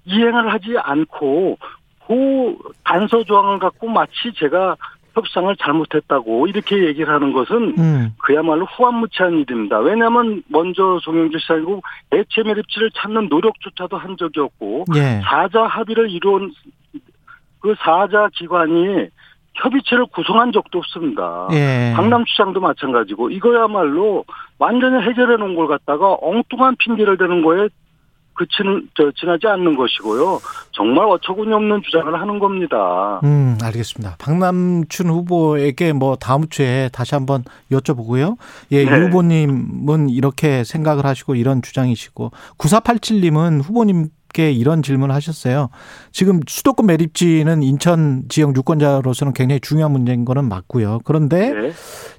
이행을 0.05 0.51
하지 0.51 0.77
않고 0.77 1.57
그 2.07 2.57
단서 2.83 3.23
조항을 3.23 3.59
갖고 3.59 3.87
마치 3.87 4.33
제가 4.35 4.75
협상을 5.13 5.53
잘못했다고 5.57 6.47
이렇게 6.47 6.85
얘기를 6.85 7.13
하는 7.13 7.33
것은 7.33 7.75
음. 7.77 8.13
그야말로 8.17 8.65
후한무치한 8.65 9.39
일입니다. 9.39 9.79
왜냐하면 9.79 10.41
먼저 10.47 10.99
송영길 11.01 11.39
시장이고 11.39 11.81
대체 12.09 12.43
매립지를 12.43 12.91
찾는 12.95 13.27
노력조차도 13.29 13.97
한 13.97 14.15
적이 14.17 14.41
없고 14.41 14.85
예. 14.95 15.21
사자 15.23 15.63
합의를 15.63 16.09
이룬 16.09 16.53
그 17.59 17.75
사자 17.79 18.29
기관이 18.33 19.07
협의체를 19.55 20.05
구성한 20.07 20.53
적도 20.53 20.79
없습니다. 20.79 21.47
예. 21.51 21.93
강남시장도 21.95 22.61
마찬가지고 22.61 23.29
이거야말로 23.31 24.23
완전히 24.57 25.01
해결해 25.03 25.35
놓은 25.37 25.55
걸 25.55 25.67
갖다가 25.67 26.17
엉뚱한 26.21 26.77
핑계를 26.77 27.17
대는 27.17 27.41
거에 27.43 27.67
그치는 28.41 28.89
저 28.95 29.11
지나지 29.15 29.47
않는 29.47 29.75
것이고요. 29.75 30.39
정말 30.71 31.05
어처구니 31.05 31.53
없는 31.53 31.81
주장을 31.83 32.19
하는 32.19 32.39
겁니다. 32.39 33.19
음, 33.23 33.57
알겠습니다. 33.61 34.15
박남춘 34.17 35.09
후보에게 35.09 35.93
뭐 35.93 36.15
다음 36.15 36.47
주에 36.49 36.89
다시 36.91 37.13
한번 37.13 37.43
여쭤보고요. 37.71 38.37
예, 38.71 38.83
네. 38.83 38.91
유 38.91 39.05
후보님은 39.05 40.09
이렇게 40.09 40.63
생각을 40.63 41.05
하시고 41.05 41.35
이런 41.35 41.61
주장이시고 41.61 42.31
9487님은 42.57 43.63
후보님 43.63 44.09
께 44.33 44.49
이런 44.49 44.81
질문을 44.81 45.13
하셨어요. 45.13 45.67
지금 46.13 46.39
수도권 46.47 46.85
매립지는 46.85 47.63
인천 47.63 48.23
지역 48.29 48.55
유권자로서는 48.55 49.33
굉장히 49.33 49.59
중요한 49.59 49.91
문제인 49.91 50.23
거는 50.23 50.45
맞고요. 50.45 51.01
그런데 51.03 51.51
네. 51.51 51.71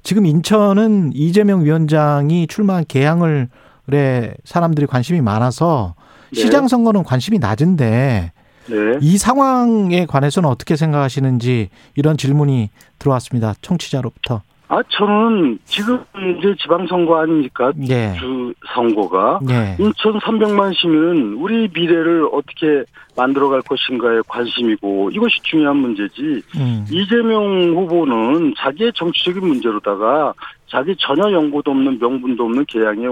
지금 0.03 0.27
인천은 0.27 1.13
이재명 1.15 1.65
위원장이 1.65 2.45
출마한 2.45 2.85
개항을 2.87 3.49
에 3.91 4.33
사람들이 4.45 4.87
관심이 4.87 5.19
많아서 5.19 5.95
네. 5.97 6.03
시장 6.33 6.67
선거는 6.67 7.03
관심이 7.03 7.39
낮은데 7.39 8.31
네. 8.67 8.97
이 9.01 9.17
상황에 9.17 10.05
관해서는 10.05 10.49
어떻게 10.49 10.75
생각하시는지 10.75 11.69
이런 11.95 12.17
질문이 12.17 12.69
들어왔습니다. 12.99 13.53
청취자로부터. 13.61 14.41
아, 14.69 14.81
저는 14.89 15.59
지금 15.65 16.03
이제 16.39 16.55
지방선거 16.59 17.19
아닙니까? 17.21 17.71
예. 17.89 18.15
주 18.17 18.53
선거가. 18.73 19.39
예. 19.49 19.75
인천 19.77 20.17
300만 20.19 20.73
시민은 20.75 21.33
우리 21.35 21.69
미래를 21.71 22.27
어떻게 22.31 22.83
만들어갈 23.15 23.61
것인가에 23.61 24.21
관심이고 24.27 25.11
이것이 25.11 25.39
중요한 25.43 25.77
문제지. 25.77 26.41
음. 26.55 26.85
이재명 26.89 27.75
후보는 27.75 28.55
자기의 28.57 28.93
정치적인 28.95 29.47
문제로다가 29.47 30.33
자기 30.67 30.95
전혀 30.97 31.31
연고도 31.31 31.69
없는 31.69 31.99
명분도 31.99 32.43
없는 32.43 32.65
개항에 32.67 33.05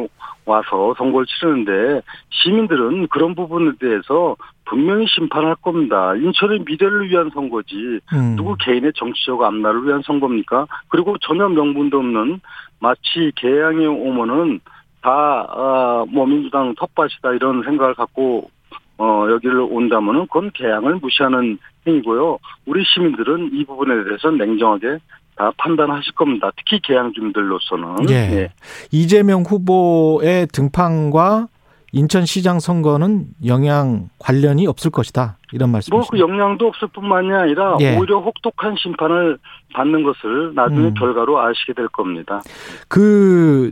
와서 0.45 0.93
선거를 0.97 1.25
치르는데 1.27 2.01
시민들은 2.29 3.07
그런 3.07 3.35
부분에 3.35 3.73
대해서 3.79 4.35
분명히 4.65 5.05
심판할 5.07 5.55
겁니다. 5.55 6.15
인천의 6.15 6.63
미래를 6.65 7.09
위한 7.09 7.29
선거지 7.33 7.99
음. 8.13 8.35
누구 8.35 8.55
개인의 8.59 8.93
정치적 8.95 9.41
앞날을 9.41 9.85
위한 9.85 10.01
선거입니까? 10.03 10.67
그리고 10.87 11.17
전혀 11.19 11.47
명분도 11.47 11.97
없는 11.97 12.39
마치 12.79 13.31
개항에 13.35 13.85
오면은 13.85 14.59
다, 15.01 15.47
아, 15.49 16.05
뭐, 16.09 16.25
민주당 16.25 16.75
텃밭이다 16.75 17.33
이런 17.33 17.63
생각을 17.63 17.95
갖고, 17.95 18.49
어, 18.97 19.25
여기를 19.31 19.59
온다면은 19.61 20.27
그건 20.27 20.51
개항을 20.53 20.99
무시하는 21.01 21.57
행위고요. 21.87 22.37
우리 22.67 22.83
시민들은 22.85 23.49
이 23.53 23.65
부분에 23.65 24.03
대해서 24.03 24.29
냉정하게 24.29 24.99
다 25.41 25.51
판단하실 25.57 26.13
겁니다. 26.13 26.51
특히 26.55 26.79
개항 26.83 27.11
주민들로서는. 27.13 28.07
예. 28.11 28.49
이재명 28.91 29.41
후보의 29.41 30.45
등판과 30.53 31.47
인천시장 31.93 32.59
선거는 32.59 33.25
영향 33.47 34.09
관련이 34.19 34.67
없을 34.67 34.91
것이다. 34.91 35.39
이런 35.51 35.71
뭐그 35.71 35.89
말씀이시죠. 35.89 36.19
영향도 36.19 36.67
없을 36.67 36.87
뿐만이 36.89 37.33
아니라 37.33 37.75
예. 37.81 37.97
오히려 37.97 38.19
혹독한 38.19 38.75
심판을 38.77 39.39
받는 39.73 40.03
것을 40.03 40.53
나중에 40.53 40.89
음. 40.89 40.93
결과로 40.93 41.39
아시게 41.39 41.73
될 41.73 41.87
겁니다. 41.87 42.41
그 42.87 43.71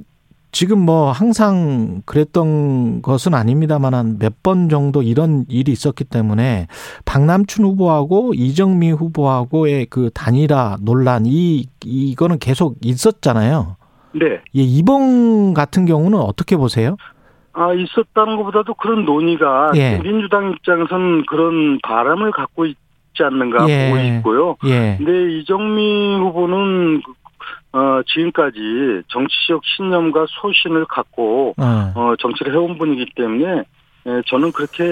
지금 0.52 0.80
뭐 0.80 1.12
항상 1.12 2.02
그랬던 2.06 3.02
것은 3.04 3.34
아닙니다만은 3.36 4.18
몇 4.20 4.34
번 4.42 4.70
정도 4.70 5.02
이런 5.02 5.46
일이 5.50 5.72
있었기 5.72 6.06
때문에 6.06 6.68
박남춘 7.06 7.66
후보하고 7.66 8.34
이정미 8.36 8.92
후보하고의 8.92 9.88
그 9.88 10.10
단일화 10.14 10.78
논란 10.82 11.26
이 11.26 11.66
이거는 11.84 12.40
계속 12.40 12.78
있었잖아요. 12.84 13.76
네. 14.14 14.26
예, 14.26 14.40
이번 14.62 15.54
같은 15.54 15.86
경우는 15.86 16.18
어떻게 16.18 16.56
보세요? 16.58 16.96
아, 17.54 17.74
있었다는 17.74 18.38
것보다도 18.38 18.74
그런 18.76 19.06
논의가 19.06 19.72
예. 19.76 20.00
민주당 20.02 20.52
입장에서는 20.52 21.26
그런 21.26 21.80
바람을 21.84 22.32
갖고 22.32 22.66
있지 22.66 22.78
않는가 23.22 23.70
예. 23.70 23.90
보고 23.90 24.02
있고요. 24.02 24.56
예. 24.66 24.96
근데 24.98 25.38
이정미 25.38 26.16
후보는 26.18 27.02
어, 27.72 28.02
지금까지 28.08 29.04
정치적 29.08 29.62
신념과 29.64 30.26
소신을 30.30 30.86
갖고 30.86 31.54
어. 31.58 31.92
어, 31.96 32.16
정치를 32.20 32.54
해온 32.54 32.78
분이기 32.78 33.06
때문에 33.16 33.64
예, 34.06 34.22
저는 34.28 34.52
그렇게 34.52 34.84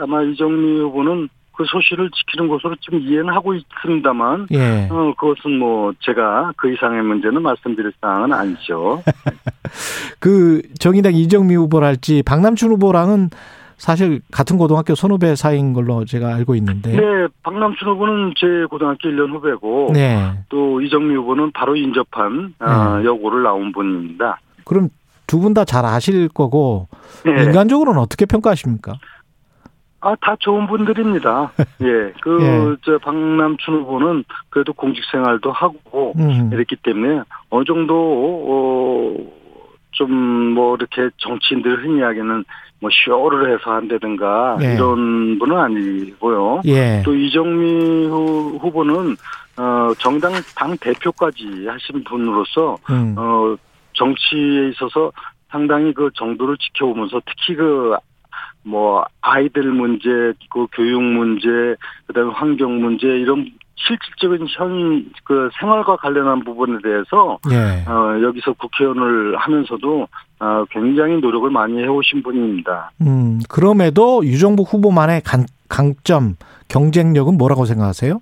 아마 0.00 0.22
이정미 0.22 0.80
후보는 0.80 1.28
그 1.52 1.64
소신을 1.66 2.10
지키는 2.10 2.48
것으로 2.48 2.74
좀 2.80 3.00
이해는 3.00 3.28
하고 3.34 3.54
있습니다만 3.54 4.46
예. 4.52 4.88
어, 4.90 5.12
그것은 5.18 5.58
뭐 5.58 5.92
제가 6.00 6.52
그 6.56 6.72
이상의 6.72 7.02
문제는 7.02 7.42
말씀드릴 7.42 7.92
사항은 8.00 8.32
아니죠. 8.32 9.02
그 10.20 10.62
정의당 10.78 11.14
이정미 11.14 11.56
후보랄지 11.56 12.22
박남춘 12.22 12.70
후보랑은 12.72 13.30
사실 13.80 14.20
같은 14.30 14.58
고등학교 14.58 14.94
선후배 14.94 15.34
사이인 15.36 15.72
걸로 15.72 16.04
제가 16.04 16.34
알고 16.34 16.54
있는데. 16.56 16.92
네, 16.92 17.26
박남춘 17.42 17.88
후보는 17.88 18.34
제 18.36 18.66
고등학교 18.68 19.08
1년 19.08 19.30
후배고 19.32 19.90
네. 19.94 20.32
또 20.50 20.82
이정미 20.82 21.14
후보는 21.16 21.50
바로 21.52 21.74
인접한 21.76 22.54
아, 22.58 22.98
네. 22.98 23.06
여고를 23.06 23.42
나온 23.42 23.72
분입니다. 23.72 24.38
그럼 24.64 24.90
두 25.26 25.40
분 25.40 25.54
다 25.54 25.64
잘 25.64 25.86
아실 25.86 26.28
거고 26.28 26.88
네. 27.24 27.42
인간적으로는 27.44 27.98
어떻게 28.00 28.26
평가하십니까? 28.26 28.94
아, 30.02 30.14
다 30.20 30.36
좋은 30.38 30.66
분들입니다. 30.66 31.52
예, 31.82 32.12
그, 32.20 32.38
예. 32.42 32.76
저, 32.84 32.98
박남춘 32.98 33.74
후보는 33.80 34.24
그래도 34.50 34.72
공직 34.72 35.02
생활도 35.12 35.52
하고, 35.52 36.14
음. 36.16 36.50
이랬기 36.52 36.76
때문에, 36.82 37.22
어느 37.50 37.64
정도, 37.66 37.94
어, 38.48 39.14
좀, 39.92 40.10
뭐, 40.54 40.74
이렇게 40.76 41.10
정치인들 41.18 41.84
흔히 41.84 41.98
이야기하는, 41.98 42.44
뭐, 42.80 42.90
쇼를 42.90 43.52
해서 43.52 43.72
한다든가, 43.72 44.56
예. 44.62 44.74
이런 44.74 45.38
분은 45.38 45.56
아니고요. 45.56 46.62
예. 46.64 47.02
또 47.04 47.14
이정미 47.14 48.06
후, 48.06 48.58
후보는, 48.60 49.16
어, 49.58 49.92
정당 49.98 50.32
당 50.56 50.76
대표까지 50.78 51.66
하신 51.68 52.04
분으로서, 52.04 52.78
음. 52.90 53.14
어, 53.18 53.54
정치에 53.92 54.70
있어서 54.70 55.12
상당히 55.50 55.92
그 55.92 56.10
정도를 56.14 56.56
지켜보면서 56.56 57.20
특히 57.26 57.54
그, 57.54 57.94
뭐, 58.62 59.04
아이들 59.20 59.64
문제, 59.64 60.08
그 60.50 60.66
교육 60.72 61.02
문제, 61.02 61.48
그 62.06 62.12
다음에 62.14 62.32
환경 62.32 62.80
문제, 62.80 63.06
이런 63.06 63.50
실질적인 63.76 64.46
현, 64.56 65.04
그 65.24 65.50
생활과 65.58 65.96
관련한 65.96 66.44
부분에 66.44 66.78
대해서, 66.82 67.38
예. 67.50 67.90
어, 67.90 68.22
여기서 68.22 68.54
국회의원을 68.54 69.36
하면서도, 69.36 70.08
어, 70.40 70.64
굉장히 70.70 71.18
노력을 71.20 71.48
많이 71.50 71.78
해오신 71.78 72.22
분입니다. 72.22 72.90
음. 73.02 73.40
그럼에도 73.48 74.24
유정복 74.24 74.72
후보만의 74.72 75.20
강, 75.22 75.44
강점, 75.68 76.36
경쟁력은 76.68 77.36
뭐라고 77.36 77.66
생각하세요? 77.66 78.20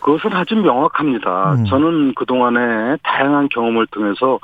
그것은 0.00 0.32
아주 0.32 0.54
명확합니다. 0.54 1.54
음. 1.54 1.64
저는 1.66 2.14
그동안에 2.14 2.96
다양한 3.02 3.48
경험을 3.50 3.86
통해서 3.88 4.38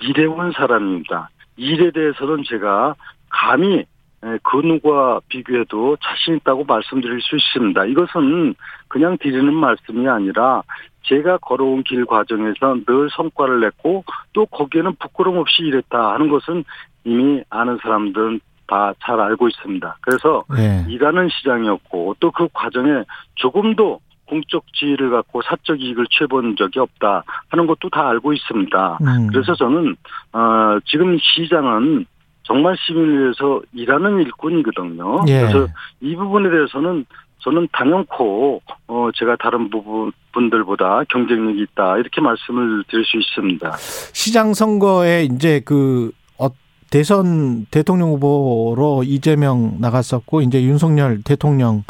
일해온 0.00 0.52
사람입니다. 0.52 1.30
일에 1.56 1.90
대해서는 1.90 2.44
제가 2.46 2.94
감히 3.30 3.84
에, 4.22 4.38
그 4.42 4.58
누구와 4.58 5.20
비교해도 5.28 5.96
자신 6.02 6.36
있다고 6.36 6.64
말씀드릴 6.64 7.20
수 7.22 7.36
있습니다. 7.36 7.86
이것은 7.86 8.54
그냥 8.88 9.16
드리는 9.18 9.52
말씀이 9.54 10.06
아니라 10.06 10.62
제가 11.02 11.38
걸어온 11.38 11.82
길 11.82 12.04
과정에서 12.06 12.76
늘 12.86 13.08
성과를 13.16 13.60
냈고 13.60 14.04
또 14.32 14.46
거기에는 14.46 14.94
부끄럼 14.98 15.38
없이 15.38 15.62
일했다 15.62 16.12
하는 16.12 16.28
것은 16.28 16.64
이미 17.04 17.42
아는 17.50 17.78
사람들은 17.82 18.40
다 18.66 18.94
잘 19.00 19.18
알고 19.20 19.48
있습니다. 19.48 19.96
그래서 20.00 20.44
예. 20.56 20.84
일하는 20.88 21.28
시장이었고 21.28 22.14
또 22.20 22.30
그 22.30 22.46
과정에 22.52 23.02
조금도 23.34 24.00
공적 24.26 24.64
지위를 24.72 25.10
갖고 25.10 25.42
사적 25.42 25.80
이익을 25.80 26.06
취해본 26.06 26.54
적이 26.56 26.78
없다 26.78 27.24
하는 27.48 27.66
것도 27.66 27.90
다 27.90 28.08
알고 28.08 28.32
있습니다. 28.32 28.98
음. 29.00 29.26
그래서 29.26 29.54
저는 29.56 29.96
어, 30.32 30.78
지금 30.86 31.18
시장은 31.20 32.06
정말 32.44 32.76
시민을 32.78 33.22
위해서 33.24 33.60
일하는 33.74 34.20
일꾼이거든요. 34.20 35.24
예. 35.26 35.40
그래서 35.40 35.66
이 36.00 36.14
부분에 36.14 36.48
대해서는 36.48 37.04
저는 37.42 37.68
단연코 37.72 38.60
어, 38.88 39.08
제가 39.14 39.36
다른 39.36 39.70
부분 39.70 40.12
분들보다 40.32 41.04
경쟁력이 41.10 41.62
있다 41.62 41.98
이렇게 41.98 42.20
말씀을 42.20 42.84
드릴 42.88 43.04
수 43.04 43.16
있습니다. 43.16 43.76
시장 44.12 44.54
선거에 44.54 45.24
이제 45.24 45.60
그 45.64 46.12
어, 46.38 46.48
대선 46.90 47.66
대통령 47.70 48.10
후보로 48.10 49.02
이재명 49.04 49.76
나갔었고 49.80 50.42
이제 50.42 50.62
윤석열 50.62 51.22
대통령이 51.22 51.82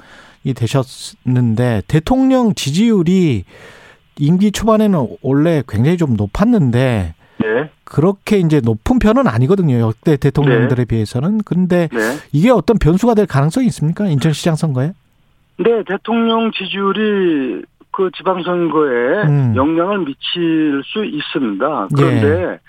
되셨는데 0.54 1.82
대통령 1.88 2.54
지지율이 2.54 3.44
임기 4.18 4.52
초반에는 4.52 5.16
원래 5.22 5.62
굉장히 5.68 5.96
좀 5.96 6.14
높았는데 6.14 7.14
네, 7.38 7.70
그렇게 7.84 8.38
이제 8.38 8.60
높은 8.60 8.98
편은 8.98 9.26
아니거든요. 9.26 9.80
역대 9.80 10.16
대통령들에 10.16 10.84
비해서는. 10.84 11.38
근데 11.42 11.88
네. 11.90 11.98
이게 12.32 12.50
어떤 12.50 12.78
변수가 12.78 13.14
될 13.14 13.26
가능성이 13.26 13.66
있습니까? 13.68 14.06
인천시장 14.06 14.56
선거에? 14.56 14.92
네, 15.58 15.82
대통령 15.86 16.50
지지율이 16.52 17.62
그 17.92 18.10
지방선거에 18.16 19.22
음. 19.24 19.52
영향을 19.56 19.98
미칠 20.00 20.82
수 20.84 21.04
있습니다. 21.04 21.88
그런데 21.94 22.60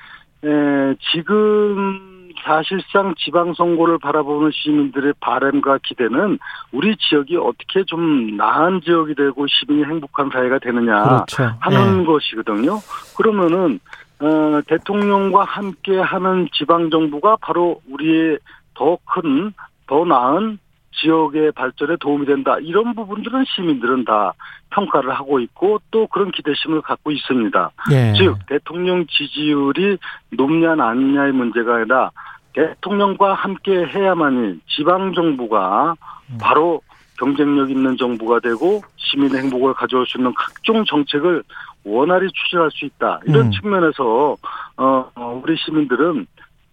에, 0.43 0.95
지금 1.11 2.31
사실상 2.43 3.13
지방선거를 3.17 3.99
바라보는 3.99 4.51
시민들의 4.51 5.13
바람과 5.19 5.79
기대는 5.83 6.39
우리 6.71 6.95
지역이 6.97 7.37
어떻게 7.37 7.83
좀 7.83 8.35
나은 8.35 8.81
지역이 8.81 9.15
되고 9.15 9.45
시민이 9.47 9.83
행복한 9.83 10.29
사회가 10.31 10.59
되느냐 10.59 11.03
그렇죠. 11.03 11.55
하는 11.59 12.05
것이거든요. 12.05 12.79
그러면은 13.15 13.79
어, 14.19 14.61
대통령과 14.67 15.43
함께 15.43 15.99
하는 15.99 16.47
지방 16.53 16.89
정부가 16.89 17.37
바로 17.41 17.81
우리의 17.89 18.37
더 18.75 18.97
큰, 19.05 19.51
더 19.87 20.05
나은 20.05 20.59
지역의 20.93 21.53
발전에 21.53 21.95
도움이 21.99 22.25
된다. 22.25 22.57
이런 22.59 22.93
부분들은 22.93 23.45
시민들은 23.47 24.05
다 24.05 24.33
평가를 24.71 25.11
하고 25.11 25.39
있고 25.39 25.79
또 25.91 26.07
그런 26.07 26.31
기대심을 26.31 26.81
갖고 26.81 27.11
있습니다. 27.11 27.71
예. 27.91 28.09
예. 28.09 28.13
즉 28.17 28.37
대통령 28.47 29.05
지지율이 29.07 29.97
높냐 30.31 30.75
낮냐의 30.75 31.31
문제가 31.31 31.75
아니라 31.75 32.11
대통령과 32.53 33.33
함께 33.33 33.85
해야만이 33.85 34.59
지방 34.67 35.13
정부가 35.13 35.95
음. 36.29 36.37
바로 36.39 36.81
경쟁력 37.17 37.69
있는 37.69 37.95
정부가 37.97 38.39
되고 38.39 38.81
시민 38.97 39.35
행복을 39.35 39.73
가져올 39.73 40.05
수 40.07 40.17
있는 40.17 40.33
각종 40.35 40.83
정책을 40.85 41.43
원활히 41.83 42.27
추진할 42.31 42.69
수 42.71 42.85
있다. 42.85 43.19
이런 43.25 43.45
음. 43.45 43.51
측면에서 43.51 44.35
어 44.77 45.11
어, 45.15 45.41
우리 45.43 45.55
시민들은 45.57 46.27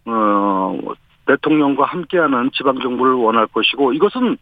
어 0.06 0.78
대통령과 1.28 1.84
함께하는 1.84 2.50
지방 2.54 2.80
정부를 2.80 3.14
원할 3.14 3.46
것이고 3.46 3.92
이것은 3.92 4.38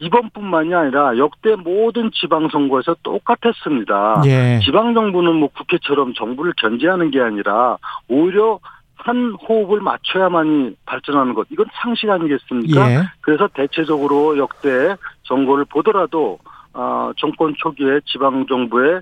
이번뿐만이 0.00 0.74
아니라 0.74 1.16
역대 1.16 1.54
모든 1.54 2.10
지방 2.12 2.48
선거에서 2.48 2.96
똑같았습니다. 3.04 4.22
예. 4.26 4.58
지방 4.64 4.94
정부는 4.94 5.36
뭐 5.36 5.48
국회처럼 5.48 6.14
정부를 6.14 6.54
견제하는 6.56 7.12
게 7.12 7.20
아니라 7.20 7.76
오히려 8.08 8.58
한 8.96 9.32
호흡을 9.48 9.80
맞춰야만이 9.80 10.76
발전하는 10.86 11.34
것. 11.34 11.46
이건 11.50 11.66
상식 11.74 12.10
아니겠습니까? 12.10 12.90
예. 12.90 13.02
그래서 13.20 13.48
대체적으로 13.48 14.38
역대 14.38 14.96
정권을 15.22 15.66
보더라도 15.66 16.38
아, 16.72 17.12
정권 17.18 17.54
초기에 17.58 18.00
지방 18.06 18.46
정부에 18.46 18.96
에, 18.96 19.00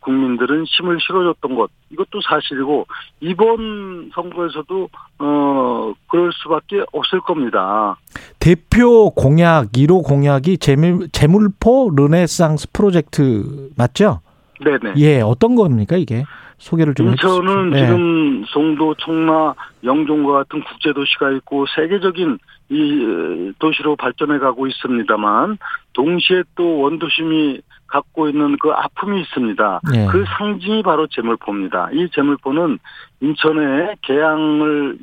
국민들은 0.00 0.64
힘을 0.64 0.98
실어줬던 1.00 1.54
것 1.54 1.70
이것도 1.90 2.20
사실이고 2.28 2.86
이번 3.20 4.10
선거에서도 4.14 4.88
어 5.18 5.92
그럴 6.08 6.32
수밖에 6.32 6.84
없을 6.92 7.20
겁니다. 7.20 7.96
대표 8.40 9.10
공약 9.10 9.72
1호 9.72 10.04
공약이 10.04 10.58
재물 10.58 11.08
재물포 11.10 11.92
르네상스 11.96 12.72
프로젝트 12.72 13.70
맞죠? 13.76 14.20
네네. 14.64 14.94
예, 14.96 15.20
어떤 15.20 15.54
겁니까 15.54 15.96
이게? 15.96 16.24
소개를 16.58 16.94
좀 16.94 17.08
인천은. 17.08 17.74
예. 17.74 17.80
지금 17.86 18.44
송도, 18.46 18.94
청라, 18.94 19.54
영종과 19.84 20.32
같은 20.32 20.62
국제 20.64 20.92
도시가 20.92 21.32
있고 21.32 21.66
세계적인 21.74 22.38
이 22.70 23.52
도시로 23.58 23.94
발전해 23.96 24.38
가고 24.38 24.66
있습니다만 24.66 25.58
동시에 25.92 26.42
또 26.56 26.80
원도심이 26.80 27.60
갖고 27.86 28.28
있는 28.28 28.56
그 28.58 28.70
아픔이 28.70 29.20
있습니다. 29.22 29.80
예. 29.94 30.06
그 30.06 30.24
상징이 30.36 30.82
바로 30.82 31.06
재물포입니다. 31.06 31.90
이 31.92 32.08
재물포는 32.10 32.78
인천의 33.20 33.96
개항을 34.02 34.98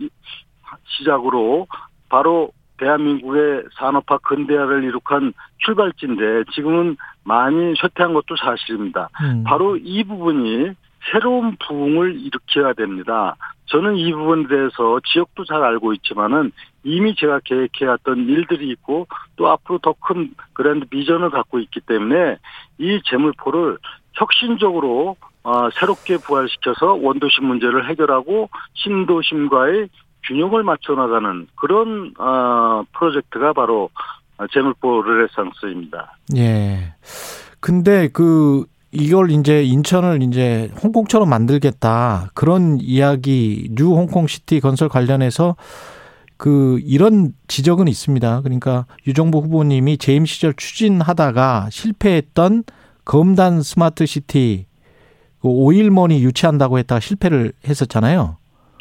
시작으로 0.86 1.67
바로 2.09 2.51
대한민국의 2.77 3.63
산업화 3.77 4.17
근대화를 4.17 4.84
이룩한 4.84 5.34
출발지인데 5.59 6.51
지금은 6.53 6.97
많이 7.23 7.73
쇠퇴한 7.75 8.13
것도 8.13 8.36
사실입니다. 8.36 9.09
음. 9.21 9.43
바로 9.45 9.77
이 9.77 10.03
부분이 10.03 10.71
새로운 11.11 11.55
부흥을 11.57 12.19
일으켜야 12.19 12.73
됩니다. 12.73 13.36
저는 13.65 13.97
이 13.97 14.11
부분에 14.11 14.47
대해서 14.47 14.99
지역도 15.05 15.45
잘 15.45 15.63
알고 15.63 15.93
있지만은 15.93 16.51
이미 16.84 17.15
제가 17.15 17.39
계획해왔던 17.43 18.27
일들이 18.27 18.69
있고 18.71 19.07
또 19.36 19.49
앞으로 19.49 19.79
더 19.79 19.93
큰 19.93 20.34
grand 20.53 20.86
비전을 20.86 21.29
갖고 21.29 21.59
있기 21.59 21.79
때문에 21.81 22.38
이 22.77 23.01
제물포를 23.09 23.77
혁신적으로 24.13 25.15
어, 25.43 25.69
새롭게 25.71 26.17
부활시켜서 26.17 26.93
원도심 26.93 27.45
문제를 27.45 27.89
해결하고 27.89 28.49
신도심과의 28.75 29.89
균형을 30.25 30.63
맞춰 30.63 30.93
나가는 30.93 31.47
그런 31.55 32.13
어, 32.17 32.84
프로젝트가 32.93 33.53
바로 33.53 33.89
제물포 34.53 35.01
르네상스입니다. 35.01 36.17
예. 36.38 36.93
근데 37.59 38.09
그 38.11 38.65
이걸 38.91 39.31
이제 39.31 39.63
인천을 39.63 40.21
이제 40.21 40.69
홍콩처럼 40.84 41.29
만들겠다 41.29 42.29
그런 42.34 42.77
이야기 42.79 43.69
New 43.71 43.88
홍콩 43.95 44.27
City 44.27 44.59
건설 44.59 44.88
관련해서 44.89 45.55
그 46.38 46.79
이런 46.84 47.34
지적은 47.47 47.88
있습니다. 47.88 48.41
그러니까 48.41 48.86
유정복 49.07 49.39
후보님이 49.39 49.97
재임 49.97 50.25
시절 50.25 50.53
추진하다가 50.53 51.69
실패했던 51.71 52.63
검단 53.05 53.61
smart 53.61 54.05
city 54.05 54.65
그 55.41 55.47
오일머니 55.47 56.23
유치한다고 56.23 56.79
했다가 56.79 56.99
실패를 56.99 57.53
했었잖아요. 57.67 58.38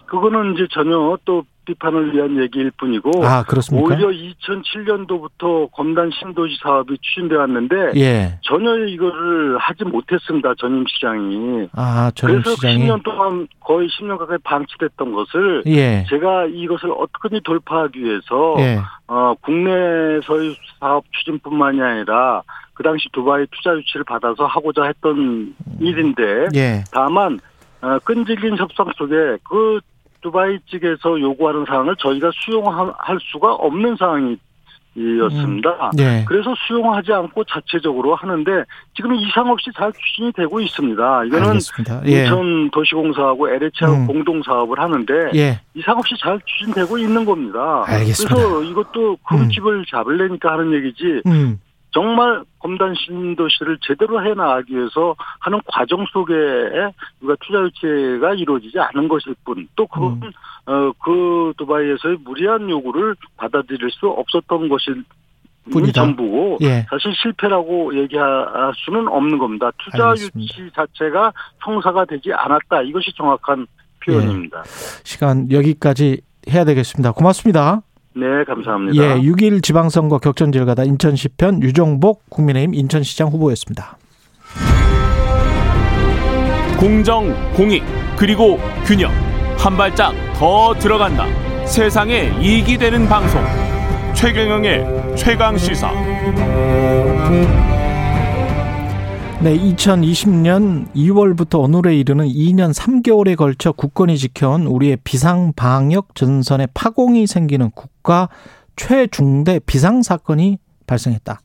그거는 0.06 0.54
이제 0.54 0.66
전혀 0.70 1.16
또 1.24 1.44
비판을 1.64 2.14
위한 2.14 2.40
얘기일 2.42 2.72
뿐이고 2.72 3.24
아? 3.24 3.44
오히려 3.72 4.08
2007년도부터 4.08 5.70
검단 5.72 6.10
신도시 6.12 6.56
사업이 6.62 6.98
추진돼 7.00 7.36
왔는데 7.36 7.92
예. 7.96 8.38
전혀 8.42 8.76
이거를 8.86 9.58
하지 9.58 9.84
못했습니다. 9.84 10.54
전임 10.58 10.84
시장이. 10.86 11.68
아, 11.72 12.10
전임 12.14 12.42
그래서 12.42 12.54
시장이 12.56 12.78
10년 12.78 13.02
동안 13.04 13.46
거의 13.60 13.88
10년 13.88 14.18
가까이 14.18 14.38
방치됐던 14.42 15.12
것을 15.12 15.62
예. 15.66 16.04
제가 16.08 16.46
이것을 16.46 16.90
어떻게든 16.90 17.40
돌파하기 17.44 18.02
위해서 18.02 18.56
예. 18.58 18.78
어, 19.06 19.34
국내에서의 19.42 20.56
사업 20.80 21.04
추진뿐만이 21.12 21.80
아니라 21.80 22.42
그 22.74 22.82
당시 22.82 23.06
두바이 23.12 23.46
투자 23.50 23.74
유치를 23.76 24.04
받아서 24.04 24.46
하고자 24.46 24.84
했던 24.84 25.54
일인데 25.80 26.48
예. 26.54 26.84
다만 26.92 27.38
어, 27.82 27.98
끈질긴 28.04 28.56
협상 28.56 28.86
속에 28.96 29.38
그 29.48 29.80
두바이 30.22 30.58
측에서 30.70 31.20
요구하는 31.20 31.64
사항을 31.66 31.96
저희가 31.96 32.30
수용할 32.34 33.18
수가 33.20 33.54
없는 33.54 33.96
상황이었습니다. 33.96 35.90
예. 35.98 36.24
그래서 36.26 36.54
수용하지 36.66 37.12
않고 37.12 37.44
자체적으로 37.44 38.14
하는데 38.14 38.64
지금 38.94 39.14
이상 39.16 39.50
없이 39.50 39.70
잘 39.76 39.92
추진이 39.92 40.32
되고 40.32 40.60
있습니다. 40.60 41.24
이거는. 41.24 41.58
예. 42.06 42.22
인천 42.22 42.70
도시공사하고 42.70 43.48
LH하고 43.50 43.94
음. 43.94 44.06
공동 44.06 44.42
사업을 44.42 44.78
하는데 44.78 45.12
예. 45.34 45.60
이상 45.74 45.98
없이 45.98 46.14
잘 46.20 46.40
추진되고 46.46 46.98
있는 46.98 47.24
겁니다. 47.24 47.82
알겠습니다. 47.86 48.34
그래서 48.34 48.62
이것도 48.62 49.16
그 49.28 49.48
집을 49.48 49.84
잡으려니까 49.90 50.52
하는 50.52 50.72
얘기지 50.72 51.22
음. 51.26 51.60
정말 51.92 52.42
검단 52.58 52.94
신도시를 52.94 53.78
제대로 53.82 54.24
해 54.24 54.34
나가기 54.34 54.74
위해서 54.74 55.14
하는 55.40 55.60
과정 55.66 56.04
속에 56.12 56.34
우리가 57.20 57.36
투자 57.40 57.60
유치가 57.62 58.34
이루어지지 58.34 58.78
않은 58.78 59.08
것일 59.08 59.34
뿐 59.44 59.68
또 59.76 59.86
그건 59.86 60.20
음. 60.22 60.32
어, 60.66 60.92
그 61.04 61.52
두바이에서의 61.58 62.18
무리한 62.24 62.68
요구를 62.68 63.14
받아들일 63.36 63.90
수 63.90 64.08
없었던 64.08 64.68
것일 64.68 65.04
뿐이다. 65.70 65.92
전부고 65.92 66.58
예. 66.62 66.86
사실 66.90 67.12
실패라고 67.14 67.96
얘기할 67.96 68.72
수는 68.84 69.08
없는 69.08 69.38
겁니다. 69.38 69.70
투자 69.78 70.10
알겠습니다. 70.10 70.40
유치 70.40 70.70
자체가 70.74 71.32
성사가 71.64 72.04
되지 72.06 72.32
않았다. 72.32 72.82
이것이 72.82 73.12
정확한 73.16 73.66
표현입니다. 74.04 74.64
시간 75.04 75.50
여기까지 75.50 76.20
해야 76.48 76.64
되겠습니다. 76.64 77.12
고맙습니다. 77.12 77.82
네, 78.14 78.44
감사합니다. 78.46 79.02
예, 79.02 79.20
6일 79.20 79.62
지방선거 79.62 80.18
격전지를 80.18 80.66
가다 80.66 80.84
인천 80.84 81.16
시편 81.16 81.62
유정복 81.62 82.28
국민의힘 82.28 82.74
인천시장 82.74 83.28
후보였습니다. 83.28 83.96
공정, 86.78 87.32
공익, 87.54 87.82
그리고 88.16 88.58
균형. 88.84 89.12
한 89.56 89.76
발짝 89.76 90.12
더 90.34 90.74
들어간다. 90.74 91.26
세상에 91.64 92.32
이익이 92.40 92.76
되는 92.76 93.06
방송. 93.06 93.40
최경영의 94.14 95.16
최강 95.16 95.56
시사. 95.56 95.92
네, 99.42 99.56
2020년 99.58 100.92
2월부터 100.94 101.60
오늘에 101.60 101.96
이르는 101.96 102.26
2년 102.26 102.72
3개월에 102.74 103.36
걸쳐 103.36 103.72
국권이 103.72 104.16
지켜온 104.18 104.66
우리의 104.66 104.98
비상 105.02 105.52
방역 105.54 106.14
전선에 106.14 106.68
파공이 106.74 107.26
생기는 107.26 107.70
국 107.72 107.91
가 108.02 108.28
최중대 108.76 109.60
비상 109.66 110.02
사건이 110.02 110.58
발생했다. 110.86 111.40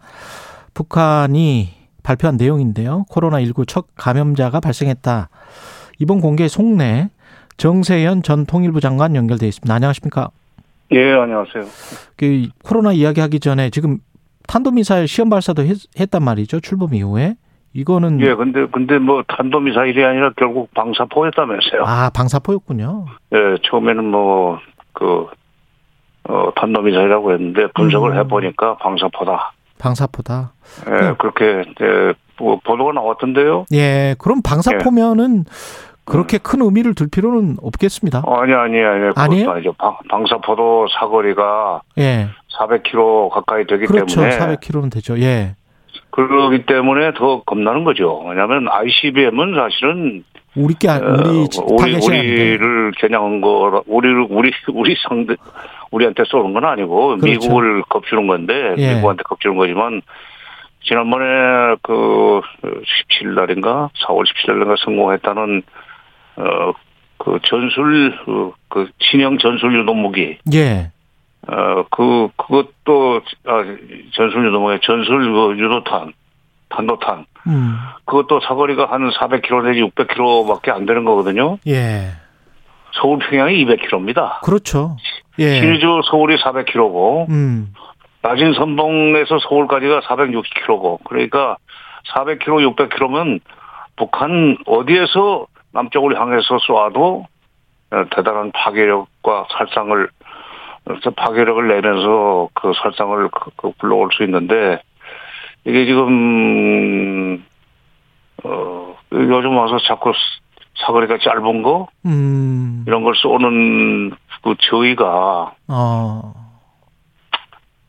북한이 0.74 1.70
발표한 2.04 2.38
내용인데요. 2.38 3.06
코로나19 3.10 3.68
첫 3.68 3.86
감염자가 3.96 4.60
발생했다. 4.60 5.30
이번 6.00 6.22
공개 6.22 6.48
속내 6.48 7.10
정세현 7.58 8.24
전 8.24 8.46
통일부 8.46 8.80
장관 8.80 9.16
연결돼 9.16 9.48
있습니다. 9.48 9.74
안녕하십니까? 9.74 10.30
예, 10.92 11.14
안녕하세요. 11.14 11.66
그 12.16 12.48
코로나 12.64 12.94
이야기하기 12.94 13.40
전에 13.40 13.70
지금 13.72 13.98
탄도미사일 14.48 15.08
시험 15.08 15.30
발사도 15.30 15.64
했, 15.64 15.76
했단 16.00 16.24
말이죠. 16.24 16.60
출범 16.62 16.94
이후에. 16.94 17.36
이거는 17.74 18.22
예, 18.22 18.34
근데, 18.34 18.66
근데 18.72 18.98
뭐 18.98 19.24
탄도미사일이 19.28 20.04
아니라 20.04 20.32
결국 20.38 20.74
방사포였다면서요. 20.74 21.84
아 21.86 22.10
방사포였군요. 22.12 23.06
예, 23.34 23.38
처음에는 23.64 24.06
뭐, 24.06 24.60
그, 24.94 25.28
어, 26.28 26.52
탄도미사일이라고 26.56 27.32
했는데 27.34 27.68
분석을 27.76 28.12
음. 28.12 28.18
해보니까 28.20 28.78
방사포다. 28.78 29.54
방사포다. 29.80 30.52
예, 30.88 30.92
네. 30.92 31.14
그렇게, 31.18 31.46
예, 31.82 32.14
뭐 32.40 32.60
보도가 32.64 32.92
나왔던데요. 32.94 33.66
예, 33.74 34.16
그럼 34.20 34.42
방사포면은 34.42 35.40
예. 35.48 35.98
그렇게 36.06 36.38
큰 36.38 36.62
의미를 36.62 36.96
둘 36.96 37.10
필요는 37.10 37.58
없겠습니다. 37.62 38.24
아니, 38.26 38.54
아니, 38.54 38.80
아니. 38.82 39.00
그것도 39.10 39.22
아니에요? 39.22 39.52
아니죠. 39.52 39.74
방, 39.74 39.98
방사포도 40.10 40.88
사거리가 41.00 41.82
예, 41.98 42.28
400km 42.60 43.30
가까이 43.30 43.66
되기 43.68 43.86
그렇죠. 43.86 44.22
때문에. 44.22 44.38
400km는 44.38 44.92
되죠. 44.94 45.20
예, 45.20 45.56
그러기 46.12 46.66
때문에 46.66 47.14
더 47.14 47.44
겁나는 47.44 47.84
거죠. 47.84 48.24
왜냐하면 48.28 48.68
ICBM은 48.70 49.56
사실은 49.56 50.24
우리 50.56 50.74
게 50.76 50.90
아- 50.90 50.98
우리 50.98 51.42
어, 51.60 51.76
우리. 51.84 51.96
우리를 51.96 52.92
겨냥한 53.00 53.42
거 53.42 53.84
우리를 53.86 54.28
우리 54.30 54.52
우리 54.74 54.96
상대 55.08 55.36
우리한테 55.92 56.24
쏘는 56.28 56.54
건 56.54 56.66
아니고 56.66 57.18
그렇죠. 57.18 57.26
미국을 57.26 57.82
겁주는 57.84 58.28
건데 58.28 58.76
예. 58.78 58.96
미국한테 58.96 59.24
겁주는 59.24 59.56
거지만 59.56 60.02
지난번에 60.84 61.76
그 61.82 62.42
17일 62.64 63.34
날인가 63.36 63.90
4월 64.06 64.24
17일 64.26 64.54
날인가 64.54 64.76
성공했다는 64.84 65.64
어 66.38 66.74
그 67.18 67.40
전술 67.44 68.18
그, 68.26 68.52
그 68.70 68.90
신형 69.00 69.38
전술 69.40 69.78
유도 69.78 69.94
무기 69.94 70.38
예, 70.54 70.92
어그 71.48 72.30
그것도 72.38 73.22
아, 73.46 73.64
전술 74.14 74.48
유도 74.48 74.60
무기 74.60 74.80
전술 74.84 75.32
그 75.34 75.58
유도탄 75.58 76.14
탄도탄 76.70 77.26
음, 77.48 77.78
그것도 78.06 78.42
사거리가 78.42 78.86
한 78.92 79.10
400km 79.10 79.66
내지 79.66 79.82
600km밖에 79.82 80.70
안 80.70 80.86
되는 80.86 81.06
거거든요. 81.06 81.58
예, 81.68 82.12
서울 82.94 83.20
평양이 83.20 83.66
200km입니다. 83.66 84.42
그렇죠. 84.42 84.98
예, 85.40 85.56
신의주 85.60 86.02
서울이 86.10 86.38
400km고 86.38 87.30
음, 87.30 87.74
낮은 88.22 88.54
선동에서 88.54 89.40
서울까지가 89.40 90.02
460km고. 90.02 91.00
그러니까 91.06 91.58
400km, 92.14 92.76
600km면 92.76 93.40
북한 93.96 94.58
어디에서 94.66 95.48
남쪽을 95.74 96.20
향해서 96.20 96.58
어, 97.92 98.04
대단한 98.16 98.52
파괴력과 98.52 99.48
살상을 99.58 100.10
파괴력을 101.16 101.68
내면서 101.68 102.50
그 102.54 102.72
살상을 102.82 103.28
그- 103.30 103.52
그 103.58 103.72
불러올 103.78 104.10
수 104.14 104.24
있는데 104.24 104.82
이게 105.66 105.86
지금 105.86 107.44
어 108.44 108.96
요즘 109.12 109.58
와서 109.58 109.78
자꾸 109.80 110.14
사거리가 110.86 111.18
짧은 111.24 111.64
거 111.64 111.88
음, 112.06 112.84
이런 112.88 113.04
걸 113.04 113.16
쏘는 113.16 114.12
그 114.44 114.56
저희가 114.60 115.54
어, 115.68 116.34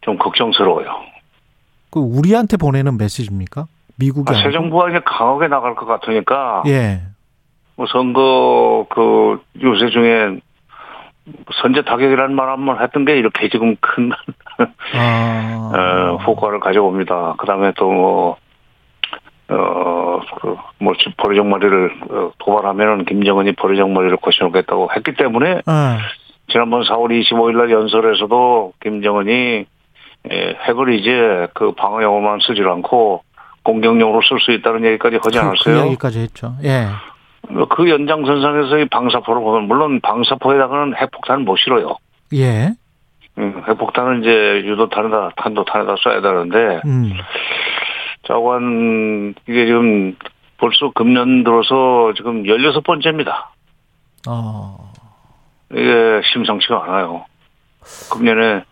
좀 0.01 0.16
걱정스러워요. 0.18 0.89
그 1.91 2.01
우리한테 2.01 2.57
보내는 2.57 2.97
메시지입니까? 2.99 3.66
미국이 3.97 4.32
아, 4.32 4.39
새? 4.39 4.51
정부가 4.51 4.91
이제 4.91 5.01
강하게 5.05 5.49
나갈 5.49 5.74
것 5.74 5.86
같으니까 5.86 6.62
예, 6.66 7.03
뭐 7.76 7.86
선거 7.86 8.86
그 8.91 9.43
요새 9.62 9.89
중에 9.91 10.41
선제 11.61 11.82
타격이라는 11.82 12.34
말 12.34 12.49
한 12.49 12.64
번 12.64 12.80
했던 12.82 13.05
게 13.05 13.16
이렇게 13.18 13.49
지금 13.51 13.76
큰 13.80 14.11
아, 14.95 15.70
어, 15.74 16.16
효과를 16.24 16.59
가져옵니다. 16.61 17.34
그다음에 17.39 17.72
또 17.76 17.91
뭐, 17.93 18.36
어, 19.51 19.98
뭐, 20.79 20.95
버리정머리를 21.16 21.91
어, 22.11 22.33
도발하면은 22.39 23.05
김정은이 23.05 23.53
버리정머리를 23.53 24.16
거셔놓겠다고 24.19 24.91
했기 24.97 25.14
때문에 25.14 25.62
아, 25.66 25.99
지난번 26.51 26.83
4월 26.83 27.11
25일 27.11 27.57
날 27.57 27.71
연설에서도 27.71 28.73
김정은이 28.83 29.66
에, 30.31 30.57
핵을 30.66 30.99
이제 30.99 31.49
그 31.55 31.73
방어용으로만 31.73 32.41
쓰지 32.41 32.62
않고 32.62 33.23
공격용으로 33.62 34.21
쓸 34.23 34.41
수 34.41 34.53
있다는 34.53 34.85
얘기까지 34.85 35.16
하지 35.16 35.39
그, 35.39 35.45
그 35.45 35.49
않았어요? 35.49 35.77
이야기까지 35.85 36.21
했죠. 36.21 36.55
예, 36.64 36.87
그 37.71 37.91
연장선상에서 37.91 38.79
이 38.79 38.85
방사포를 38.87 39.43
보면 39.43 39.69
물론 39.69 40.01
방사포에다가는 40.01 40.97
핵폭탄을 40.97 41.45
못 41.45 41.57
실어요. 41.57 41.97
예, 42.35 42.71
음, 43.39 43.62
핵폭탄은 43.69 44.23
이제 44.23 44.31
유도탄에다 44.69 45.31
탄도탄에다 45.37 45.95
쏴야 45.95 46.23
되는데 46.23 46.81
음, 46.85 47.12
자관 48.29 49.35
이게 49.49 49.66
지금 49.66 50.14
벌써 50.59 50.91
금년 50.95 51.43
들어서 51.45 52.12
지금 52.14 52.43
16번째입니다. 52.43 53.47
어, 54.29 54.93
이게 55.72 56.20
심상치가 56.33 56.85
않아요. 56.85 57.24
금년에 58.12 58.64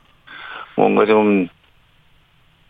뭔가 0.77 1.07
좀 1.07 1.49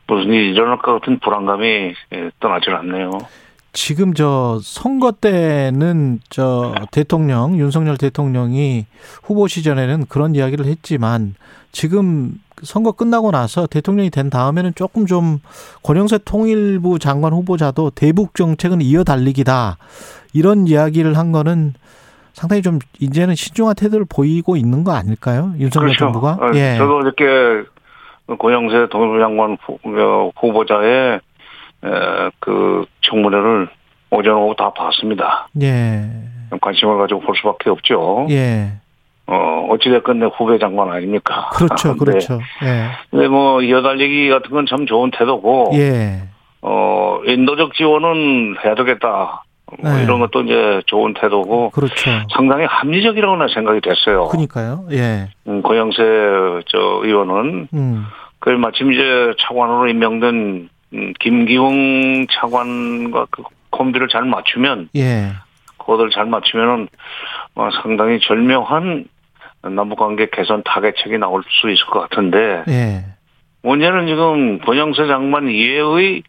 무슨 0.06 0.32
일이 0.32 0.52
일어날 0.52 0.78
것 0.78 1.00
같은 1.00 1.18
불안감이 1.18 1.66
예, 2.12 2.30
떠나질 2.38 2.72
않네요. 2.76 3.10
지금 3.72 4.14
저 4.14 4.58
선거 4.62 5.10
때는 5.10 6.20
저 6.30 6.74
대통령 6.92 7.58
윤석열 7.58 7.98
대통령이 7.98 8.86
후보 9.24 9.48
시절에는 9.48 10.06
그런 10.08 10.34
이야기를 10.34 10.64
했지만 10.66 11.34
지금 11.72 12.40
선거 12.62 12.92
끝나고 12.92 13.30
나서 13.30 13.66
대통령이 13.66 14.10
된 14.10 14.30
다음에는 14.30 14.72
조금 14.74 15.06
좀 15.06 15.40
권영세 15.82 16.18
통일부 16.24 16.98
장관 16.98 17.32
후보자도 17.32 17.90
대북 17.90 18.34
정책은 18.34 18.80
이어 18.80 19.04
달리기다 19.04 19.76
이런 20.32 20.66
이야기를 20.66 21.16
한 21.18 21.32
거는 21.32 21.74
상당히 22.32 22.62
좀 22.62 22.78
이제는 23.00 23.34
신중한 23.34 23.74
태도를 23.76 24.06
보이고 24.08 24.56
있는 24.56 24.84
거 24.84 24.92
아닐까요? 24.92 25.52
윤석열 25.58 25.88
그렇죠. 25.88 25.98
정부가 26.06 26.32
어, 26.40 26.50
예. 26.54 26.76
저도 26.76 27.00
이렇게 27.00 27.68
고영세 28.38 28.88
통일부 28.90 29.18
장관 29.20 29.56
후- 29.64 29.78
어, 29.84 30.30
후보자의 30.38 31.20
에, 31.84 31.88
그 32.40 32.84
청문회를 33.02 33.68
오전 34.10 34.34
오후 34.34 34.54
다 34.56 34.72
봤습니다. 34.72 35.48
예. 35.62 36.04
관심을 36.60 36.96
가지고 36.98 37.20
볼 37.20 37.34
수밖에 37.36 37.70
없죠. 37.70 38.26
예. 38.30 38.72
어, 39.26 39.66
어찌됐건 39.70 40.20
내 40.20 40.26
후배 40.26 40.58
장관 40.58 40.90
아닙니까? 40.90 41.50
그렇죠. 41.52 41.96
근데, 41.96 42.12
그렇죠. 42.12 42.40
예. 42.64 42.90
근데 43.10 43.26
뭐, 43.28 43.60
이어달리기 43.62 44.28
같은 44.30 44.50
건 44.50 44.66
참 44.66 44.86
좋은 44.86 45.10
태도고, 45.10 45.70
예. 45.74 46.22
어, 46.62 47.20
인도적 47.26 47.74
지원은 47.74 48.56
해야 48.64 48.74
되겠다. 48.74 49.42
뭐 49.82 49.92
네. 49.92 50.04
이런 50.04 50.20
것도 50.20 50.42
이제 50.42 50.80
좋은 50.86 51.12
태도고, 51.14 51.70
그렇죠. 51.70 52.10
상당히 52.34 52.64
합리적이라고 52.66 53.36
나 53.36 53.46
생각이 53.52 53.80
됐어요. 53.80 54.28
그니까요. 54.28 54.86
예. 54.92 55.28
음, 55.48 55.60
고영세 55.62 55.96
저 56.68 56.78
의원은 57.02 57.68
음. 57.74 58.06
그 58.38 58.50
마침 58.50 58.92
이제 58.92 59.34
차관으로 59.40 59.88
임명된 59.88 60.68
음, 60.94 61.12
김기웅 61.18 62.26
차관과 62.30 63.26
그 63.30 63.42
콤비를 63.70 64.06
잘 64.08 64.22
맞추면 64.24 64.90
예. 64.94 65.32
그것을 65.78 66.10
잘 66.10 66.26
맞추면은 66.26 66.88
어, 67.56 67.68
상당히 67.82 68.20
절묘한 68.20 69.06
남북관계 69.70 70.28
개선 70.32 70.62
타개책이 70.64 71.18
나올 71.18 71.42
수 71.48 71.70
있을 71.70 71.86
것 71.86 72.00
같은데 72.00 72.64
예. 72.68 73.04
문제는 73.62 74.06
지금 74.06 74.58
권영세 74.60 75.06
장관 75.06 75.48
이외의 75.48 76.22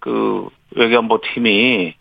그 0.00 0.48
외교안보 0.74 1.20
팀이 1.20 1.94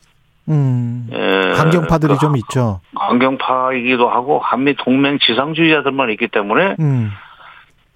음. 0.50 1.08
에, 1.12 1.52
강경파들이 1.52 2.14
그 2.14 2.20
좀 2.20 2.36
있죠. 2.38 2.82
강경파이기도 2.96 4.10
하고 4.10 4.40
한미 4.40 4.76
동맹 4.76 5.20
지상주의자들만 5.20 6.10
있기 6.12 6.28
때문에 6.30 6.76
음. 6.80 7.12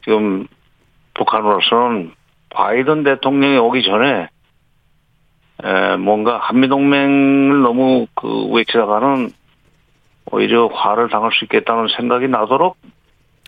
지금 0.04 0.48
북한으로서는 1.16 2.12
바이든 2.50 3.04
대통령이 3.04 3.58
오기 3.58 3.84
전에 3.84 4.28
에, 5.64 5.96
뭔가 5.98 6.38
한미 6.38 6.68
동맹을 6.68 7.62
너무 7.64 8.06
그 8.14 8.46
외치다가는 8.52 9.32
오히려 10.32 10.68
화를 10.68 11.10
당할 11.10 11.32
수 11.34 11.46
있겠다는 11.46 11.88
생각이 11.96 12.28
나도록 12.28 12.78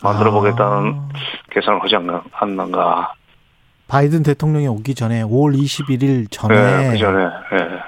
만들어 0.04 0.32
보겠다는 0.32 0.94
아, 0.94 1.10
계산을 1.52 1.82
하지 1.82 1.96
않- 1.96 2.22
않는가. 2.32 3.14
바이든 3.88 4.24
대통령이 4.24 4.68
오기 4.68 4.96
전에 4.96 5.24
5월 5.24 5.58
21일 5.58 6.30
전에 6.30 6.56
예, 6.56 6.92
그 6.92 6.98
전에, 6.98 7.24
예. 7.54 7.80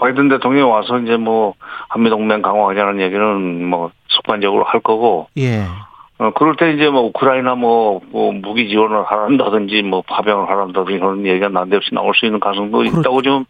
바이든 0.00 0.28
대통령이 0.30 0.68
와서 0.68 0.98
이제 0.98 1.16
뭐, 1.16 1.54
한미동맹 1.90 2.42
강화하자는 2.42 3.00
얘기는 3.00 3.64
뭐, 3.66 3.90
습관적으로 4.08 4.64
할 4.64 4.80
거고, 4.80 5.28
예. 5.36 5.64
어, 6.18 6.30
그럴 6.34 6.56
때 6.56 6.72
이제 6.72 6.88
뭐, 6.88 7.02
우크라이나 7.02 7.54
뭐, 7.54 8.00
뭐 8.10 8.32
무기 8.32 8.68
지원을 8.70 9.04
하란다든지, 9.04 9.82
뭐, 9.82 10.02
파병을 10.08 10.48
하란다든지, 10.48 10.98
그런 10.98 11.26
얘기가 11.26 11.48
난데없이 11.48 11.94
나올 11.94 12.14
수 12.14 12.24
있는 12.24 12.40
가능성도 12.40 12.84
있다고 12.84 13.22
지금, 13.22 13.44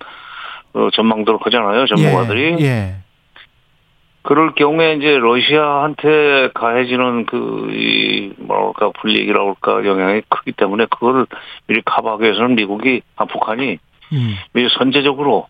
어, 0.75 0.89
전망들 0.93 1.39
하잖아요, 1.41 1.87
전문가들이. 1.87 2.57
예. 2.61 2.65
예. 2.65 2.95
그럴 4.23 4.55
경우에 4.55 4.95
이제 4.95 5.17
러시아한테 5.19 6.51
가해지는 6.55 7.27
그, 7.27 7.71
이, 7.73 8.35
뭐랄까, 8.39 8.91
불리익이라고 9.01 9.49
할까, 9.49 9.85
영향이 9.89 10.23
크기 10.29 10.53
때문에 10.53 10.87
그거를 10.87 11.27
미리 11.67 11.81
커버하기 11.83 12.25
위해서는 12.25 12.55
미국이, 12.55 13.01
아, 13.17 13.25
북한이 13.25 13.79
음. 14.13 14.35
미리 14.53 14.69
선제적으로 14.77 15.47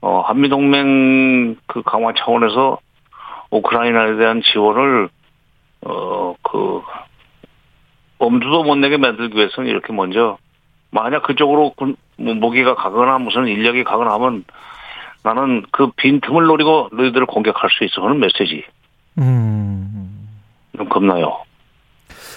어 0.00 0.20
한미동맹 0.22 1.56
그 1.66 1.82
강화 1.82 2.12
차원에서 2.12 2.78
우크라이나에 3.50 4.16
대한 4.16 4.42
지원을 4.42 5.08
어 5.86 6.22
그 6.42 6.82
엄두도 8.18 8.62
못 8.64 8.76
내게 8.76 8.96
만들기 8.98 9.36
위해서는 9.36 9.68
이렇게 9.70 9.92
먼저 9.92 10.36
만약 10.90 11.22
그쪽으로 11.22 11.70
군- 11.70 11.96
뭐 12.16 12.34
무기가 12.34 12.74
가거나 12.74 13.18
무슨 13.18 13.46
인력이 13.48 13.84
가거나 13.84 14.12
하면 14.14 14.44
나는 15.24 15.64
그 15.70 15.90
빈틈을 15.96 16.44
노리고 16.46 16.88
너희들을 16.92 17.26
공격할 17.26 17.70
수 17.70 17.84
있어 17.84 18.02
하는 18.02 18.18
메시지 18.18 18.64
음. 19.18 20.28
좀 20.76 20.88
겁나요. 20.88 21.38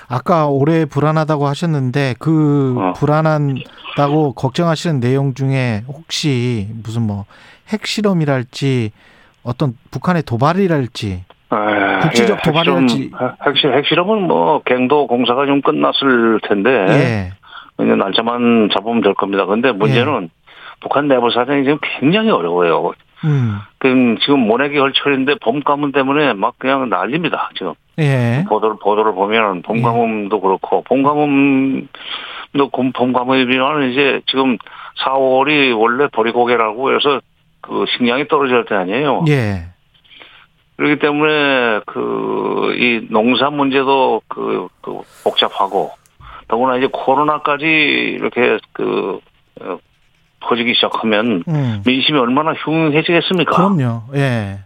아까 0.07 0.47
올해 0.47 0.85
불안하다고 0.85 1.47
하셨는데 1.47 2.15
그 2.19 2.75
어. 2.77 2.93
불안하다고 2.93 4.33
걱정하시는 4.35 4.99
내용 4.99 5.33
중에 5.33 5.83
혹시 5.87 6.67
무슨 6.83 7.03
뭐 7.03 7.25
핵실험이랄지 7.69 8.91
어떤 9.43 9.75
북한의 9.91 10.23
도발이랄지 10.23 11.23
에, 11.51 11.99
국지적 12.01 12.37
예, 12.37 12.41
도발이랄지. 12.43 12.93
핵실험, 13.03 13.35
핵실, 13.47 13.73
핵실험은 13.77 14.27
뭐 14.27 14.61
갱도 14.63 15.07
공사가 15.07 15.45
좀 15.47 15.61
끝났을 15.61 16.39
텐데 16.47 16.69
예. 16.89 17.31
그냥 17.77 17.97
날짜만 17.97 18.69
잡으면 18.73 19.01
될 19.01 19.13
겁니다. 19.15 19.45
근데 19.45 19.71
문제는 19.71 20.29
북한 20.85 21.07
내부 21.07 21.31
사정이 21.31 21.63
지금 21.63 21.79
굉장히 21.81 22.29
어려워요. 22.29 22.93
음. 23.23 23.57
그 23.79 24.15
지금 24.21 24.39
모내기 24.41 24.77
헐철인데 24.77 25.35
봄 25.41 25.61
가뭄 25.63 25.91
때문에 25.91 26.33
막 26.33 26.53
그냥 26.59 26.87
난립니다. 26.89 27.49
지금 27.57 27.73
예. 27.97 28.45
보도를 28.47 28.75
보도를 28.79 29.13
보면 29.13 29.63
봄 29.63 29.81
가뭄도 29.81 30.39
그렇고 30.41 30.83
봄 30.83 31.01
가뭄도 31.01 31.87
봄- 32.71 32.91
봄 32.91 33.13
가뭄이면 33.13 33.89
이제 33.91 34.21
지금 34.27 34.57
4월이 35.03 35.75
원래 35.75 36.07
보리고개라고 36.07 36.95
해서 36.95 37.19
그 37.61 37.85
식량이 37.97 38.27
떨어질 38.27 38.63
때 38.65 38.75
아니에요. 38.75 39.25
예. 39.27 39.63
그렇기 40.77 40.99
때문에 40.99 41.79
그 41.87 42.75
이 42.77 43.07
농사 43.09 43.49
문제도 43.49 44.21
그, 44.27 44.67
그 44.81 44.99
복잡하고 45.23 45.91
더구나 46.47 46.75
이제 46.77 46.87
코로나까지 46.91 47.65
이렇게 47.65 48.59
그 48.73 49.19
어, 49.61 49.77
퍼지기 50.47 50.73
시작하면 50.75 51.43
음. 51.47 51.81
민심이 51.85 52.17
얼마나 52.17 52.53
흉해지겠습니까? 52.53 53.51
그럼요. 53.55 54.03
예. 54.15 54.59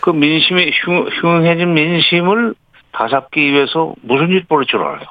그 0.00 0.10
민심이 0.10 0.70
흉, 0.84 1.08
흉해진 1.08 1.74
민심을 1.74 2.54
다잡기 2.92 3.40
위해서 3.40 3.94
무슨 4.02 4.28
일 4.30 4.44
벌일 4.44 4.66
줄 4.66 4.80
알아요? 4.80 5.06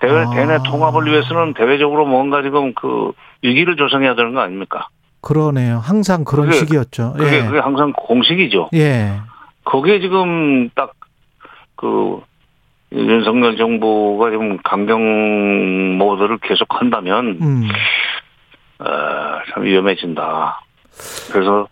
대외 0.00 0.22
아. 0.22 0.30
대내 0.30 0.58
통합을 0.64 1.06
위해서는 1.06 1.54
대외적으로 1.54 2.06
뭔가 2.06 2.42
지금 2.42 2.72
그 2.74 3.12
위기를 3.42 3.76
조성해야 3.76 4.14
되는 4.14 4.34
거 4.34 4.40
아닙니까? 4.40 4.88
그러네요. 5.20 5.78
항상 5.78 6.24
그런 6.24 6.46
그게-. 6.46 6.58
그게 7.16 7.36
예. 7.38 7.42
그게 7.44 7.58
항상 7.58 7.92
공식이죠. 7.92 8.70
예. 8.74 9.14
거기에 9.64 10.00
지금 10.00 10.70
딱 10.70 10.92
그 11.78 12.20
윤석열 12.92 13.56
정부가 13.56 14.30
지금 14.30 14.58
강경 14.64 15.96
모드를 15.98 16.38
계속한다면 16.38 17.38
음. 17.40 17.68
어, 18.78 18.84
참 19.52 19.64
위험해진다. 19.64 20.60
그래서 21.32 21.68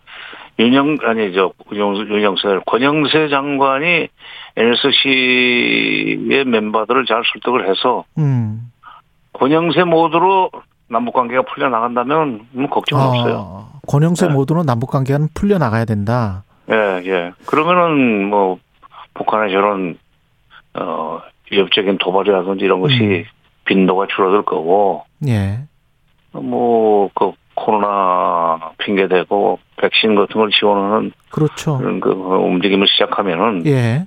윤영 0.59 0.97
아니 1.03 1.33
저 1.33 1.51
윤영 1.71 1.95
윤영세 1.97 2.59
권영세 2.65 3.29
장관이 3.29 4.07
NSC의 4.55 6.45
멤버들을 6.45 7.05
잘 7.05 7.21
설득을 7.31 7.69
해서 7.69 8.05
음. 8.17 8.71
권영세 9.33 9.83
모드로 9.83 10.49
남북 10.89 11.13
관계가 11.13 11.43
풀려 11.43 11.69
나간다면 11.69 12.47
뭐 12.51 12.69
걱정 12.69 12.99
없어요. 12.99 13.69
아, 13.73 13.79
권영세 13.87 14.27
네. 14.27 14.33
모두는 14.33 14.65
남북 14.65 14.89
관계는 14.89 15.29
풀려 15.33 15.57
나가야 15.57 15.85
된다. 15.85 16.43
예, 16.71 16.75
예. 17.05 17.31
그러면은 17.45 18.29
뭐 18.29 18.57
북한의 19.13 19.51
저런 19.51 19.97
어 20.73 21.21
위협적인 21.51 21.97
도발이라든지 21.99 22.65
이런 22.65 22.81
것이 22.81 22.99
음. 23.01 23.23
빈도가 23.65 24.07
줄어들 24.07 24.43
거고 24.43 25.03
예. 25.27 25.59
뭐 26.33 27.09
그 27.15 27.31
코로나 27.55 28.71
핑계 28.77 29.07
대고 29.07 29.57
백신 29.77 30.15
같은 30.15 30.35
걸 30.35 30.49
지원하는 30.51 31.11
그렇죠. 31.31 31.77
그런 31.79 31.99
그 31.99 32.11
움직임을 32.11 32.85
시작하면은 32.87 33.65
예. 33.65 34.03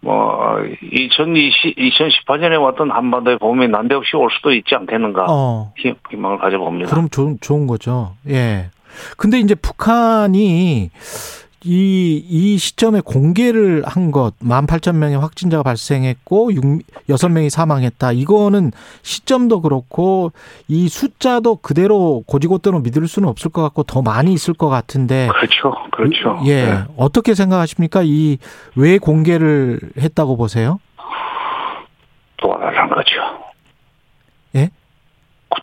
뭐 0.00 0.58
2020, 0.92 1.76
2018년에 1.76 2.60
왔던 2.62 2.90
한반도의 2.90 3.38
봄이 3.38 3.68
난데없이 3.68 4.16
올 4.16 4.30
수도 4.30 4.52
있지 4.52 4.74
않겠는가 4.74 5.26
어. 5.28 5.72
희- 5.78 5.94
희망을 6.10 6.38
가져봅니다. 6.38 6.90
그럼 6.90 7.08
좋은 7.10 7.38
좋은 7.40 7.66
거죠. 7.66 8.14
예. 8.28 8.70
근데 9.18 9.38
이제 9.40 9.54
북한이 9.54 10.90
이, 11.64 12.22
이 12.28 12.58
시점에 12.58 13.00
공개를 13.00 13.82
한 13.86 14.10
것, 14.10 14.38
18,000명의 14.40 15.18
확진자가 15.18 15.62
발생했고, 15.62 16.52
6, 16.52 16.62
6명이 17.08 17.48
사망했다. 17.48 18.12
이거는 18.12 18.72
시점도 19.02 19.62
그렇고, 19.62 20.32
이 20.68 20.88
숫자도 20.88 21.56
그대로 21.56 22.22
고지고대로 22.26 22.80
믿을 22.80 23.08
수는 23.08 23.28
없을 23.28 23.50
것 23.50 23.62
같고, 23.62 23.84
더 23.84 24.02
많이 24.02 24.32
있을 24.34 24.52
것 24.52 24.68
같은데. 24.68 25.28
그렇죠. 25.32 25.74
그렇죠. 25.92 26.40
예. 26.46 26.64
네. 26.64 26.84
어떻게 26.96 27.34
생각하십니까? 27.34 28.02
이, 28.04 28.38
왜 28.76 28.98
공개를 28.98 29.80
했다고 29.98 30.36
보세요? 30.36 30.80
도와달라는 32.36 32.94
거죠. 32.94 33.10
예? 34.56 34.70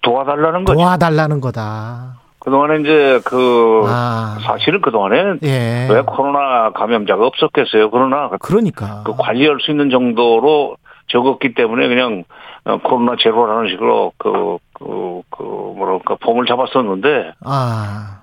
도와달라는 0.02 0.66
거죠. 0.66 0.78
도와달라는 0.78 1.42
거다. 1.42 2.21
그동안에 2.42 2.80
이제 2.82 3.22
그 3.24 3.84
아. 3.88 4.38
사실은 4.46 4.82
그동안에 4.82 5.36
예. 5.44 5.88
왜 5.90 6.02
코로나 6.02 6.72
감염자가 6.72 7.26
없었겠어요. 7.26 7.92
그러나 7.92 8.30
그러니까. 8.42 9.04
그 9.06 9.14
관리할 9.18 9.58
수 9.62 9.70
있는 9.72 9.90
정도로 9.92 10.76
적었기 11.08 11.54
때문에 11.54 11.88
그냥 11.88 12.24
어, 12.64 12.78
코로나 12.78 13.16
제로라는 13.20 13.70
식으로 13.70 14.14
그, 14.18 14.58
그, 14.74 15.22
그, 15.30 15.42
뭐랄까, 15.44 16.16
폼을 16.22 16.46
잡았었는데, 16.46 17.34
아. 17.44 18.22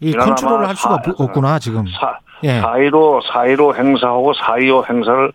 이 0.00 0.12
컨트롤을 0.12 0.68
할 0.68 0.76
수가 0.76 1.02
사- 1.04 1.12
없구나, 1.16 1.58
지금. 1.58 1.84
사, 1.98 2.18
예. 2.44 2.60
4.15, 2.60 3.22
4.15 3.22 3.76
행사하고 3.76 4.32
4.25 4.34 4.90
행사를 4.90 5.32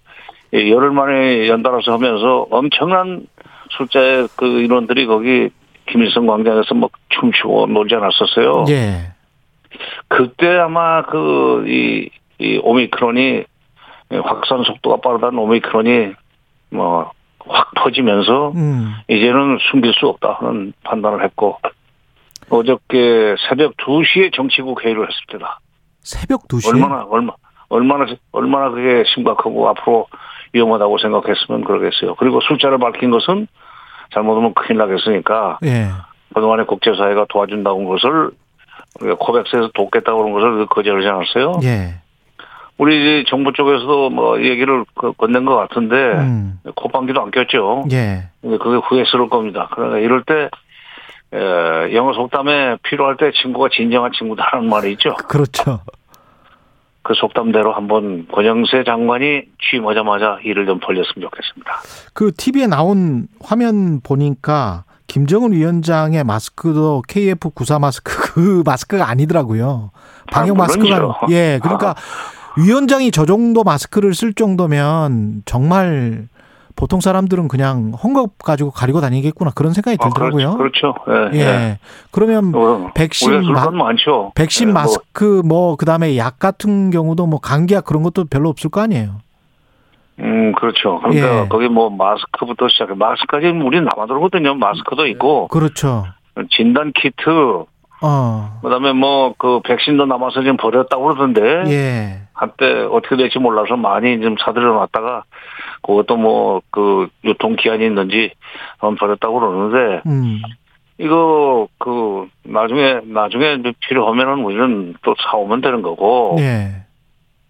예, 0.54 0.70
열흘 0.70 0.92
만에 0.92 1.48
연달아서 1.48 1.94
하면서 1.94 2.46
엄청난 2.52 3.26
숫자의 3.72 4.28
그 4.36 4.46
인원들이 4.62 5.08
거기 5.08 5.50
김일성 5.88 6.26
광장에서 6.26 6.76
막 6.76 6.92
춤추고 7.10 7.68
놀지 7.68 7.96
않았었어요. 7.96 8.66
예. 8.70 9.14
그때 10.08 10.48
아마 10.58 11.04
그, 11.04 11.66
이, 11.68 12.10
이 12.40 12.60
오미크론이 12.62 13.44
확산 14.24 14.64
속도가 14.64 14.98
빠르다는 14.98 15.40
오미크론이 15.40 16.14
뭐, 16.72 17.12
확 17.48 17.72
퍼지면서 17.76 18.52
음. 18.56 18.94
이제는 19.10 19.58
숨길 19.70 19.94
수 19.94 20.08
없다 20.08 20.38
하는 20.40 20.74
판단을 20.84 21.24
했고 21.24 21.58
어저께 22.50 23.36
새벽 23.48 23.76
2시에 23.78 24.34
정치국 24.34 24.84
회의를 24.84 25.08
했습니다. 25.08 25.60
새벽 26.02 26.48
2시에. 26.48 26.74
얼마나 26.74 27.04
얼마 27.10 27.34
얼마나 27.70 28.06
얼마나 28.32 28.70
그게 28.70 29.04
심각하고 29.14 29.68
앞으로 29.70 30.08
위험하다고 30.54 30.98
생각했으면 31.00 31.64
그러겠어요. 31.64 32.16
그리고 32.16 32.40
숫자를 32.42 32.78
밝힌 32.78 33.10
것은 33.10 33.48
잘못하면 34.14 34.53
큰일 34.53 34.78
나겠으니까 34.78 35.59
예. 35.64 35.88
그동안에 36.34 36.64
국제사회가 36.64 37.26
도와준다고 37.30 37.80
한 37.80 37.88
것을 37.88 38.32
우리가 39.01 39.18
코백스에서 39.20 39.70
돕겠다고 39.74 40.20
그런 40.20 40.34
것을 40.34 40.66
거절하지 40.68 41.07
않았어요. 41.07 41.59
예. 41.64 41.95
우리 42.78 43.24
정부 43.26 43.53
쪽에서도 43.53 44.09
뭐 44.09 44.41
얘기를 44.41 44.84
그 44.95 45.14
건넨 45.14 45.45
것 45.45 45.55
같은데 45.55 45.95
음. 45.95 46.59
콧방귀도 46.76 47.22
안 47.22 47.32
꼈죠. 47.32 47.86
예. 47.91 48.24
근데 48.41 48.57
그게 48.57 48.78
후회스러울 48.78 49.30
겁니다. 49.30 49.70
그러니까 49.72 49.99
이럴 49.99 50.24
때 50.24 50.49
에, 51.34 51.93
영어 51.93 52.14
속담에 52.14 52.78
필요할 52.84 53.18
때 53.18 53.32
친구가 53.41 53.70
진정한 53.72 54.11
친구다라는 54.11 54.70
말이 54.70 54.91
있죠. 54.93 55.14
그렇죠. 55.28 55.80
그 57.04 57.14
속담대로 57.14 57.74
한번 57.74 58.28
권영세 58.32 58.84
장관이 58.86 59.43
취임하자마자 59.62 60.39
일을 60.43 60.66
좀 60.66 60.80
벌렸으면 60.80 61.30
좋겠습니다. 61.30 61.82
그 62.14 62.32
TV에 62.32 62.68
나온 62.68 63.28
화면 63.41 63.99
보니까 64.01 64.86
김정은 65.08 65.51
위원장의 65.51 66.24
마스크도 66.24 67.04
KF94 67.08 67.80
마스크 67.80 68.14
그 68.34 68.64
마스크가 68.66 69.10
아니더라고요. 69.10 69.91
방역 70.32 70.56
아, 70.56 70.64
마스크가. 70.64 71.20
예. 71.30 71.60
그러니까 71.62 71.93
위원장이 72.58 73.12
저 73.12 73.26
정도 73.26 73.64
마스크를 73.64 74.14
쓸 74.14 74.34
정도면 74.34 75.43
정말 75.45 76.30
보통 76.76 77.00
사람들은 77.02 77.48
그냥 77.48 77.92
헝겊 77.94 78.32
가지고 78.44 78.72
가리고 78.72 79.00
다니겠구나 79.02 79.52
그런 79.56 79.74
생각이 79.74 79.98
아, 80.02 80.06
들더라고요. 80.10 80.58
그렇죠. 80.58 80.94
그렇죠. 81.06 81.36
예. 81.36 81.40
예. 81.40 81.44
예. 81.46 81.78
그러면 82.12 82.52
어, 82.56 82.92
백신 82.96 83.52
마- 83.52 83.66
건 83.66 83.78
많죠. 83.78 84.32
백신 84.36 84.70
예, 84.70 84.74
뭐, 84.74 84.82
마스크 84.82 85.42
뭐 85.46 85.76
그다음에 85.76 86.18
약 86.18 86.40
같은 86.40 86.90
경우도 86.92 87.28
뭐 87.28 87.40
감기약 87.40 87.86
그런 87.86 88.04
것도 88.04 88.26
별로 88.26 88.50
없을 88.50 88.70
거 88.70 88.82
아니에요. 88.82 89.22
음, 90.20 90.54
그렇죠. 90.54 91.00
그러니까 91.00 91.44
예. 91.44 91.48
거기 91.48 91.68
뭐 91.68 91.90
마스크부터 91.90 92.68
시작해 92.70 92.94
마스크까지 92.94 93.48
우리 93.48 93.82
남아들거든요. 93.82 94.56
마스크도 94.56 95.08
있고 95.08 95.48
그렇죠. 95.48 96.06
진단 96.52 96.92
키트 96.94 97.64
어. 98.06 98.60
그다음에 98.62 98.92
뭐 98.94 99.34
그 99.38 99.62
백신도 99.64 100.06
남아서 100.06 100.42
지금 100.42 100.58
버렸다고 100.58 101.04
그러던데 101.04 101.64
예. 101.72 102.22
한때 102.34 102.66
어떻게 102.92 103.16
될지 103.16 103.40
몰라서 103.40 103.76
많이 103.78 104.20
좀 104.22 104.36
사들여 104.44 104.74
놨다가 104.74 105.24
그것도 105.84 106.16
뭐 106.18 106.62
그 106.72 107.08
유통 107.24 107.56
기한이 107.56 107.86
있는지 107.86 108.32
한번 108.78 108.96
버렸다고 108.96 109.40
그러는데 109.40 110.02
음. 110.08 110.42
이거 110.98 111.68
그 111.78 112.28
나중에 112.44 113.02
나중에 113.04 113.62
필요하면은 113.80 114.44
우리는 114.44 114.96
또 115.04 115.16
사오면 115.20 115.62
되는 115.62 115.82
거고 115.82 116.38
예. 116.40 116.84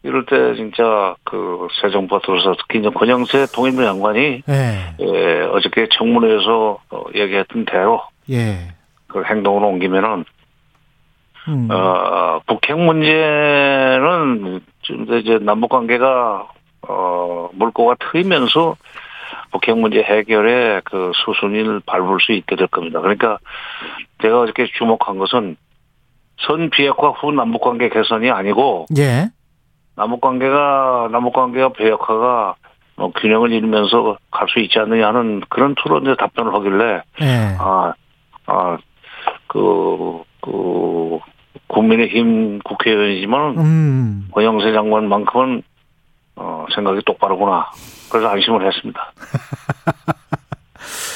이럴 0.03 0.25
때 0.25 0.55
진짜 0.55 1.15
그 1.23 1.67
새 1.81 1.89
정부가 1.89 2.21
들어서 2.25 2.55
특히 2.59 2.79
이제 2.79 2.89
권영세 2.89 3.47
통일부 3.53 3.83
장관이 3.83 4.43
예. 4.49 4.95
예, 4.99 5.41
어저께 5.51 5.87
청문회에서 5.97 6.79
어, 6.91 7.03
얘기했던 7.15 7.65
대로 7.65 8.01
예. 8.29 8.67
그 9.07 9.23
행동으로 9.23 9.67
옮기면은 9.67 10.25
음. 11.47 11.67
어, 11.71 12.39
북핵 12.47 12.77
문제는 12.77 14.61
좀 14.81 15.13
이제 15.19 15.39
남북 15.41 15.69
관계가 15.69 16.47
어, 16.87 17.49
물꼬가 17.53 17.95
트이면서 17.99 18.75
북핵 19.51 19.77
문제 19.77 20.01
해결에 20.01 20.81
그 20.83 21.11
수순을 21.13 21.81
밟을 21.85 22.19
수 22.21 22.31
있게 22.33 22.55
될 22.55 22.67
겁니다. 22.67 22.99
그러니까 23.01 23.37
제가 24.21 24.41
어저께 24.41 24.67
주목한 24.77 25.17
것은 25.17 25.55
선 26.39 26.69
비핵화 26.69 27.09
후 27.09 27.31
남북 27.31 27.61
관계 27.61 27.89
개선이 27.89 28.29
아니고 28.31 28.87
예. 28.97 29.29
남북 29.95 30.21
관계가 30.21 31.09
남북 31.11 31.33
관계가 31.33 31.69
비핵화가 31.73 32.55
어, 32.95 33.11
균형을 33.11 33.51
이루면서 33.51 34.17
갈 34.31 34.47
수 34.49 34.59
있지 34.59 34.77
않느냐 34.79 35.07
하는 35.07 35.41
그런 35.49 35.73
투로 35.75 35.99
이제 35.99 36.15
답변을 36.17 36.53
하길래 36.53 37.01
예. 37.21 37.55
아, 37.59 37.93
아, 38.45 38.77
그, 39.47 40.23
그, 40.41 41.19
국민의힘 41.67 42.59
국회의원이지만, 42.59 43.57
음. 43.57 44.27
권영세 44.31 44.73
장관만큼은, 44.73 45.63
어, 46.35 46.65
생각이 46.73 47.01
똑바르구나. 47.05 47.67
그래서 48.09 48.29
안심을 48.29 48.65
했습니다. 48.67 49.13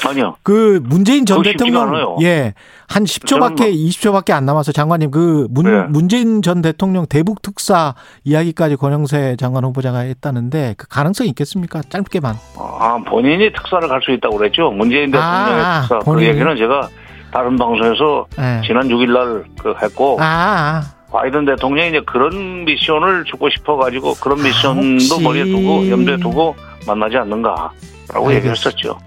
아니요. 0.08 0.36
그 0.42 0.80
문재인 0.84 1.26
전 1.26 1.42
대통령. 1.42 2.16
예. 2.22 2.54
한 2.88 3.04
10초밖에 3.04 3.26
저는 3.28 3.48
뭐- 3.50 3.56
20초밖에 3.66 4.30
안 4.32 4.46
남아서 4.46 4.72
장관님 4.72 5.10
그 5.10 5.46
문, 5.50 5.64
네. 5.66 5.82
문재인 5.88 6.40
전 6.40 6.62
대통령 6.62 7.04
대북 7.06 7.42
특사 7.42 7.94
이야기까지 8.24 8.76
권영세 8.76 9.36
장관 9.38 9.64
후보자가 9.64 9.98
했다는데 9.98 10.74
그 10.78 10.86
가능성이 10.88 11.28
있겠습니까? 11.30 11.82
짧게만. 11.82 12.34
아, 12.58 12.98
본인이 13.06 13.52
특사를 13.52 13.86
갈 13.88 14.00
수 14.02 14.12
있다고 14.12 14.38
그랬죠. 14.38 14.70
문재인 14.70 15.10
대통령의 15.10 15.62
아, 15.64 15.80
특사. 15.82 15.98
본인이? 15.98 16.28
그 16.30 16.34
얘기는 16.34 16.56
제가 16.56 16.88
다른 17.32 17.56
방송에서 17.56 18.26
예. 18.38 18.62
지난 18.66 18.88
6일 18.88 19.12
날 19.12 19.44
그 19.60 19.74
했고, 19.82 20.16
아, 20.20 20.82
바이든 21.10 21.46
대통령이 21.46 21.88
이제 21.88 22.00
그런 22.06 22.64
미션을 22.64 23.24
주고 23.24 23.48
싶어가지고 23.50 24.14
그런 24.16 24.42
미션도 24.42 24.80
혹시- 25.14 25.22
머리에 25.22 25.44
두고, 25.44 25.88
염두에 25.90 26.16
두고 26.18 26.54
만나지 26.86 27.16
않는가라고. 27.16 28.30
얘기를 28.34 28.50
했었죠. 28.52 28.98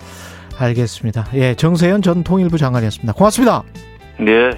알겠습니다. 0.57 1.27
예, 1.35 1.55
정세현 1.55 2.01
전 2.01 2.23
통일부 2.23 2.57
장관이었습니다. 2.57 3.13
고맙습니다. 3.13 3.63
네. 4.19 4.51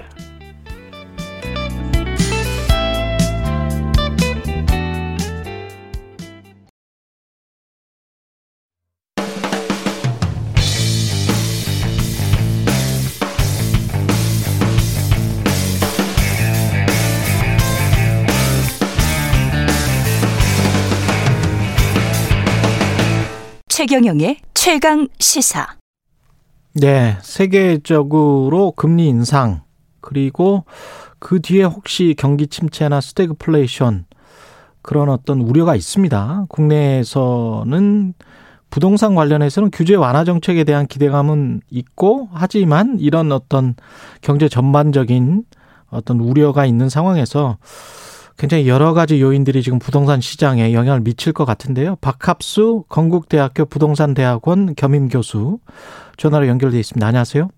최경영의 23.86 24.38
최강 24.54 25.08
시사. 25.18 25.66
네, 26.72 27.18
세계적으로 27.20 28.72
금리 28.74 29.08
인상 29.08 29.60
그리고 30.00 30.64
그 31.18 31.42
뒤에 31.42 31.64
혹시 31.64 32.14
경기 32.16 32.46
침체나 32.46 33.02
스태그플레이션 33.02 34.06
그런 34.80 35.10
어떤 35.10 35.42
우려가 35.42 35.76
있습니다. 35.76 36.46
국내에서는 36.48 38.14
부동산 38.70 39.14
관련해서는 39.14 39.70
규제 39.70 39.96
완화 39.96 40.24
정책에 40.24 40.64
대한 40.64 40.86
기대감은 40.86 41.60
있고 41.68 42.30
하지만 42.32 42.96
이런 42.98 43.32
어떤 43.32 43.74
경제 44.22 44.48
전반적인 44.48 45.44
어떤 45.90 46.20
우려가 46.20 46.64
있는 46.64 46.88
상황에서 46.88 47.58
굉장히 48.36 48.68
여러 48.68 48.92
가지 48.94 49.20
요인들이 49.20 49.62
지금 49.62 49.78
부동산 49.78 50.20
시장에 50.20 50.72
영향을 50.72 51.00
미칠 51.00 51.32
것 51.32 51.44
같은데요. 51.44 51.96
박합수 52.00 52.84
건국대학교 52.88 53.64
부동산대학원 53.64 54.74
겸임 54.74 55.08
교수 55.08 55.58
전화로 56.16 56.48
연결돼 56.48 56.78
있습니다. 56.78 57.06
안녕하세요. 57.06 57.48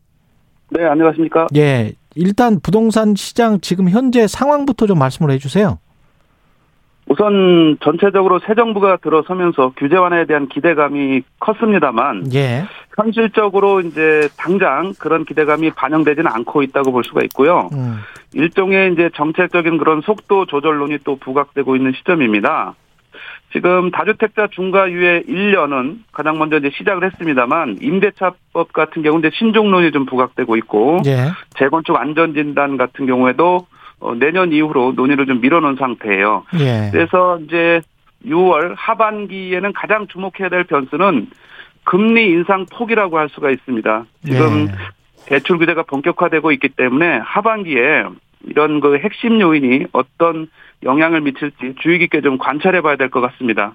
네, 0.70 0.84
안녕하십니까? 0.84 1.46
예. 1.56 1.92
일단 2.14 2.60
부동산 2.60 3.14
시장 3.14 3.60
지금 3.60 3.88
현재 3.90 4.26
상황부터 4.26 4.86
좀 4.86 4.98
말씀을 4.98 5.30
해 5.30 5.38
주세요. 5.38 5.78
우선 7.08 7.78
전체적으로 7.82 8.40
새 8.40 8.54
정부가 8.54 8.96
들어서면서 8.96 9.72
규제 9.76 9.96
완화에 9.96 10.24
대한 10.26 10.48
기대감이 10.48 11.22
컸습니다만 11.38 12.34
예. 12.34 12.64
현실적으로 12.96 13.80
이제 13.80 14.28
당장 14.36 14.92
그런 14.98 15.24
기대감이 15.24 15.70
반영되지는 15.70 16.30
않고 16.30 16.62
있다고 16.62 16.90
볼 16.90 17.04
수가 17.04 17.20
있고요. 17.24 17.68
음. 17.74 17.98
일종의 18.34 18.92
이제 18.92 19.10
정책적인 19.14 19.78
그런 19.78 20.00
속도 20.00 20.46
조절론이 20.46 20.98
또 21.04 21.16
부각되고 21.16 21.76
있는 21.76 21.92
시점입니다. 21.92 22.74
지금 23.52 23.90
다주택자 23.90 24.48
중과 24.50 24.90
유예 24.90 25.22
1년은 25.28 25.98
가장 26.12 26.38
먼저 26.38 26.56
이제 26.58 26.70
시작을 26.76 27.04
했습니다만 27.04 27.78
임대차법 27.80 28.72
같은 28.72 29.02
경우는 29.02 29.28
이제 29.28 29.36
신종론이 29.38 29.92
좀 29.92 30.06
부각되고 30.06 30.56
있고 30.56 30.98
예. 31.06 31.30
재건축 31.56 31.96
안전진단 31.96 32.76
같은 32.76 33.06
경우에도 33.06 33.66
어, 34.00 34.14
내년 34.14 34.52
이후로 34.52 34.92
논의를 34.96 35.26
좀 35.26 35.40
밀어놓은 35.40 35.76
상태예요. 35.76 36.44
예. 36.60 36.88
그래서 36.92 37.38
이제 37.40 37.80
6월 38.26 38.74
하반기에는 38.76 39.72
가장 39.72 40.06
주목해야 40.08 40.48
될 40.50 40.64
변수는 40.64 41.28
금리 41.84 42.30
인상 42.30 42.66
폭이라고 42.66 43.18
할 43.18 43.28
수가 43.30 43.50
있습니다. 43.50 44.04
지금 44.24 44.68
예. 44.68 44.74
대출 45.26 45.58
규제가 45.58 45.84
본격화되고 45.84 46.52
있기 46.52 46.68
때문에 46.70 47.18
하반기에 47.18 48.04
이런 48.44 48.80
그 48.80 48.98
핵심 48.98 49.40
요인이 49.40 49.86
어떤 49.92 50.48
영향을 50.82 51.20
미칠지 51.22 51.74
주의 51.80 51.98
깊게 51.98 52.20
좀 52.20 52.38
관찰해 52.38 52.80
봐야 52.82 52.96
될 52.96 53.08
것 53.10 53.20
같습니다. 53.22 53.74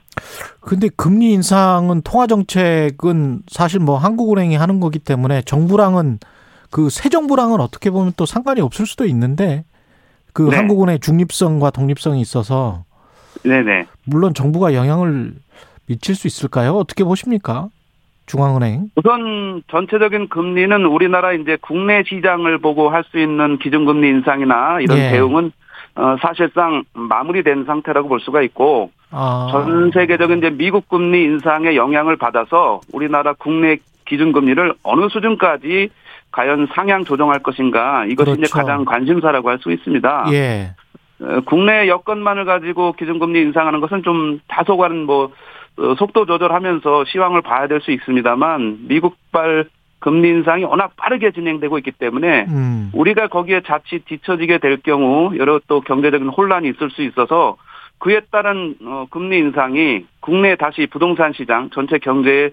근데 0.62 0.88
금리 0.96 1.32
인상은 1.34 2.02
통화 2.04 2.28
정책은 2.28 3.42
사실 3.48 3.80
뭐 3.80 3.98
한국은행이 3.98 4.56
하는 4.56 4.80
거기 4.80 5.00
때문에 5.00 5.42
정부랑은 5.42 6.20
그 6.70 6.90
새 6.90 7.10
정부랑은 7.10 7.60
어떻게 7.60 7.90
보면 7.90 8.14
또 8.16 8.26
상관이 8.26 8.62
없을 8.62 8.86
수도 8.86 9.06
있는데 9.06 9.66
그 10.34 10.44
네. 10.44 10.56
한국은행의 10.58 11.00
중립성과 11.00 11.72
독립성이 11.72 12.22
있어서 12.22 12.84
네네. 13.44 13.86
물론 14.06 14.34
정부가 14.34 14.74
영향을 14.74 15.34
미칠 15.88 16.16
수 16.16 16.28
있을까요? 16.28 16.74
어떻게 16.74 17.04
보십니까? 17.04 17.70
중앙은행. 18.28 18.92
우선 18.96 19.62
전체적인 19.70 20.30
금리는 20.30 20.86
우리나라 20.86 21.34
이제 21.34 21.58
국내 21.60 22.04
시장을 22.04 22.60
보고 22.60 22.90
할 22.90 23.04
수 23.12 23.20
있는 23.20 23.58
기준금리 23.58 24.08
인상이나 24.08 24.80
이런 24.80 24.98
예. 24.98 25.10
대응은 25.12 25.52
어, 25.96 26.16
사실상 26.22 26.84
마무리된 26.94 27.66
상태라고 27.66 28.08
볼 28.08 28.22
수가 28.22 28.42
있고 28.44 28.92
아. 29.10 29.50
전 29.52 29.92
세계적인 29.92 30.38
이제 30.38 30.50
미국 30.50 30.88
금리 30.88 31.24
인상의 31.24 31.76
영향을 31.76 32.16
받아서 32.16 32.80
우리나라 32.94 33.34
국내 33.34 33.78
기준금리를 34.06 34.76
어느 34.84 35.10
수준까지 35.10 35.90
과연 36.32 36.68
상향 36.74 37.04
조정할 37.04 37.40
것인가 37.40 38.06
이것이 38.06 38.32
이제 38.32 38.38
그렇죠. 38.42 38.54
가장 38.56 38.86
관심사라고 38.86 39.50
할 39.50 39.60
수 39.60 39.72
있습니다. 39.72 40.26
예. 40.32 40.72
어, 41.22 41.42
국내 41.46 41.88
여건만을 41.88 42.46
가지고 42.46 42.94
기준금리 42.94 43.40
인상하는 43.42 43.80
것은 43.80 44.04
좀 44.04 44.40
다소간 44.48 45.06
뭐 45.06 45.32
어, 45.78 45.96
속도 45.96 46.26
조절하면서 46.26 47.06
시황을 47.06 47.42
봐야 47.42 47.68
될 47.68 47.82
수 47.82 47.92
있습니다만 47.92 48.88
미국발 48.88 49.66
금리 50.00 50.30
인상이 50.30 50.64
워낙 50.64 50.94
빠르게 50.98 51.32
진행되고 51.32 51.78
있기 51.78 51.92
때문에 51.92 52.46
음. 52.50 52.90
우리가 52.94 53.28
거기에 53.28 53.62
자칫 53.66 54.04
뒤처지게 54.06 54.58
될 54.58 54.78
경우 54.78 55.38
여러 55.38 55.60
또 55.68 55.82
경제적인 55.82 56.28
혼란이 56.30 56.70
있을 56.70 56.90
수 56.90 57.04
있어서 57.04 57.56
그에 58.00 58.22
따른 58.32 58.76
어, 58.84 59.06
금리 59.12 59.38
인상이 59.38 60.06
국내 60.22 60.56
다시 60.56 60.88
부동산 60.88 61.34
시장 61.34 61.70
전체 61.70 62.00
경제에 62.00 62.50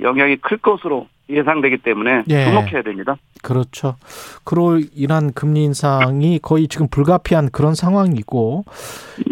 영향이 0.00 0.36
클 0.36 0.58
것으로 0.58 1.06
예상되기 1.28 1.78
때문에 1.78 2.24
예. 2.28 2.44
주목해야 2.46 2.82
됩니다. 2.82 3.16
그렇죠. 3.42 3.96
그로 4.44 4.80
인한 4.94 5.32
금리 5.32 5.64
인상이 5.64 6.38
거의 6.40 6.68
지금 6.68 6.88
불가피한 6.88 7.50
그런 7.50 7.74
상황이고. 7.74 8.64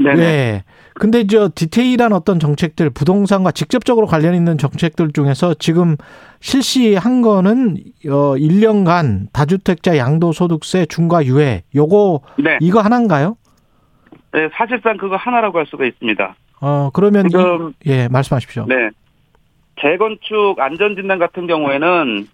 네네. 0.03 0.15
네. 0.17 0.65
근데 0.95 1.27
저 1.27 1.51
디테일한 1.55 2.13
어떤 2.13 2.39
정책들, 2.39 2.91
부동산과 2.91 3.53
직접적으로 3.53 4.07
관련 4.07 4.35
있는 4.35 4.59
정책들 4.59 5.13
중에서 5.13 5.55
지금 5.55 5.97
실시한 6.41 7.23
거는 7.23 7.77
어 8.09 8.35
1년간 8.37 9.27
다주택자 9.33 9.97
양도소득세 9.97 10.87
중과 10.87 11.25
유예 11.27 11.63
요거 11.75 12.21
네. 12.43 12.59
이거 12.61 12.81
하나인가요? 12.81 13.37
네, 14.33 14.49
사실상 14.55 14.97
그거 14.97 15.17
하나라고 15.17 15.59
할 15.59 15.67
수가 15.67 15.85
있습니다. 15.87 16.35
어 16.61 16.91
그러면 16.93 17.27
이- 17.27 17.31
지금 17.31 17.73
예 17.87 18.09
말씀하십시오. 18.09 18.67
네. 18.69 18.91
재건축 19.81 20.59
안전진단 20.59 21.19
같은 21.19 21.47
경우에는 21.47 22.29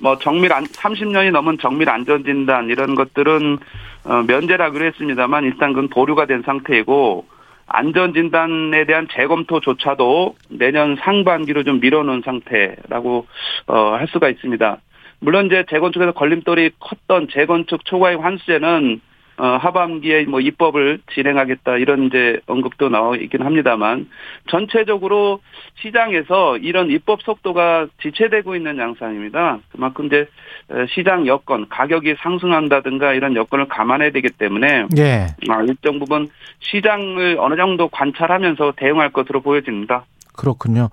뭐 0.00 0.18
정밀 0.18 0.52
안, 0.52 0.64
30년이 0.64 1.30
넘은 1.30 1.58
정밀 1.58 1.88
안전진단 1.88 2.68
이런 2.68 2.94
것들은 2.94 3.58
어, 4.04 4.22
면제라고 4.26 4.82
했습니다만 4.82 5.44
일단 5.44 5.72
그건 5.72 5.88
보류가 5.88 6.26
된 6.26 6.42
상태이고 6.42 7.26
안전진단에 7.66 8.84
대한 8.84 9.06
재검토조차도 9.12 10.34
내년 10.48 10.96
상반기로 10.96 11.62
좀 11.64 11.80
밀어놓은 11.80 12.22
상태라고 12.24 13.26
어, 13.66 13.76
할 13.94 14.08
수가 14.08 14.28
있습니다. 14.28 14.78
물론 15.20 15.46
이제 15.46 15.64
재건축에서 15.68 16.12
걸림돌이 16.12 16.70
컸던 16.80 17.28
재건축 17.30 17.84
초과익 17.84 18.20
환수제는 18.20 19.00
어, 19.40 19.56
하반기에 19.56 20.24
뭐 20.24 20.38
입법을 20.38 21.00
진행하겠다 21.14 21.78
이런 21.78 22.04
이제 22.04 22.40
언급도 22.46 22.90
나와 22.90 23.16
있긴 23.16 23.40
합니다만 23.40 24.06
전체적으로 24.50 25.40
시장에서 25.80 26.58
이런 26.58 26.90
입법 26.90 27.22
속도가 27.22 27.86
지체되고 28.02 28.54
있는 28.54 28.76
양상입니다. 28.76 29.60
그만큼 29.72 30.06
이제 30.06 30.28
어, 30.68 30.84
시장 30.94 31.26
여건, 31.26 31.70
가격이 31.70 32.16
상승한다든가 32.20 33.14
이런 33.14 33.34
여건을 33.34 33.68
감안해야 33.68 34.10
되기 34.10 34.28
때문에 34.28 34.86
예. 34.98 35.28
아, 35.48 35.62
일정 35.62 35.98
부분 35.98 36.28
시장을 36.58 37.38
어느 37.40 37.56
정도 37.56 37.88
관찰하면서 37.88 38.74
대응할 38.76 39.10
것으로 39.10 39.40
보여집니다. 39.40 40.04
그렇군요. 40.36 40.90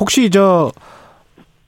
혹시 0.00 0.30
저 0.30 0.72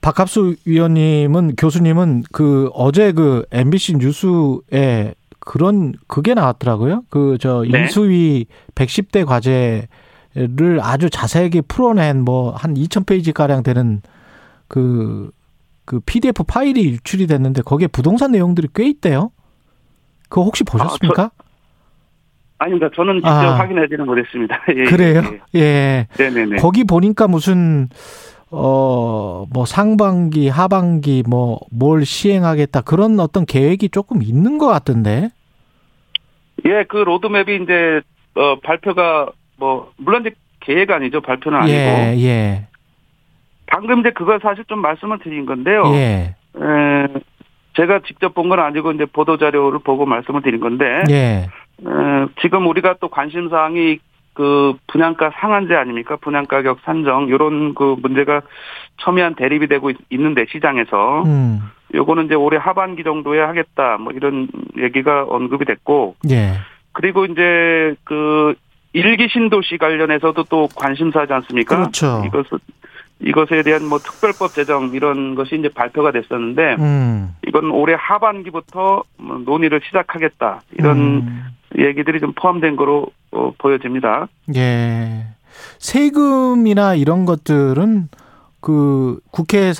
박합수 0.01 0.55
위원님은 0.65 1.55
교수님은 1.57 2.23
그 2.31 2.69
어제 2.73 3.11
그 3.11 3.45
MBC 3.51 3.97
뉴스에 3.97 5.13
그런 5.45 5.93
그게 6.07 6.33
나왔더라고요. 6.33 7.03
그저 7.09 7.63
네. 7.69 7.81
인수위 7.81 8.45
110대 8.75 9.25
과제를 9.25 10.79
아주 10.81 11.09
자세하게 11.09 11.61
풀어낸 11.61 12.23
뭐 12.23 12.51
한 12.55 12.73
2,000페이지 12.75 13.33
가량 13.33 13.63
되는 13.63 14.01
그, 14.67 15.31
그 15.85 15.99
PDF 15.99 16.43
파일이 16.43 16.85
유출이 16.85 17.27
됐는데 17.27 17.61
거기에 17.61 17.87
부동산 17.87 18.31
내용들이 18.31 18.69
꽤 18.73 18.87
있대요. 18.87 19.31
그거 20.29 20.43
혹시 20.43 20.63
보셨습니까? 20.63 21.31
아 22.59 22.65
닙니다. 22.67 22.89
저는 22.95 23.15
직접 23.15 23.29
아. 23.29 23.59
확인하지는 23.59 24.05
못했습니다. 24.05 24.61
예, 24.75 24.83
그래요? 24.85 25.21
예. 25.55 25.59
예. 25.59 26.07
네네네. 26.17 26.57
거기 26.57 26.85
보니까 26.85 27.27
무슨 27.27 27.89
어, 28.55 29.45
뭐 29.51 29.65
상반기, 29.65 30.47
하반기 30.47 31.23
뭐 31.27 31.59
뭘 31.71 32.05
시행하겠다 32.05 32.81
그런 32.81 33.19
어떤 33.19 33.45
계획이 33.45 33.89
조금 33.89 34.21
있는 34.21 34.57
것 34.57 34.67
같던데. 34.67 35.29
예, 36.65 36.83
그 36.87 36.97
로드맵이 36.97 37.63
이제 37.63 38.01
어, 38.35 38.59
발표가 38.63 39.27
뭐 39.57 39.91
물론 39.97 40.21
이제 40.21 40.35
계획 40.59 40.91
아니죠. 40.91 41.21
발표는 41.21 41.59
아니고 41.59 41.75
예, 41.75 42.15
예. 42.19 42.67
방금 43.65 43.99
이제 44.01 44.11
그걸 44.11 44.39
사실 44.41 44.63
좀 44.65 44.79
말씀을 44.79 45.19
드린 45.19 45.45
건데요. 45.45 45.83
예. 45.87 46.35
에, 46.55 47.07
제가 47.75 48.01
직접 48.07 48.33
본 48.35 48.49
건 48.49 48.59
아니고 48.59 48.91
이제 48.91 49.05
보도 49.05 49.37
자료를 49.37 49.79
보고 49.79 50.05
말씀을 50.05 50.41
드린 50.43 50.59
건데 50.59 50.85
예. 51.09 51.15
에, 51.15 52.27
지금 52.41 52.67
우리가 52.67 52.95
또 53.01 53.07
관심 53.09 53.49
사항이 53.49 53.97
그 54.33 54.73
분양가 54.87 55.31
상한제 55.39 55.75
아닙니까? 55.75 56.15
분양가 56.17 56.61
격 56.61 56.79
산정 56.83 57.29
요런 57.29 57.75
그 57.75 57.95
문제가 58.01 58.41
첨예한 59.01 59.35
대립이 59.35 59.67
되고 59.67 59.89
있, 59.89 59.97
는데 60.11 60.45
시장에서 60.49 61.23
음. 61.23 61.61
요거는 61.93 62.25
이제 62.25 62.35
올해 62.35 62.57
하반기 62.57 63.03
정도에 63.03 63.39
하겠다 63.39 63.97
뭐 63.99 64.11
이런 64.13 64.47
얘기가 64.77 65.25
언급이 65.25 65.65
됐고 65.65 66.15
예. 66.29 66.53
그리고 66.91 67.25
이제 67.25 67.95
그 68.03 68.55
일기 68.93 69.27
신도시 69.27 69.77
관련해서도 69.77 70.43
또 70.43 70.67
관심사지 70.75 71.33
않습니까? 71.33 71.75
그렇죠. 71.75 72.23
이것은 72.25 72.59
이것에 73.19 73.63
대한 73.63 73.85
뭐 73.87 73.99
특별법 73.99 74.53
제정 74.53 74.91
이런 74.93 75.35
것이 75.35 75.55
이제 75.55 75.69
발표가 75.69 76.11
됐었는데 76.11 76.75
음. 76.79 77.35
이건 77.47 77.71
올해 77.71 77.95
하반기부터 77.97 79.03
뭐 79.17 79.37
논의를 79.45 79.81
시작하겠다 79.85 80.61
이런 80.77 80.97
음. 80.97 81.45
얘기들이 81.77 82.19
좀 82.19 82.33
포함된 82.33 82.75
거로 82.75 83.07
어, 83.07 83.22
보여집니다. 83.57 84.27
예. 84.55 85.25
세금이나 85.79 86.95
이런 86.95 87.25
것들은 87.25 88.09
그 88.61 89.19
국회 89.31 89.71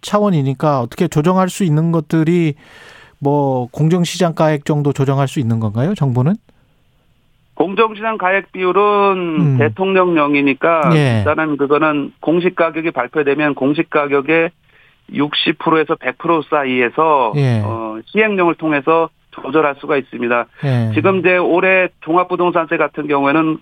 차원이니까 0.00 0.80
어떻게 0.80 1.08
조정할 1.08 1.48
수 1.48 1.64
있는 1.64 1.92
것들이 1.92 2.54
뭐 3.20 3.68
공정시장 3.70 4.34
가액 4.34 4.64
정도 4.64 4.92
조정할 4.92 5.28
수 5.28 5.38
있는 5.38 5.60
건가요? 5.60 5.94
정부는? 5.94 6.34
공정시장 7.54 8.18
가액 8.18 8.50
비율은 8.50 8.80
음. 9.40 9.58
대통령령이니까 9.58 10.90
예. 10.94 11.18
일단은 11.18 11.56
그거는 11.56 12.12
공시 12.20 12.52
가격이 12.54 12.90
발표되면 12.90 13.54
공시 13.54 13.84
가격의 13.88 14.50
60%에서 15.12 15.94
100% 15.94 16.48
사이에서 16.48 17.32
예. 17.36 17.62
어, 17.64 18.00
시행령을 18.06 18.56
통해서 18.56 19.10
조절할 19.32 19.76
수가 19.80 19.96
있습니다. 19.96 20.46
예. 20.64 20.90
지금 20.94 21.18
이제 21.18 21.36
올해 21.36 21.88
종합부동산세 22.02 22.76
같은 22.76 23.06
경우에는 23.06 23.58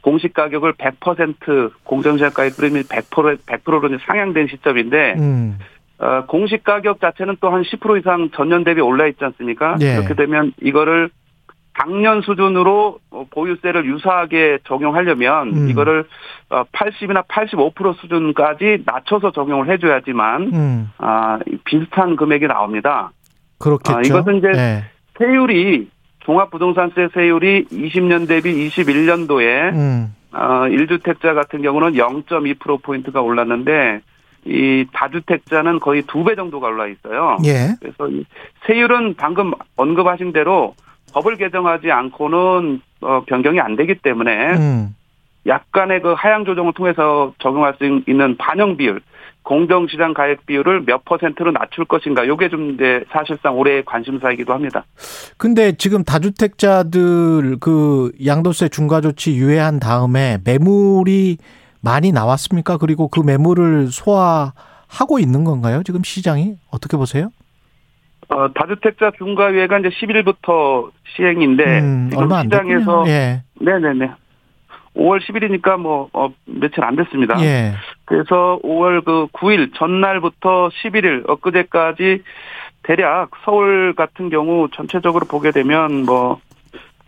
공시 0.00 0.28
가격을 0.28 0.74
100% 0.74 1.72
공정시장 1.84 2.30
가격 2.32 2.56
비율이 2.56 2.84
100% 2.84 3.38
100%로 3.44 3.88
이제 3.88 3.98
상향된 4.06 4.46
시점인데 4.48 5.14
음. 5.18 5.58
어, 5.98 6.24
공시 6.26 6.56
가격 6.62 7.00
자체는 7.00 7.36
또 7.40 7.50
한 7.50 7.62
10% 7.62 8.00
이상 8.00 8.30
전년 8.34 8.64
대비 8.64 8.80
올라 8.80 9.06
있지 9.06 9.22
않습니까? 9.24 9.76
예. 9.80 9.96
그렇게 9.96 10.14
되면 10.14 10.52
이거를 10.62 11.10
당년 11.74 12.20
수준으로 12.22 12.98
어, 13.10 13.24
보유세를 13.30 13.84
유사하게 13.86 14.58
적용하려면 14.66 15.48
음. 15.48 15.70
이거를 15.70 16.04
80이나 16.50 17.26
85% 17.26 17.96
수준까지 18.00 18.82
낮춰서 18.84 19.32
적용을 19.32 19.70
해줘야지만 19.70 20.42
음. 20.52 20.90
아, 20.98 21.38
비슷한 21.64 22.16
금액이 22.16 22.46
나옵니다. 22.46 23.12
그렇겠죠. 23.58 23.98
아, 23.98 24.00
이것은 24.04 24.38
이제 24.38 24.48
예. 24.54 24.84
세율이 25.20 25.88
종합부동산세 26.20 27.08
세율이 27.14 27.66
20년 27.66 28.26
대비 28.26 28.68
21년도에 28.68 29.72
음. 29.74 30.14
어, 30.32 30.38
1주택자 30.68 31.34
같은 31.34 31.60
경우는 31.62 31.92
0.2%포인트가 31.92 33.20
올랐는데, 33.20 34.00
이 34.46 34.86
다주택자는 34.92 35.80
거의 35.80 36.02
두 36.02 36.24
배 36.24 36.34
정도가 36.34 36.68
올라 36.68 36.86
있어요. 36.86 37.36
예. 37.44 37.74
그래서 37.80 38.08
이 38.08 38.24
세율은 38.66 39.14
방금 39.18 39.52
언급하신 39.76 40.32
대로 40.32 40.74
법을 41.12 41.36
개정하지 41.36 41.90
않고는 41.90 42.80
어, 43.02 43.22
변경이 43.26 43.60
안 43.60 43.76
되기 43.76 43.96
때문에 43.96 44.52
음. 44.52 44.96
약간의 45.46 46.00
그 46.00 46.12
하향 46.12 46.44
조정을 46.44 46.72
통해서 46.72 47.34
적용할 47.38 47.74
수 47.78 47.84
있는 48.06 48.36
반영 48.38 48.76
비율, 48.76 49.00
공정시장 49.42 50.14
가액 50.14 50.46
비율을 50.46 50.84
몇 50.84 51.04
퍼센트로 51.04 51.52
낮출 51.52 51.84
것인가. 51.84 52.26
요게 52.26 52.50
좀 52.50 52.74
이제 52.74 53.04
사실상 53.10 53.58
올해의 53.58 53.84
관심사이기도 53.84 54.52
합니다. 54.52 54.84
근데 55.38 55.72
지금 55.72 56.04
다주택자들 56.04 57.58
그 57.60 58.12
양도세 58.24 58.68
중과 58.68 59.00
조치 59.00 59.34
유예한 59.34 59.80
다음에 59.80 60.38
매물이 60.44 61.38
많이 61.82 62.12
나왔습니까? 62.12 62.76
그리고 62.76 63.08
그 63.08 63.20
매물을 63.20 63.88
소화하고 63.88 65.18
있는 65.18 65.44
건가요? 65.44 65.82
지금 65.82 66.02
시장이 66.02 66.56
어떻게 66.70 66.96
보세요? 66.96 67.30
어, 68.28 68.52
다주택자 68.54 69.12
중과유예가 69.18 69.78
이제 69.78 69.88
10일부터 69.88 70.90
시행인데 71.16 71.80
음, 71.80 72.10
얼마 72.14 72.38
안 72.38 72.44
시장에서. 72.44 73.04
예. 73.08 73.42
네네네. 73.60 74.12
5월 74.96 75.20
10일이니까 75.20 75.78
뭐, 75.78 76.08
어, 76.12 76.32
며칠 76.46 76.84
안 76.84 76.96
됐습니다. 76.96 77.40
예. 77.42 77.74
그래서 78.14 78.58
5월 78.64 79.04
그 79.04 79.28
9일 79.32 79.70
전날부터 79.76 80.68
11일 80.82 81.28
엊그제까지 81.30 82.22
대략 82.82 83.30
서울 83.44 83.94
같은 83.94 84.30
경우 84.30 84.68
전체적으로 84.74 85.26
보게 85.26 85.52
되면 85.52 86.04
뭐, 86.06 86.40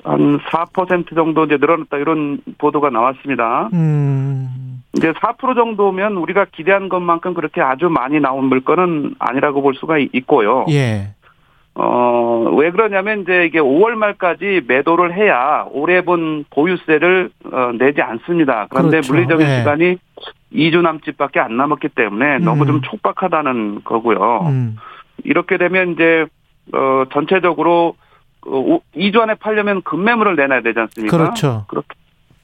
한 0.05 0.39
4% 0.39 1.13
정도 1.17 1.45
이제 1.45 1.57
늘어났다 1.57 1.97
이런 1.97 2.39
보도가 2.59 2.91
나왔습니다. 2.91 3.69
음. 3.73 4.81
이제 4.97 5.11
4% 5.13 5.57
정도면 5.57 6.17
우리가 6.19 6.47
기대한 6.53 6.89
것만큼 6.89 7.35
그렇게 7.35 7.61
아주 7.61 7.89
많이 7.89 8.21
나온 8.21 8.45
물건은 8.45 9.17
아니라고 9.19 9.61
볼 9.61 9.75
수가 9.75 9.99
있- 9.99 10.11
있고요. 10.15 10.67
예. 10.71 11.09
어, 11.75 12.51
왜 12.57 12.71
그러냐면 12.71 13.23
이제 13.23 13.47
이게 13.47 13.59
5월 13.59 13.93
말까지 13.93 14.63
매도를 14.67 15.15
해야 15.15 15.67
올해 15.71 16.05
본 16.05 16.45
보유세를 16.51 17.31
어, 17.51 17.73
내지 17.79 18.03
않습니다. 18.03 18.67
그런데 18.69 18.99
그렇죠. 18.99 19.13
물리적인 19.13 19.47
예. 19.47 19.59
시간이 19.59 19.97
2주 20.53 20.83
남짓밖에 20.83 21.41
안 21.41 21.57
남았기 21.57 21.89
때문에 21.89 22.39
너무 22.39 22.65
음. 22.65 22.67
좀 22.67 22.83
촉박하다는 22.83 23.85
거고요. 23.85 24.47
음. 24.49 24.77
이렇게 25.25 25.57
되면 25.57 25.93
이제 25.93 26.27
어, 26.75 27.05
전체적으로 27.13 27.97
어, 28.47 28.79
2주 28.95 29.21
안에 29.21 29.35
팔려면 29.35 29.81
금매물을 29.83 30.37
내놔야 30.37 30.61
되지 30.61 30.79
않습니까? 30.79 31.17
그렇죠. 31.17 31.65
그렇게 31.69 31.89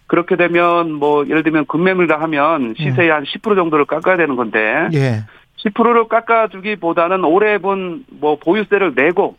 그렇게 0.06 0.36
되면 0.36 0.90
뭐 0.94 1.26
예를 1.26 1.42
들면 1.42 1.66
금매물이라 1.66 2.18
하면 2.22 2.74
시세의 2.78 3.10
한10% 3.10 3.54
정도를 3.56 3.84
깎아야 3.84 4.16
되는 4.16 4.36
건데 4.36 4.88
예. 4.94 5.24
10%를 5.64 6.08
깎아주기보다는 6.08 7.24
올해 7.24 7.58
본 7.58 8.04
뭐 8.20 8.36
보유세를 8.36 8.94
내고 8.94 9.36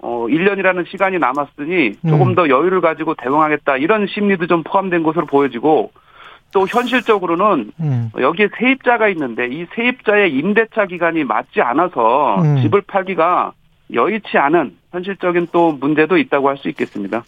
어 0.00 0.26
1년이라는 0.28 0.88
시간이 0.88 1.18
남았으니 1.18 1.94
조금 2.08 2.28
음. 2.28 2.34
더 2.34 2.48
여유를 2.48 2.80
가지고 2.80 3.14
대응하겠다 3.14 3.78
이런 3.78 4.06
심리도 4.06 4.46
좀 4.46 4.62
포함된 4.62 5.02
것으로 5.02 5.26
보여지고 5.26 5.90
또 6.52 6.66
현실적으로는 6.66 7.72
음. 7.80 8.10
여기에 8.18 8.50
세입자가 8.58 9.08
있는데 9.08 9.48
이 9.48 9.66
세입자의 9.74 10.32
임대차 10.32 10.86
기간이 10.86 11.24
맞지 11.24 11.60
않아서 11.60 12.40
음. 12.42 12.62
집을 12.62 12.82
팔기가 12.82 13.52
여의치 13.92 14.38
않은 14.38 14.76
현실적인 14.92 15.48
또 15.52 15.72
문제도 15.72 16.16
있다고 16.16 16.48
할 16.48 16.56
수 16.58 16.68
있겠습니다. 16.68 17.24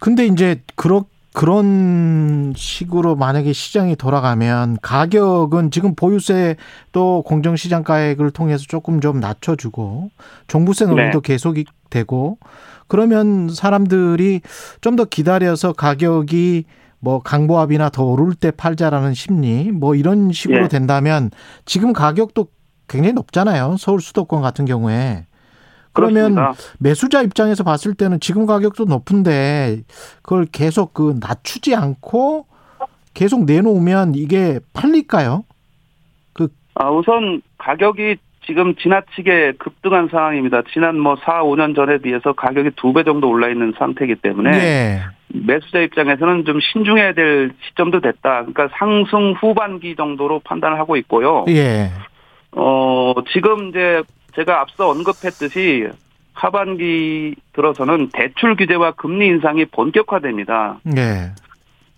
근데 0.00 0.26
이제 0.26 0.60
그런 0.74 1.04
그런 1.36 2.54
식으로 2.56 3.14
만약에 3.14 3.52
시장이 3.52 3.96
돌아가면 3.96 4.78
가격은 4.80 5.70
지금 5.70 5.94
보유세 5.94 6.56
또 6.92 7.22
공정시장 7.26 7.84
가액을 7.84 8.30
통해서 8.30 8.64
조금 8.66 9.02
좀 9.02 9.20
낮춰주고 9.20 10.08
종부세 10.46 10.86
논리도 10.86 11.20
계속 11.20 11.56
되고 11.90 12.38
그러면 12.88 13.50
사람들이 13.50 14.40
좀 14.80 14.96
더 14.96 15.04
기다려서 15.04 15.74
가격이 15.74 16.64
뭐 17.00 17.20
강보합이나 17.20 17.90
더 17.90 18.04
오를 18.04 18.34
때 18.34 18.50
팔자라는 18.50 19.12
심리 19.12 19.70
뭐 19.72 19.94
이런 19.94 20.32
식으로 20.32 20.64
예. 20.64 20.68
된다면 20.68 21.30
지금 21.66 21.92
가격도 21.92 22.46
굉장히 22.88 23.12
높잖아요. 23.12 23.76
서울 23.78 24.00
수도권 24.00 24.40
같은 24.40 24.64
경우에 24.64 25.26
그러면 25.96 26.34
그렇습니다. 26.34 26.74
매수자 26.78 27.22
입장에서 27.22 27.64
봤을 27.64 27.94
때는 27.94 28.20
지금 28.20 28.46
가격도 28.46 28.84
높은데 28.84 29.82
그걸 30.22 30.46
계속 30.50 30.94
그 30.94 31.16
낮추지 31.20 31.74
않고 31.74 32.46
계속 33.14 33.44
내놓으면 33.46 34.14
이게 34.14 34.60
팔릴까요? 34.72 35.44
아, 36.78 36.90
우선 36.90 37.40
가격이 37.58 38.16
지금 38.46 38.74
지나치게 38.76 39.54
급등한 39.58 40.08
상황입니다. 40.10 40.62
지난 40.72 40.98
뭐 41.00 41.16
4, 41.24 41.42
5년 41.42 41.74
전에 41.74 41.98
비해서 41.98 42.32
가격이 42.34 42.72
두 42.76 42.92
배 42.92 43.02
정도 43.02 43.28
올라 43.30 43.48
있는 43.48 43.72
상태이기 43.78 44.16
때문에 44.16 44.50
예. 44.52 45.00
매수자 45.28 45.80
입장에서는 45.80 46.44
좀 46.44 46.60
신중해야 46.60 47.14
될 47.14 47.50
시점도 47.68 48.00
됐다. 48.00 48.44
그러니까 48.44 48.68
상승 48.78 49.32
후반기 49.32 49.96
정도로 49.96 50.40
판단을 50.44 50.78
하고 50.78 50.96
있고요. 50.96 51.46
예. 51.48 51.90
어, 52.52 53.14
지금 53.32 53.70
이제 53.70 54.02
제가 54.36 54.60
앞서 54.60 54.90
언급했듯이 54.90 55.88
하반기 56.34 57.34
들어서는 57.54 58.10
대출 58.12 58.56
규제와 58.56 58.92
금리 58.92 59.26
인상이 59.26 59.64
본격화됩니다. 59.64 60.78
예. 60.96 61.32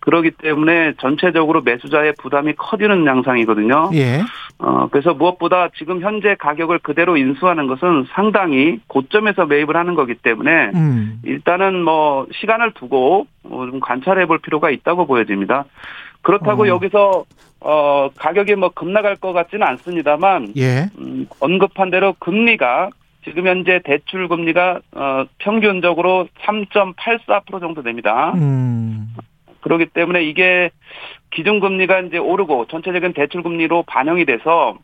그렇기 0.00 0.30
때문에 0.30 0.94
전체적으로 1.00 1.60
매수자의 1.62 2.14
부담이 2.18 2.54
커지는 2.54 3.04
양상이거든요. 3.04 3.90
예. 3.94 4.22
어, 4.58 4.88
그래서 4.90 5.12
무엇보다 5.12 5.68
지금 5.76 6.00
현재 6.00 6.34
가격을 6.36 6.78
그대로 6.78 7.16
인수하는 7.16 7.66
것은 7.66 8.06
상당히 8.12 8.80
고점에서 8.86 9.46
매입을 9.46 9.76
하는 9.76 9.94
거기 9.94 10.14
때문에 10.14 10.70
음. 10.74 11.20
일단은 11.24 11.82
뭐 11.82 12.26
시간을 12.32 12.72
두고 12.74 13.26
어, 13.44 13.66
좀 13.70 13.80
관찰해 13.80 14.26
볼 14.26 14.38
필요가 14.38 14.70
있다고 14.70 15.06
보여집니다. 15.06 15.64
그렇다고 16.28 16.64
어. 16.64 16.68
여기서 16.68 17.24
어, 17.60 18.10
가격이 18.14 18.54
뭐 18.56 18.68
급나갈 18.68 19.16
것 19.16 19.32
같지는 19.32 19.66
않습니다만 19.66 20.52
예. 20.58 20.90
음, 20.98 21.26
언급한 21.40 21.90
대로 21.90 22.12
금리가 22.18 22.90
지금 23.24 23.46
현재 23.46 23.80
대출 23.82 24.28
금리가 24.28 24.80
어, 24.92 25.24
평균적으로 25.38 26.28
3.84% 26.42 27.60
정도 27.60 27.82
됩니다. 27.82 28.32
음. 28.36 29.14
그렇기 29.62 29.86
때문에 29.86 30.22
이게 30.22 30.70
기준 31.30 31.60
금리가 31.60 32.00
이제 32.00 32.18
오르고 32.18 32.66
전체적인 32.66 33.14
대출 33.14 33.42
금리로 33.42 33.84
반영이 33.84 34.26
돼서 34.26 34.76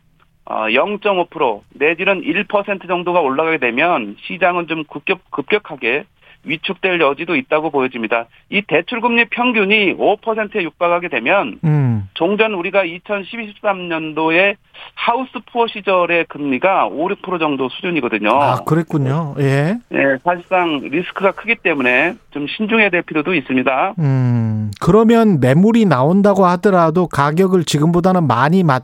어, 0.45 0.65
0.5% 0.65 1.61
내지는 1.75 2.23
1% 2.23 2.87
정도가 2.87 3.19
올라가게 3.19 3.59
되면 3.59 4.17
시장은 4.25 4.65
좀 4.65 4.83
급격, 4.85 5.19
급격하게 5.29 6.05
위축될 6.45 7.01
여지도 7.01 7.35
있다고 7.35 7.71
보여집니다. 7.71 8.27
이 8.49 8.61
대출금리 8.61 9.25
평균이 9.29 9.95
5%에 9.97 10.63
육박하게 10.63 11.09
되면 11.09 11.59
음. 11.63 12.07
종전 12.13 12.53
우리가 12.53 12.83
2012, 12.83 13.53
13년도에 13.53 14.55
하우스 14.93 15.31
푸어 15.51 15.67
시절의 15.67 16.25
금리가 16.29 16.87
5, 16.87 17.07
6% 17.09 17.39
정도 17.39 17.69
수준이거든요. 17.69 18.29
아, 18.29 18.63
그랬군요. 18.63 19.35
예. 19.39 19.77
네, 19.89 20.17
사실상 20.23 20.79
리스크가 20.79 21.31
크기 21.31 21.55
때문에 21.55 22.15
좀 22.31 22.47
신중해야 22.47 22.89
될 22.89 23.01
필요도 23.01 23.33
있습니다. 23.33 23.95
음. 23.99 24.71
그러면 24.81 25.39
매물이 25.39 25.85
나온다고 25.85 26.45
하더라도 26.45 27.07
가격을 27.07 27.65
지금보다는 27.65 28.27
많이 28.27 28.63
맞, 28.63 28.83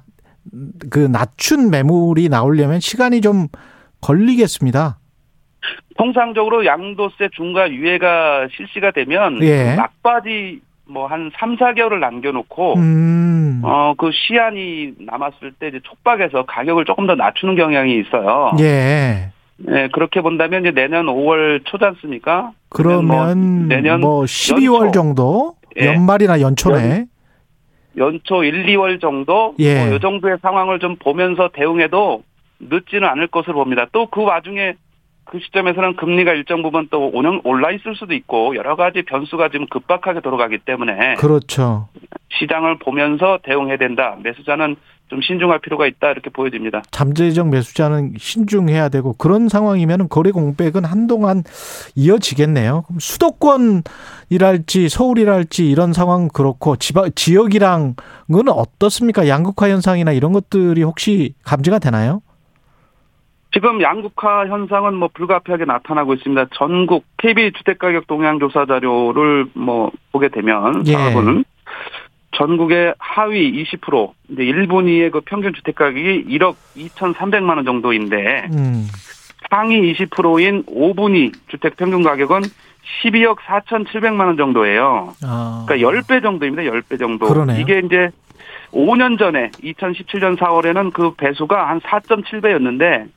그 0.90 1.00
낮춘 1.00 1.70
매물이 1.70 2.30
나오려면 2.30 2.80
시간이 2.80 3.22
좀 3.22 3.48
걸리겠습니다. 4.02 4.98
통상적으로 5.98 6.66
양도세 6.66 7.30
중과 7.34 7.72
유예가 7.72 8.48
실시가 8.56 8.92
되면 8.92 9.42
예. 9.44 9.76
막바지 9.76 10.62
뭐 10.88 11.08
한 11.08 11.32
3, 11.38 11.56
4개월을 11.58 12.00
남겨놓고 12.00 12.74
음. 12.76 13.62
어그 13.64 14.12
시한이 14.14 14.94
남았을 15.00 15.54
때 15.60 15.68
이제 15.70 15.80
촉박해서 15.84 16.44
가격을 16.46 16.86
조금 16.86 17.08
더 17.08 17.16
낮추는 17.16 17.56
경향이 17.56 17.98
있어요. 18.00 18.52
예. 18.60 19.30
네, 19.58 19.88
그렇게 19.94 20.22
본다면 20.22 20.62
이제 20.62 20.72
내년 20.72 21.06
5월 21.06 21.62
초지 21.66 21.86
않습니까? 21.86 22.52
그러면 22.70 23.68
내년 23.68 24.02
뭐 24.02 24.24
12월 24.24 24.86
연초. 24.88 24.92
정도 24.92 25.56
예. 25.80 25.86
연말이나 25.86 26.42
연초네. 26.42 27.06
연 27.98 28.20
초 28.24 28.44
1, 28.44 28.66
2월 28.68 29.00
정도 29.00 29.54
예. 29.60 29.86
뭐 29.86 29.96
이 29.96 30.00
정도의 30.00 30.38
상황을 30.42 30.80
좀 30.80 30.96
보면서 30.98 31.50
대응해도 31.54 32.24
늦지는 32.60 33.08
않을 33.08 33.28
것으로 33.28 33.56
봅니다. 33.56 33.86
또 33.92 34.08
그 34.08 34.24
와중에 34.24 34.74
그 35.32 35.40
시점에서는 35.40 35.96
금리가 35.96 36.34
일정 36.34 36.62
부분 36.62 36.90
또 36.92 37.10
운영 37.14 37.40
올라 37.46 37.72
있을 37.72 37.96
수도 37.96 38.14
있고 38.14 38.54
여러 38.58 38.76
가지 38.76 39.02
변수가 39.04 39.48
지금 39.50 39.66
급박하게 39.68 40.20
돌아가기 40.20 40.58
때문에 40.66 41.16
그렇죠. 41.16 41.88
시장을 42.38 42.80
보면서 42.80 43.40
대응해야 43.42 43.78
된다. 43.78 44.18
매수자는 44.22 44.76
좀 45.08 45.22
신중할 45.22 45.60
필요가 45.60 45.88
있다 45.88 46.12
이렇게 46.12 46.30
보여집니다. 46.30 46.82
잠재적 46.92 47.48
매수자는 47.48 48.16
신중해야 48.18 48.90
되고 48.90 49.14
그런 49.14 49.48
상황이면 49.48 50.10
거래 50.10 50.32
공백은 50.32 50.84
한동안 50.84 51.44
이어지겠네요. 51.96 52.84
그럼 52.88 53.00
수도권이랄지 53.00 54.90
서울이랄지 54.90 55.70
이런 55.70 55.94
상황 55.94 56.28
그렇고 56.28 56.76
지방 56.76 57.10
지역이랑은 57.16 57.96
어떻습니까? 58.50 59.30
양극화 59.30 59.70
현상이나 59.70 60.12
이런 60.12 60.34
것들이 60.34 60.84
혹시 60.84 61.36
감지가 61.46 61.80
되나요? 61.80 62.22
지금 63.54 63.82
양극화 63.82 64.48
현상은 64.48 64.96
뭐 64.96 65.10
불가피하게 65.14 65.66
나타나고 65.66 66.14
있습니다. 66.14 66.48
전국 66.56 67.06
KB 67.18 67.52
주택가격 67.54 68.08
동향 68.08 68.40
조사 68.40 68.66
자료를 68.66 69.48
뭐 69.54 69.92
보게 70.12 70.30
되면 70.30 70.88
예. 70.88 70.94
상황은 70.94 71.44
전국의 72.38 72.96
하위 72.98 73.64
20% 73.64 74.12
이제 74.30 74.44
1분위의 74.44 75.12
그 75.12 75.20
평균 75.22 75.54
주택 75.54 75.76
가격이 75.76 76.26
1억 76.30 76.56
2,300만 76.78 77.58
원 77.58 77.66
정도인데 77.66 78.48
음. 78.54 78.88
상위 79.50 79.94
20%인 79.94 80.64
5분위 80.64 81.34
주택 81.50 81.76
평균 81.76 82.04
가격은 82.04 82.42
12억 83.04 83.38
4,700만 83.40 84.28
원 84.28 84.38
정도예요. 84.38 85.14
아. 85.24 85.66
그러니까 85.68 85.90
10배 85.90 86.24
정도입니다. 86.24 86.64
10배 86.72 86.98
정도. 86.98 87.28
그러네요. 87.28 87.60
이게 87.60 87.82
이제 87.86 88.10
5년 88.72 89.20
전에 89.20 89.52
2017년 89.62 90.38
4월에는 90.38 90.94
그 90.94 91.14
배수가 91.16 91.68
한 91.68 91.82
4.7배였는데 91.82 93.08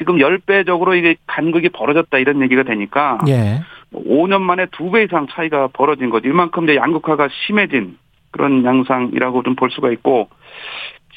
지금 0.00 0.16
10배적으로 0.16 0.96
이게 0.96 1.16
간극이 1.26 1.68
벌어졌다 1.68 2.16
이런 2.16 2.40
얘기가 2.40 2.62
되니까 2.62 3.18
예. 3.28 3.60
5년 3.92 4.40
만에 4.40 4.64
2배 4.66 5.04
이상 5.04 5.26
차이가 5.30 5.68
벌어진 5.68 6.08
거죠. 6.08 6.26
이만큼 6.26 6.64
이제 6.64 6.76
양극화가 6.76 7.28
심해진 7.46 7.98
그런 8.30 8.64
양상이라고 8.64 9.42
좀 9.42 9.56
볼 9.56 9.70
수가 9.70 9.90
있고 9.92 10.30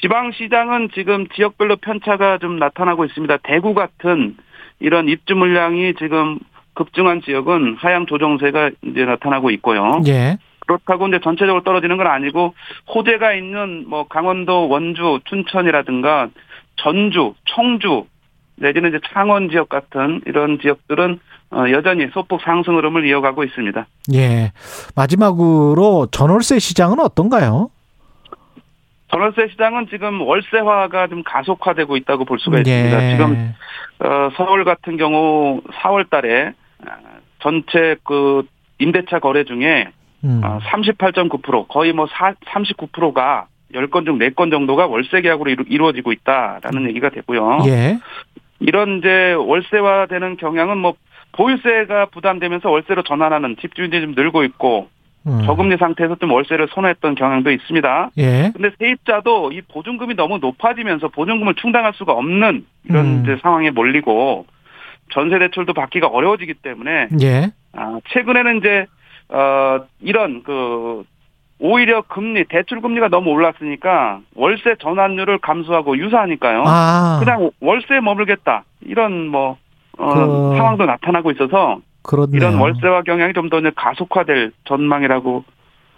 지방시장은 0.02 0.90
지금 0.94 1.26
지역별로 1.28 1.76
편차가 1.76 2.36
좀 2.38 2.58
나타나고 2.58 3.06
있습니다. 3.06 3.38
대구 3.38 3.72
같은 3.72 4.36
이런 4.80 5.08
입주 5.08 5.34
물량이 5.34 5.94
지금 5.94 6.38
급증한 6.74 7.22
지역은 7.22 7.76
하향 7.78 8.04
조정세가 8.04 8.72
이제 8.82 9.06
나타나고 9.06 9.50
있고요. 9.52 10.02
예. 10.08 10.36
그렇다고 10.66 11.08
이제 11.08 11.20
전체적으로 11.22 11.62
떨어지는 11.62 11.96
건 11.96 12.06
아니고 12.06 12.54
호재가 12.94 13.32
있는 13.32 13.88
뭐 13.88 14.06
강원도, 14.08 14.68
원주, 14.68 15.20
춘천이라든가 15.24 16.28
전주, 16.76 17.32
청주 17.46 18.04
내지는 18.56 18.90
이제 18.90 19.00
창원 19.12 19.50
지역 19.50 19.68
같은 19.68 20.22
이런 20.26 20.58
지역들은 20.60 21.18
어, 21.50 21.64
여전히 21.70 22.08
소폭 22.12 22.40
상승 22.42 22.76
흐름을 22.76 23.06
이어가고 23.06 23.44
있습니다. 23.44 23.86
예. 24.14 24.52
마지막으로 24.96 26.08
전월세 26.10 26.58
시장은 26.58 26.98
어떤가요? 27.00 27.70
전월세 29.10 29.48
시장은 29.52 29.86
지금 29.90 30.20
월세화가 30.20 31.06
좀 31.08 31.22
가속화되고 31.22 31.96
있다고 31.96 32.24
볼 32.24 32.40
수가 32.40 32.58
있습니다. 32.58 33.04
예. 33.04 33.10
지금 33.12 33.54
어, 34.00 34.30
서울 34.36 34.64
같은 34.64 34.96
경우 34.96 35.60
4월 35.82 36.10
달에 36.10 36.52
아, 36.84 36.96
전체 37.40 37.96
그 38.02 38.42
임대차 38.78 39.20
거래 39.20 39.44
중에 39.44 39.88
음. 40.24 40.40
아, 40.42 40.58
38.9% 40.58 41.68
거의 41.68 41.92
뭐 41.92 42.06
39%가 42.06 43.46
10건 43.72 44.04
중 44.04 44.18
4건 44.18 44.50
정도가 44.50 44.86
월세 44.86 45.20
계약으로 45.20 45.50
이루, 45.50 45.64
이루어지고 45.68 46.12
있다라는 46.12 46.88
얘기가 46.88 47.10
되고요. 47.10 47.60
예. 47.66 47.98
이런 48.60 48.98
이제 48.98 49.32
월세화되는 49.32 50.36
경향은 50.36 50.78
뭐 50.78 50.94
보유세가 51.32 52.06
부담되면서 52.06 52.70
월세로 52.70 53.02
전환하는 53.02 53.56
집주인들이 53.60 54.02
좀 54.02 54.14
늘고 54.14 54.44
있고 54.44 54.88
음. 55.26 55.42
저금리 55.46 55.76
상태에서 55.78 56.16
좀 56.16 56.30
월세를 56.32 56.68
선호했던 56.74 57.14
경향도 57.14 57.50
있습니다. 57.50 58.10
예. 58.18 58.52
근데 58.54 58.70
세입자도 58.78 59.52
이 59.52 59.62
보증금이 59.62 60.14
너무 60.14 60.38
높아지면서 60.38 61.08
보증금을 61.08 61.54
충당할 61.54 61.92
수가 61.94 62.12
없는 62.12 62.66
이런 62.84 63.06
음. 63.06 63.22
이제 63.22 63.38
상황에 63.42 63.70
몰리고 63.70 64.46
전세 65.12 65.38
대출도 65.38 65.72
받기가 65.72 66.08
어려워지기 66.08 66.54
때문에 66.54 67.08
예. 67.22 67.50
아, 67.72 67.98
최근에는 68.10 68.58
이제 68.58 68.86
어 69.30 69.80
이런 70.00 70.42
그 70.42 71.04
오히려 71.60 72.02
금리 72.02 72.44
대출 72.44 72.80
금리가 72.80 73.08
너무 73.08 73.30
올랐으니까 73.30 74.20
월세 74.34 74.74
전환율을 74.80 75.38
감소하고 75.38 75.96
유사하니까요. 75.98 76.64
아. 76.66 77.18
그냥 77.20 77.50
월세에 77.60 78.00
머물겠다 78.00 78.64
이런 78.82 79.28
뭐 79.28 79.56
어, 79.98 80.12
그- 80.14 80.56
상황도 80.56 80.84
나타나고 80.86 81.30
있어서 81.32 81.78
그렇네요. 82.02 82.36
이런 82.36 82.58
월세화 82.58 83.02
경향이 83.02 83.32
좀 83.32 83.48
더 83.48 83.60
가속화될 83.74 84.52
전망이라고 84.64 85.44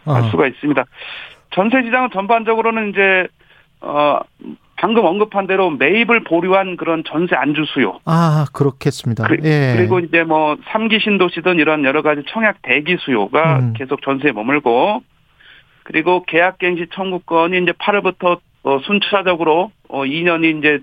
할 0.04 0.22
어. 0.22 0.30
수가 0.30 0.46
있습니다. 0.46 0.84
전세 1.50 1.82
시장은 1.82 2.10
전반적으로는 2.12 2.90
이제 2.90 3.26
어 3.80 4.18
방금 4.76 5.04
언급한 5.06 5.46
대로 5.46 5.70
매입을 5.70 6.22
보류한 6.24 6.76
그런 6.76 7.02
전세 7.08 7.34
안주 7.34 7.64
수요. 7.66 7.98
아, 8.04 8.44
그렇겠습니다. 8.52 9.26
그, 9.26 9.38
예. 9.42 9.74
리고 9.80 10.00
이제 10.00 10.22
뭐 10.22 10.56
3기 10.70 11.00
신도시든 11.02 11.56
이런 11.56 11.82
여러 11.84 12.02
가지 12.02 12.22
청약 12.28 12.60
대기 12.62 12.96
수요가 13.00 13.58
음. 13.60 13.72
계속 13.74 14.02
전세에 14.02 14.32
머물고 14.32 15.00
그리고 15.86 16.24
계약갱시 16.24 16.88
청구권이 16.92 17.58
이제 17.62 17.72
8월부터 17.72 18.40
어, 18.64 18.80
순차적으로 18.80 19.70
어 19.88 20.02
2년이 20.02 20.58
이제 20.58 20.80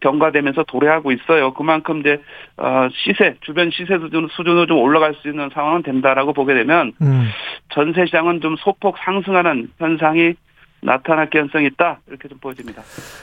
경과되면서 0.00 0.64
도래하고 0.64 1.12
있어요. 1.12 1.54
그만큼 1.54 2.00
이제 2.00 2.20
어 2.58 2.86
시세 2.92 3.36
주변 3.40 3.70
시세 3.70 3.98
수준 3.98 4.28
수준으로 4.30 4.66
좀 4.66 4.76
올라갈 4.76 5.14
수 5.14 5.28
있는 5.28 5.48
상황은 5.54 5.82
된다라고 5.82 6.34
보게 6.34 6.52
되면 6.52 6.92
음. 7.00 7.30
전세 7.70 8.04
시장은 8.04 8.42
좀 8.42 8.56
소폭 8.58 8.96
상승하는 9.02 9.70
현상이 9.78 10.34
나타날 10.82 11.30
가능성이 11.30 11.68
있다 11.68 12.00
이렇게 12.06 12.28
좀 12.28 12.36
보여집니다. 12.38 12.82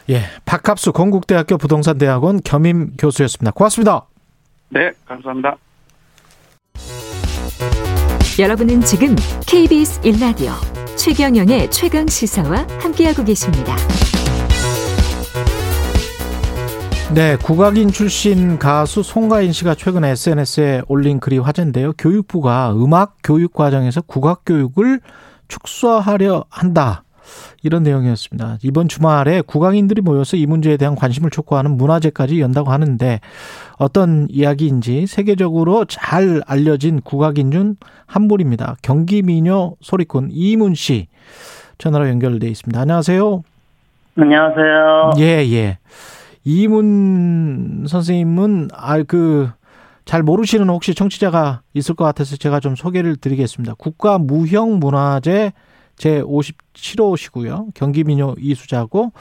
예. 0.09 0.21
박합수 0.47 0.93
건국대학교 0.93 1.59
부동산대학원 1.59 2.39
겸임 2.43 2.93
교수였습니다. 2.97 3.51
고맙습니다. 3.51 4.07
네, 4.69 4.89
감사합니다. 5.05 5.57
여러분은 8.39 8.81
지금 8.81 9.15
KBS 9.45 10.01
1라디오 10.01 10.70
최경영의 10.97 11.71
최강 11.71 12.07
시사와 12.07 12.67
함께하고 12.79 13.23
계십니다. 13.23 13.75
네, 17.13 17.35
국악인 17.35 17.91
출신 17.91 18.57
가수 18.57 19.03
송가인 19.03 19.51
씨가 19.51 19.75
최근 19.75 20.05
SNS에 20.05 20.83
올린 20.87 21.19
글이 21.19 21.39
화제인데요. 21.39 21.93
교육부가 21.97 22.73
음악 22.73 23.17
교육 23.23 23.53
과정에서 23.53 24.01
국악 24.01 24.43
교육을 24.45 25.01
축소하려 25.47 26.45
한다. 26.49 27.03
이런 27.63 27.83
내용이었습니다. 27.83 28.57
이번 28.63 28.87
주말에 28.87 29.41
국악인들이 29.41 30.01
모여서 30.01 30.37
이 30.37 30.45
문제에 30.45 30.77
대한 30.77 30.95
관심을 30.95 31.29
촉구하는 31.29 31.77
문화제까지 31.77 32.39
연다고 32.41 32.71
하는데 32.71 33.19
어떤 33.77 34.27
이야기인지 34.29 35.07
세계적으로 35.07 35.85
잘 35.85 36.41
알려진 36.45 37.01
국악인 37.01 37.51
중 37.51 37.75
한 38.11 38.27
분입니다. 38.27 38.75
경기 38.81 39.21
미녀 39.21 39.73
소리꾼 39.79 40.29
이문 40.31 40.75
씨 40.75 41.07
전화로 41.77 42.09
연결돼 42.09 42.47
있습니다. 42.49 42.77
안녕하세요. 42.81 43.41
안녕하세요. 44.17 45.11
예, 45.19 45.49
예. 45.53 45.77
이문 46.43 47.85
선생님은 47.87 48.67
아그 48.73 49.49
잘 50.03 50.23
모르시는 50.23 50.67
혹시 50.67 50.93
청취자가 50.93 51.61
있을 51.73 51.95
것 51.95 52.03
같아서 52.03 52.35
제가 52.35 52.59
좀 52.59 52.75
소개를 52.75 53.15
드리겠습니다. 53.15 53.75
국가 53.77 54.17
무형 54.17 54.79
문화재 54.79 55.53
제 56.01 56.19
57호시고요. 56.23 57.67
경기 57.75 58.03
민요 58.03 58.33
이수자고 58.39 59.11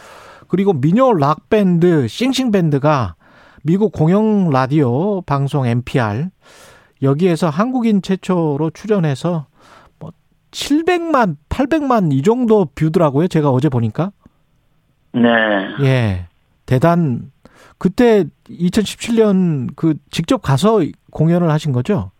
그리고 0.48 0.72
민요 0.72 1.12
락 1.12 1.50
밴드 1.50 2.08
싱싱 2.08 2.50
밴드가 2.50 3.16
미국 3.62 3.92
공영 3.92 4.48
라디오 4.48 5.20
방송 5.20 5.66
NPR 5.66 6.30
여기에서 7.02 7.50
한국인 7.50 8.00
최초로 8.00 8.70
출연해서 8.70 9.44
뭐 9.98 10.12
700만, 10.52 11.36
800만 11.50 12.14
이 12.14 12.22
정도 12.22 12.64
뷰더라고요. 12.74 13.28
제가 13.28 13.50
어제 13.50 13.68
보니까. 13.68 14.12
네. 15.12 15.28
예. 15.82 16.28
대단 16.64 17.30
그때 17.76 18.24
2017년 18.48 19.68
그 19.76 19.96
직접 20.10 20.40
가서 20.40 20.80
공연을 21.10 21.50
하신 21.50 21.72
거죠? 21.72 22.10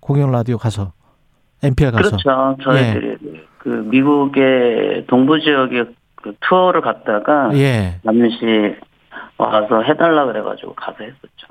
공연 0.00 0.30
라디오 0.32 0.58
가서 0.58 0.92
NPR 1.62 1.92
가서. 1.92 2.10
그렇죠. 2.10 2.56
저희들이 2.62 3.31
그 3.62 3.68
미국의 3.68 5.06
동부 5.06 5.40
지역에 5.40 5.84
그 6.16 6.34
투어를 6.40 6.80
갔다가 6.80 7.50
예. 7.54 8.00
잠시 8.04 8.76
와서 9.38 9.82
해달라 9.82 10.26
그래가지고 10.26 10.74
가서 10.74 10.98
했었죠. 11.00 11.46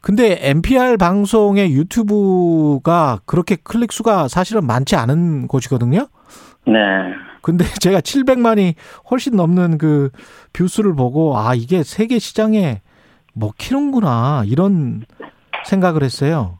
근데 0.00 0.38
NPR 0.40 0.96
방송의 0.96 1.72
유튜브가 1.72 3.18
그렇게 3.26 3.56
클릭 3.56 3.92
수가 3.92 4.28
사실은 4.28 4.66
많지 4.66 4.94
않은 4.94 5.48
곳이거든요. 5.48 6.06
네. 6.66 6.74
근데 7.42 7.64
제가 7.80 8.00
700만이 8.00 8.74
훨씬 9.10 9.36
넘는 9.36 9.78
그 9.78 10.10
뷰수를 10.52 10.94
보고 10.94 11.36
아 11.36 11.54
이게 11.54 11.82
세계 11.82 12.20
시장에 12.20 12.82
먹히는구나 13.34 14.44
이런 14.46 15.02
생각을 15.64 16.04
했어요. 16.04 16.58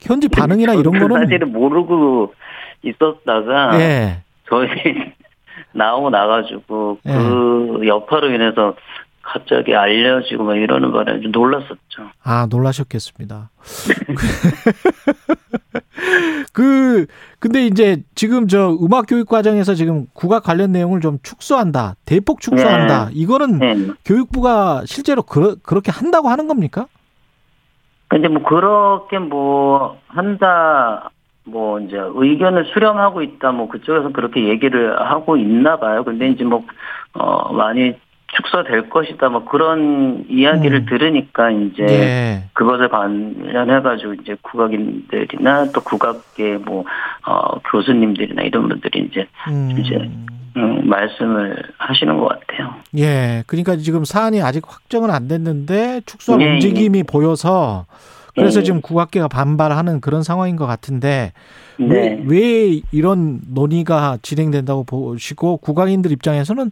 현지 0.00 0.28
반응이나 0.28 0.74
이런 0.74 0.94
저는 0.94 1.08
거는 1.08 1.26
사실은 1.26 1.52
모르고 1.52 2.34
있었다가 2.82 3.80
예. 3.80 4.21
저희 4.52 4.68
나오고 5.72 6.10
나가지고 6.10 6.98
예. 7.06 7.12
그 7.12 7.80
여파로 7.86 8.30
인해서 8.30 8.74
갑자기 9.22 9.74
알려지고 9.74 10.44
막 10.44 10.56
이러는 10.56 10.92
바람에 10.92 11.22
좀 11.22 11.32
놀랐었죠. 11.32 12.10
아, 12.22 12.46
놀라셨겠습니다. 12.50 13.48
그, 16.52 17.06
근데 17.38 17.66
이제 17.66 18.02
지금 18.14 18.48
저 18.48 18.76
음악 18.82 19.06
교육 19.08 19.28
과정에서 19.28 19.74
지금 19.74 20.06
국악 20.12 20.42
관련 20.42 20.72
내용을 20.72 21.00
좀 21.00 21.18
축소한다. 21.22 21.94
대폭 22.04 22.40
축소한다. 22.40 23.08
이거는 23.12 23.58
네. 23.58 23.76
교육부가 24.04 24.82
실제로 24.84 25.22
그러, 25.22 25.54
그렇게 25.62 25.90
한다고 25.90 26.28
하는 26.28 26.48
겁니까? 26.48 26.86
근데 28.08 28.28
뭐 28.28 28.42
그렇게 28.42 29.18
뭐 29.18 29.98
한다 30.08 31.10
뭐 31.44 31.80
이제 31.80 31.96
의견을 31.98 32.66
수렴하고 32.66 33.22
있다 33.22 33.52
뭐 33.52 33.68
그쪽에서 33.68 34.10
그렇게 34.10 34.48
얘기를 34.48 34.98
하고 35.00 35.36
있나 35.36 35.76
봐요. 35.76 36.04
근데 36.04 36.28
이제 36.28 36.44
뭐어 36.44 37.52
많이 37.52 37.94
축소될 38.34 38.88
것이다 38.88 39.28
뭐 39.28 39.44
그런 39.44 40.24
이야기를 40.28 40.86
들으니까 40.86 41.50
이제 41.50 41.82
예. 41.82 42.44
그것을 42.54 42.88
관련해 42.88 43.82
가지고 43.82 44.14
이제 44.14 44.36
국악인들이나 44.40 45.72
또 45.72 45.80
국악계 45.82 46.58
뭐 46.58 46.84
어, 47.26 47.58
교수님들이나 47.70 48.42
이런 48.42 48.68
분들이 48.68 49.06
이제 49.10 49.26
음. 49.48 49.76
이제 49.78 50.10
음, 50.56 50.88
말씀을 50.88 51.62
하시는 51.78 52.16
것 52.18 52.28
같아요. 52.28 52.74
예. 52.96 53.42
그러니까 53.46 53.76
지금 53.76 54.04
사안이 54.04 54.42
아직 54.42 54.62
확정은 54.66 55.10
안 55.10 55.28
됐는데 55.28 56.02
축소할 56.06 56.40
예, 56.40 56.46
예. 56.46 56.52
움직임이 56.54 57.02
보여서 57.02 57.84
그래서 58.34 58.60
예. 58.60 58.64
지금 58.64 58.80
국악계가 58.80 59.28
반발하는 59.28 60.00
그런 60.00 60.22
상황인 60.22 60.56
것 60.56 60.66
같은데 60.66 61.32
네. 61.78 61.86
왜, 61.86 62.22
왜 62.26 62.80
이런 62.92 63.40
논의가 63.48 64.18
진행된다고 64.22 64.84
보시고 64.84 65.58
국악인들 65.58 66.12
입장에서는 66.12 66.70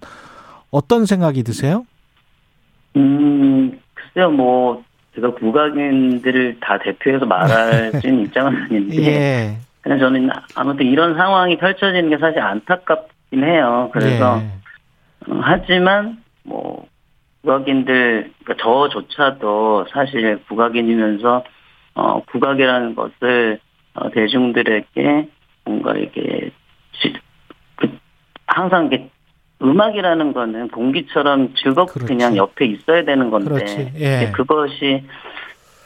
어떤 0.71 1.05
생각이 1.05 1.43
드세요? 1.43 1.85
음, 2.97 3.79
글쎄요, 3.95 4.31
뭐, 4.31 4.83
제가 5.15 5.35
국악인들을 5.35 6.59
다 6.61 6.79
대표해서 6.79 7.27
말할 7.27 7.93
수 8.01 8.07
있는 8.07 8.25
입장은 8.25 8.63
아닌데, 8.65 8.97
예. 9.03 9.57
그냥 9.81 9.99
저는 9.99 10.31
아무튼 10.55 10.87
이런 10.87 11.15
상황이 11.15 11.57
펼쳐지는 11.57 12.11
게 12.11 12.19
사실 12.19 12.41
안타깝긴 12.41 13.45
해요. 13.45 13.91
그래서, 13.93 14.41
예. 14.41 15.31
음, 15.31 15.41
하지만, 15.43 16.19
뭐, 16.45 16.87
국악인들, 17.43 18.33
그러니까 18.45 18.63
저조차도 18.63 19.87
사실 19.91 20.39
국악인이면서, 20.49 21.45
어, 21.95 22.23
국악이라는 22.25 22.95
것을, 22.95 23.59
어, 23.95 24.11
대중들에게 24.11 25.29
뭔가 25.65 25.93
이렇게, 25.95 26.51
지- 26.93 27.15
그, 27.77 27.89
항상 28.47 28.87
이게 28.87 29.09
음악이라는 29.63 30.33
거는 30.33 30.69
공기처럼 30.69 31.55
즐겁고 31.55 32.01
그냥 32.07 32.37
옆에 32.37 32.67
있어야 32.67 33.05
되는 33.05 33.31
건데. 33.31 33.93
예. 34.23 34.33
그것이 34.33 35.05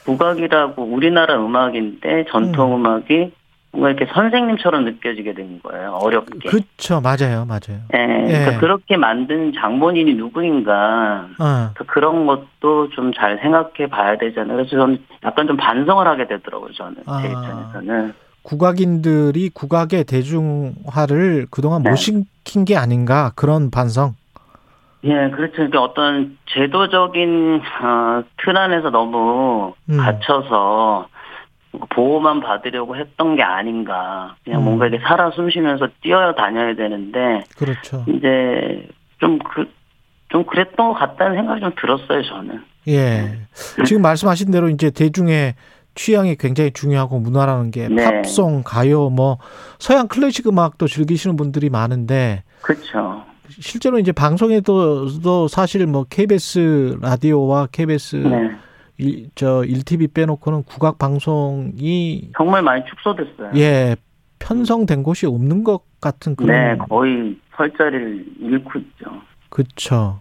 국악이라고 0.05 0.83
우리나라 0.83 1.37
음악인데 1.45 2.27
전통 2.29 2.77
음악이 2.77 3.33
뭔가 3.75 3.91
이렇게 3.91 4.07
선생님처럼 4.13 4.85
느껴지게 4.85 5.35
된 5.35 5.61
거예요. 5.63 5.99
어렵게. 6.01 6.49
그렇죠. 6.49 7.01
맞아요. 7.01 7.45
맞아요. 7.45 7.83
예, 7.95 8.25
그러니까 8.27 8.55
예. 8.55 8.57
그렇게 8.59 8.97
만든 8.97 9.53
장본인이 9.53 10.15
누구인가 10.15 11.27
어. 11.39 11.71
그런 11.87 12.27
것도 12.27 12.91
좀 12.91 13.13
잘 13.15 13.39
생각해 13.41 13.89
봐야 13.91 14.17
되잖아요. 14.17 14.57
그래서 14.57 14.71
저는 14.71 14.99
약간 15.25 15.47
좀 15.47 15.57
반성을 15.57 16.07
하게 16.07 16.27
되더라고요. 16.27 16.73
저는 16.73 16.97
아. 17.07 17.21
제 17.21 17.29
입장에서는. 17.29 18.15
국악인들이 18.43 19.51
국악의 19.51 20.05
대중화를 20.05 21.47
그동안 21.51 21.83
네. 21.83 21.91
못 21.91 21.97
시킨 21.97 22.65
게 22.65 22.77
아닌가 22.77 23.33
그런 23.37 23.71
반성. 23.71 24.15
예, 25.05 25.31
그렇죠. 25.31 25.57
그러니까 25.57 25.83
어떤 25.83 26.37
제도적인 26.47 27.61
어, 27.83 28.23
틀 28.39 28.57
안에서 28.57 28.91
너무 28.91 29.75
음. 29.91 29.97
갇혀서 29.99 31.09
보호만 31.91 32.41
받으려고 32.41 32.97
했던 32.97 33.37
게 33.37 33.43
아닌가. 33.43 34.37
그냥 34.45 34.61
음. 34.61 34.65
뭔가 34.65 34.87
이렇게 34.87 35.05
살아 35.05 35.31
숨쉬면서 35.31 35.89
뛰어 36.03 36.35
다녀야 36.35 36.75
되는데 36.75 37.45
그렇죠. 37.57 38.05
이제 38.09 38.89
좀 39.19 39.39
그, 39.39 39.69
좀 40.29 40.45
그랬던 40.45 40.89
것 40.89 40.95
같다는 40.95 41.37
생각이 41.37 41.61
좀 41.61 41.73
들었어요, 41.81 42.23
저는. 42.23 42.63
예. 42.89 43.39
지금 43.87 44.03
말씀하신 44.03 44.51
대로 44.51 44.69
이제 44.69 44.91
대중의 44.91 45.55
취향이 45.95 46.37
굉장히 46.37 46.73
중요하고 46.73 47.21
문화라는 47.21 47.71
게 47.71 47.89
네. 47.89 48.05
팝송, 48.05 48.63
가요, 48.65 49.11
뭐 49.11 49.39
서양 49.79 50.09
클래식 50.09 50.49
음악도 50.49 50.89
즐기시는 50.89 51.37
분들이 51.37 51.71
많은데 51.71 52.43
그렇죠. 52.63 53.23
실제로 53.49 53.99
이제 53.99 54.11
방송에도 54.11 55.49
사실 55.49 55.87
뭐 55.87 56.05
KBS 56.09 56.99
라디오와 57.01 57.69
KBS 57.71 58.17
네. 58.17 58.51
일, 58.99 59.31
저 59.35 59.63
1TV 59.63 60.13
빼놓고는 60.13 60.65
국악 60.65 60.99
방송이 60.99 62.31
정말 62.37 62.63
많이 62.63 62.83
축소됐어요. 62.87 63.51
예 63.57 63.97
편성된 64.39 65.03
곳이 65.03 65.27
없는 65.27 65.65
것 65.65 65.83
같은 66.01 66.37
그런 66.37 66.49
네, 66.51 66.77
거의 66.89 67.37
설 67.57 67.73
자리를 67.77 68.27
잃고 68.41 68.79
있죠. 68.79 69.07
그렇죠. 69.49 70.21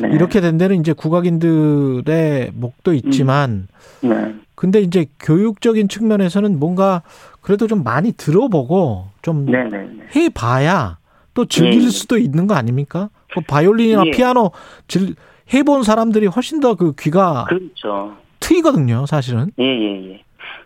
네. 0.00 0.08
이렇게 0.12 0.40
된 0.40 0.58
데는 0.58 0.80
이제 0.80 0.92
국악인들의 0.92 2.52
목도 2.54 2.94
있지만 2.94 3.68
네. 4.00 4.34
근데 4.54 4.80
이제 4.80 5.06
교육적인 5.20 5.88
측면에서는 5.88 6.58
뭔가 6.58 7.02
그래도 7.40 7.66
좀 7.66 7.84
많이 7.84 8.12
들어보고 8.12 9.08
좀 9.22 9.46
네, 9.46 9.64
네, 9.64 9.78
네. 9.78 10.04
해봐야 10.14 10.98
또 11.34 11.44
즐길 11.44 11.82
예. 11.84 11.88
수도 11.88 12.16
있는 12.16 12.46
거 12.46 12.54
아닙니까? 12.54 13.10
그 13.32 13.40
바이올린이나 13.40 14.06
예. 14.06 14.10
피아노 14.12 14.52
즐, 14.86 15.14
해본 15.52 15.82
사람들이 15.82 16.26
훨씬 16.26 16.60
더 16.60 16.74
그 16.74 16.94
귀가 16.98 17.44
그렇죠. 17.48 18.16
트이거든요, 18.40 19.06
사실은. 19.06 19.50
예, 19.58 19.64
예, 19.64 20.10
예. 20.10 20.22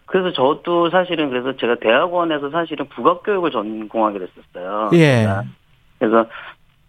그래서 0.06 0.32
저도 0.32 0.90
사실은 0.90 1.28
그래서 1.30 1.56
제가 1.56 1.76
대학원에서 1.76 2.50
사실은 2.50 2.86
국악교육을 2.88 3.50
전공하게 3.50 4.20
됐었어요. 4.20 4.90
예. 4.94 5.26
그래서 5.98 6.26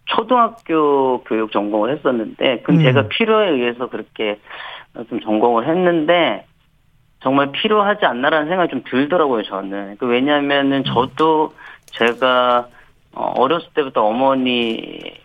초등학교 0.05 1.21
교육 1.23 1.51
전공을 1.51 1.95
했었는데, 1.97 2.61
그 2.61 2.71
음. 2.71 2.79
제가 2.79 3.07
필요에 3.09 3.49
의해서 3.49 3.87
그렇게 3.89 4.39
좀 5.09 5.19
전공을 5.19 5.67
했는데, 5.67 6.45
정말 7.21 7.51
필요하지 7.51 8.05
않나라는 8.05 8.47
생각이 8.47 8.71
좀 8.71 8.83
들더라고요, 8.89 9.43
저는. 9.43 9.97
그 9.97 10.07
왜냐면은 10.07 10.83
저도 10.85 11.53
제가 11.87 12.67
어, 13.13 13.33
어렸을 13.37 13.67
때부터 13.73 14.05
어머니의 14.05 15.15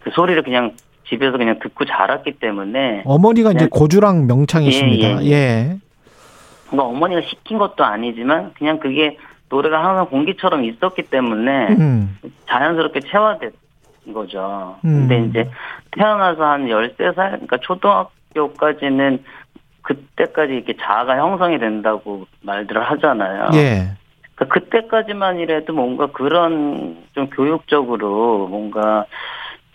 그 0.00 0.10
소리를 0.12 0.42
그냥 0.42 0.72
집에서 1.08 1.38
그냥 1.38 1.58
듣고 1.60 1.84
자랐기 1.84 2.32
때문에 2.32 3.02
어머니가 3.04 3.52
이제 3.52 3.64
네. 3.64 3.68
고주랑 3.70 4.26
명창이십니다. 4.26 5.22
예, 5.24 5.26
예, 5.26 5.30
예. 5.30 5.78
뭔가 6.70 6.84
어머니가 6.84 7.22
시킨 7.22 7.58
것도 7.58 7.84
아니지만 7.84 8.52
그냥 8.54 8.78
그게 8.78 9.16
노래가 9.48 9.82
항상 9.82 10.06
공기처럼 10.06 10.64
있었기 10.64 11.04
때문에 11.04 11.68
음. 11.70 12.18
자연스럽게 12.46 13.00
체화된 13.00 13.50
거죠. 14.12 14.76
음. 14.84 15.08
근데 15.08 15.24
이제 15.26 15.50
태어나서 15.92 16.44
한 16.44 16.66
13살, 16.66 17.14
그러니까 17.14 17.56
초등학교까지는 17.58 19.24
그때까지 19.82 20.52
이렇게 20.52 20.74
자아가 20.76 21.16
형성이 21.16 21.58
된다고 21.58 22.26
말들을 22.42 22.82
하잖아요. 22.90 23.50
예. 23.54 23.92
그러니까 24.34 24.54
그때까지만이라도 24.54 25.72
뭔가 25.72 26.06
그런 26.08 26.98
좀 27.14 27.28
교육적으로 27.30 28.48
뭔가 28.48 29.06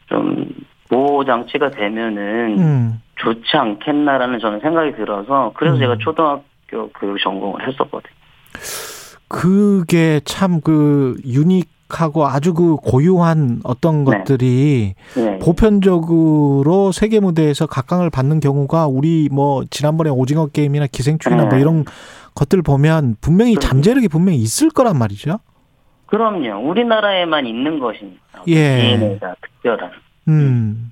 좀 0.08 0.48
보호 0.94 1.26
장치가 1.26 1.70
되면은 1.72 2.60
음. 2.60 3.02
좋지 3.16 3.56
않겠나라는 3.56 4.40
저는 4.40 4.60
생각이 4.60 4.94
들어서 4.96 5.52
그래서 5.56 5.76
음. 5.76 5.80
제가 5.80 5.98
초등학교 6.00 6.90
교육 7.00 7.20
전공을 7.20 7.68
했었거든요. 7.68 8.14
그게 9.28 10.20
참그 10.26 11.22
클래식하고 11.94 12.26
아주 12.26 12.54
그 12.54 12.76
고유한 12.76 13.60
어떤 13.64 14.04
네. 14.04 14.18
것들이 14.18 14.96
네. 15.16 15.40
보편적으로 15.40 16.92
세계 16.92 17.20
무대에서 17.20 17.68
각광을 17.68 18.10
받는 18.10 18.40
경우가 18.40 18.88
우리 18.88 19.30
뭐 19.32 19.64
지난번에 19.70 20.10
오징어 20.10 20.48
게임이나 20.48 20.88
기생충이나 20.88 21.44
뭐 21.44 21.54
네. 21.54 21.62
이런 21.62 21.86
것들 22.36 22.64
보면 22.64 23.16
분명히 23.22 23.56
잠재력이 23.56 24.08
분명히 24.08 24.40
있을 24.40 24.70
거란 24.70 24.98
말이죠. 24.98 25.38
그럼요. 26.08 26.68
우리나라에만 26.70 27.46
있는 27.46 27.80
것이니까. 27.80 28.44
예. 28.48 28.98
DNA가 28.98 29.36
특별한. 29.42 29.92
음. 30.28 30.92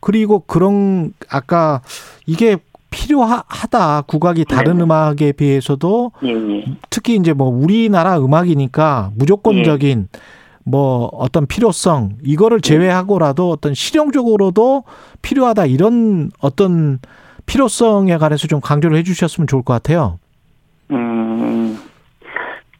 그리고 0.00 0.40
그런 0.40 1.12
아까 1.30 1.80
이게 2.26 2.56
필요하다 2.90 4.02
국악이 4.02 4.44
다른 4.44 4.76
네. 4.76 4.82
음악에 4.82 5.32
비해서도 5.32 6.12
예, 6.24 6.28
예. 6.28 6.64
특히 6.90 7.16
이제 7.16 7.32
뭐 7.32 7.48
우리나라 7.48 8.18
음악이니까 8.18 9.12
무조건적인 9.16 10.08
뭐 10.64 11.06
어떤 11.12 11.46
필요성 11.46 12.18
이거를 12.22 12.60
제외하고라도 12.60 13.50
어떤 13.50 13.74
실용적으로도 13.74 14.84
필요하다 15.22 15.66
이런 15.66 16.30
어떤 16.40 16.98
필요성에 17.46 18.16
관해서 18.18 18.46
좀 18.46 18.60
강조를 18.60 18.96
해주셨으면 18.98 19.46
좋을 19.46 19.62
것 19.62 19.72
같아요. 19.72 20.18
음, 20.90 21.78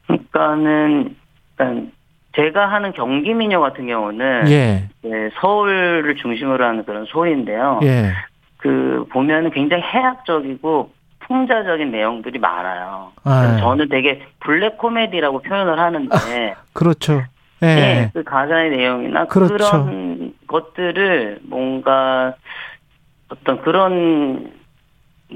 그러니까는, 0.07 1.17
일단 1.51 1.93
제가 2.35 2.67
하는 2.67 2.93
경기 2.93 3.35
민요 3.35 3.61
같은 3.61 3.87
경우는 3.87 4.49
예, 4.49 4.89
네, 5.03 5.31
서울을 5.41 6.17
중심으로 6.17 6.65
하는 6.65 6.85
그런 6.85 7.05
소리인데요. 7.07 7.81
예, 7.83 8.13
그 8.59 9.05
보면은 9.11 9.51
굉장히 9.51 9.83
해학적이고 9.83 10.91
풍자적인 11.21 11.91
내용들이 11.91 12.39
많아요. 12.39 13.13
아. 13.25 13.57
저는 13.61 13.89
되게 13.89 14.23
블랙 14.41 14.79
코미디라고 14.79 15.41
표현을 15.41 15.79
하는데, 15.79 16.55
그렇죠. 16.73 17.23
예, 17.63 17.67
예, 17.67 18.11
그 18.13 18.25
가사의 18.25 18.71
내용이나 18.71 19.27
그 19.27 19.47
그렇죠. 19.47 19.77
런 19.77 20.35
것들을 20.47 21.41
뭔가 21.45 22.35
어떤 23.29 23.63
그런 23.63 24.53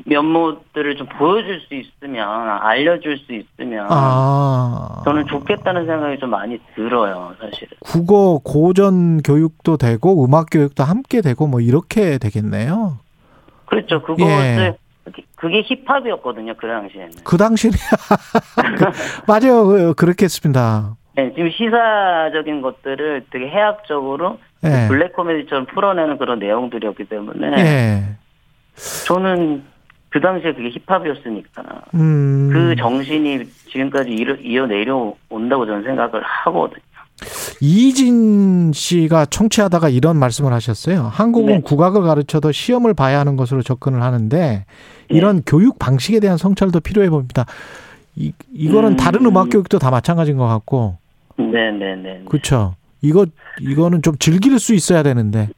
면모들을 0.05 0.97
좀 0.97 1.07
보여줄 1.19 1.61
수 1.63 1.75
있으면 1.75 2.29
알려줄 2.61 3.19
수 3.19 3.33
있으면 3.33 3.87
아, 3.91 5.03
저는 5.05 5.27
좋겠다는 5.27 5.87
생각이 5.87 6.19
좀 6.19 6.31
많이 6.31 6.59
들어요, 6.75 7.35
사실은. 7.41 7.77
국어 7.81 8.39
고전 8.45 9.23
교육도 9.23 9.77
되고 9.77 10.25
음악 10.25 10.47
교육도 10.51 10.85
함께 10.85 11.21
되고 11.21 11.47
뭐 11.47 11.61
이렇게 11.61 12.19
되겠네요. 12.19 12.99
그렇죠. 13.67 14.03
그것을 14.03 14.27
예. 14.29 14.77
그게- 15.37 15.63
힙합이었거든요, 15.63 16.55
그 16.57 16.67
당시에는. 16.67 17.11
그 17.25 17.37
당시에 17.37 17.71
맞아요, 19.27 19.67
그- 19.67 19.95
그렇게 19.95 20.25
했습니다. 20.25 20.97
네, 21.15 21.33
지금 21.35 21.51
시사적인 21.51 22.61
것들을 22.63 23.27
되게 23.31 23.49
해학적으로 23.49 24.39
예. 24.65 24.87
블랙 24.89 25.13
코미디처럼 25.15 25.67
풀어내는 25.67 26.19
그런 26.19 26.39
내용들이었기 26.39 27.05
때문에 27.05 27.57
예, 27.59 28.03
저는 29.07 29.65
그 30.17 30.21
당시에 30.23 30.55
그게 30.55 30.71
힙합이었으니까 30.71 31.63
음, 31.93 32.49
그 32.51 32.75
정신이 32.77 33.45
지금까지 33.69 34.11
이어, 34.41 34.67
내려온다고 34.67 35.67
저는 35.67 35.83
생각을 35.83 36.23
하거든요. 36.23 36.81
이진 37.61 38.73
씨가 38.73 39.27
청취하다가 39.27 39.91
이런 39.91 40.17
말씀을 40.17 40.55
하셨어요. 40.55 41.03
한국은 41.03 41.57
네. 41.57 41.61
국악을 41.61 42.01
가르쳐도 42.01 42.51
시험을 42.51 42.95
봐야 42.95 43.21
하는 43.21 43.37
것으로 43.37 43.61
접근을 43.61 44.01
하는데 44.01 44.65
이런 45.11 45.43
교육 45.45 45.79
방식에 45.79 46.19
대한 46.19 46.39
성찰도 46.39 46.81
필요해 46.81 47.11
보입니다. 47.11 47.45
이 48.15 48.33
이거는 48.55 48.93
음. 48.93 48.97
다른 48.97 49.27
음악 49.27 49.51
교육도 49.51 49.79
다 49.79 49.91
마찬가지인 49.91 50.39
것 50.39 50.47
같고, 50.47 50.97
네네네. 51.37 52.23
그렇죠. 52.31 52.75
이거 53.03 53.27
이거는 53.61 54.01
좀 54.01 54.17
즐길 54.17 54.59
수 54.59 54.73
있어야 54.73 55.03
되는데, 55.03 55.51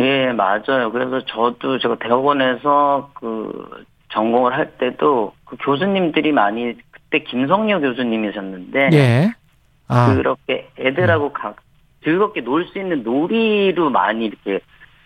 예, 0.00 0.32
맞아요. 0.32 0.90
그래서 0.92 1.24
저도 1.26 1.78
제가 1.78 1.96
대학원에서 1.96 3.10
그 3.14 3.84
전공을 4.12 4.52
할 4.54 4.72
때도 4.78 5.34
그 5.44 5.56
교수님들이 5.60 6.32
많이 6.32 6.74
그때 6.90 7.20
김성녀 7.24 7.80
교수님이셨는데 7.80 8.90
예, 8.92 9.32
아, 9.88 10.14
그렇게 10.14 10.68
애들하고 10.78 11.32
각 11.32 11.56
즐겁게 12.02 12.40
놀 12.40 12.66
수 12.66 12.78
있는 12.78 13.02
놀이로 13.02 13.90
많이 13.90 14.26
이렇게 14.26 14.60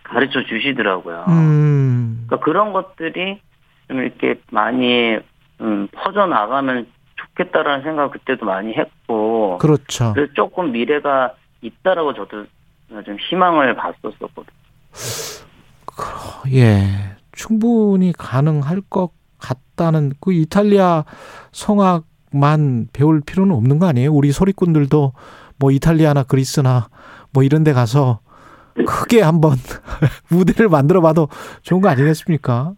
가르쳐 0.05 0.45
주시더라고요. 0.45 1.25
음, 1.29 2.25
그러니까 2.27 2.45
그런 2.45 2.73
것들이 2.73 3.41
좀 3.89 4.01
이렇게 4.01 4.37
많이 4.51 5.19
음, 5.61 5.89
퍼져 5.93 6.27
나가면 6.27 6.87
좋겠다라는 7.17 7.83
생각 7.83 8.11
그때도 8.13 8.47
많이 8.47 8.75
했고 8.75 9.59
그렇죠. 9.59 10.13
그래서 10.15 10.33
조금 10.35 10.73
미래가 10.73 11.35
있다라고 11.63 12.15
저도 12.15 12.45
좀 13.05 13.17
희망을 13.29 13.75
봤었었거든요. 13.75 14.64
예, 16.53 17.17
충분히 17.33 18.13
가능할 18.13 18.83
것 18.91 19.11
같다는 19.39 20.13
그 20.21 20.33
이탈리아 20.33 21.05
성악만 21.53 22.89
배울 22.93 23.21
필요는 23.21 23.55
없는 23.55 23.79
거 23.79 23.87
아니에요? 23.87 24.13
우리 24.13 24.33
소리꾼들도 24.33 25.13
뭐 25.59 25.71
이탈리아나 25.71 26.25
그리스나 26.25 26.89
뭐 27.33 27.43
이런 27.43 27.65
데 27.65 27.73
가서 27.73 28.21
크게 28.87 29.23
한번 29.23 29.53
무대를 30.31 30.69
만들어 30.69 31.01
봐도 31.01 31.29
좋은 31.63 31.81
거 31.81 31.89
아니겠습니까? 31.89 32.73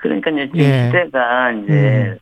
그러니까요, 0.00 0.46
지금 0.46 0.60
예. 0.60 0.86
시대가 0.86 1.50
이제 1.52 2.18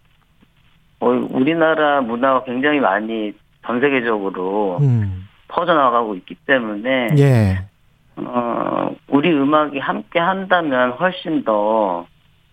어, 1.00 1.08
우리나라 1.08 2.00
문화가 2.00 2.44
굉장히 2.44 2.80
많이 2.80 3.32
전 3.66 3.80
세계적으로 3.80 4.78
음, 4.80 5.26
퍼져나가고 5.48 6.14
있기 6.16 6.36
때문에 6.46 7.08
예, 7.18 7.66
어, 8.16 8.90
우리 9.08 9.30
음악이 9.32 9.78
함께 9.78 10.18
한다면 10.18 10.92
훨씬 10.92 11.44
더 11.44 12.06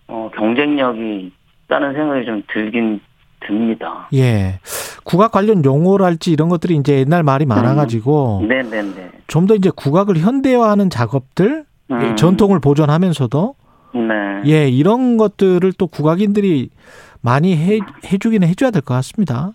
어, 0.07 0.31
경쟁력이 0.35 1.31
있다는 1.65 1.93
생각이 1.93 2.25
좀 2.25 2.43
들긴 2.51 2.99
듭니다. 3.45 4.07
예. 4.13 4.59
국악 5.03 5.31
관련 5.31 5.63
용어랄지 5.63 6.31
이런 6.31 6.49
것들이 6.49 6.75
이제 6.75 6.99
옛날 6.99 7.23
말이 7.23 7.45
많아가지고 7.45 8.45
네네네. 8.47 9.11
좀 9.27 9.47
더 9.47 9.55
이제 9.55 9.71
국악을 9.75 10.17
현대화하는 10.17 10.89
작업들, 10.89 11.65
음. 11.91 12.15
전통을 12.15 12.59
보존하면서도 12.59 13.55
네. 13.95 14.41
예, 14.51 14.67
이런 14.69 15.17
것들을 15.17 15.71
또 15.77 15.87
국악인들이 15.87 16.69
많이 17.21 17.55
해, 17.57 17.79
해주기는 18.05 18.47
해줘야 18.47 18.71
될 18.71 18.81
것 18.81 18.93
같습니다. 18.95 19.51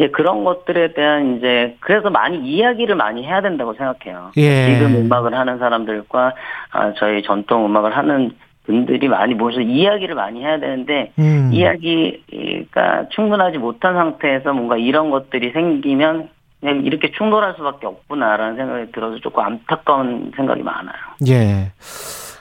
예, 0.00 0.08
그런 0.10 0.44
것들에 0.44 0.94
대한 0.94 1.36
이제 1.36 1.76
그래서 1.80 2.10
많이 2.10 2.38
이야기를 2.38 2.94
많이 2.94 3.24
해야 3.24 3.40
된다고 3.40 3.74
생각해요. 3.74 4.30
예. 4.36 4.74
지금 4.74 4.94
음악을 4.96 5.34
하는 5.34 5.58
사람들과 5.58 6.34
아, 6.70 6.92
저희 6.98 7.22
전통 7.22 7.66
음악을 7.66 7.96
하는 7.96 8.32
분들이 8.64 9.08
많이 9.08 9.34
모여서 9.34 9.60
이야기를 9.60 10.14
많이 10.14 10.42
해야 10.42 10.60
되는데 10.60 11.12
음. 11.18 11.50
이야기가 11.52 13.08
충분하지 13.10 13.58
못한 13.58 13.94
상태에서 13.94 14.52
뭔가 14.52 14.76
이런 14.76 15.10
것들이 15.10 15.52
생기면 15.52 16.28
그냥 16.60 16.84
이렇게 16.84 17.10
충돌할 17.12 17.54
수밖에 17.56 17.86
없구나라는 17.86 18.56
생각이 18.56 18.92
들어서 18.92 19.18
조금 19.20 19.44
안타까운 19.44 20.32
생각이 20.36 20.62
많아요. 20.62 20.96
예. 21.28 21.72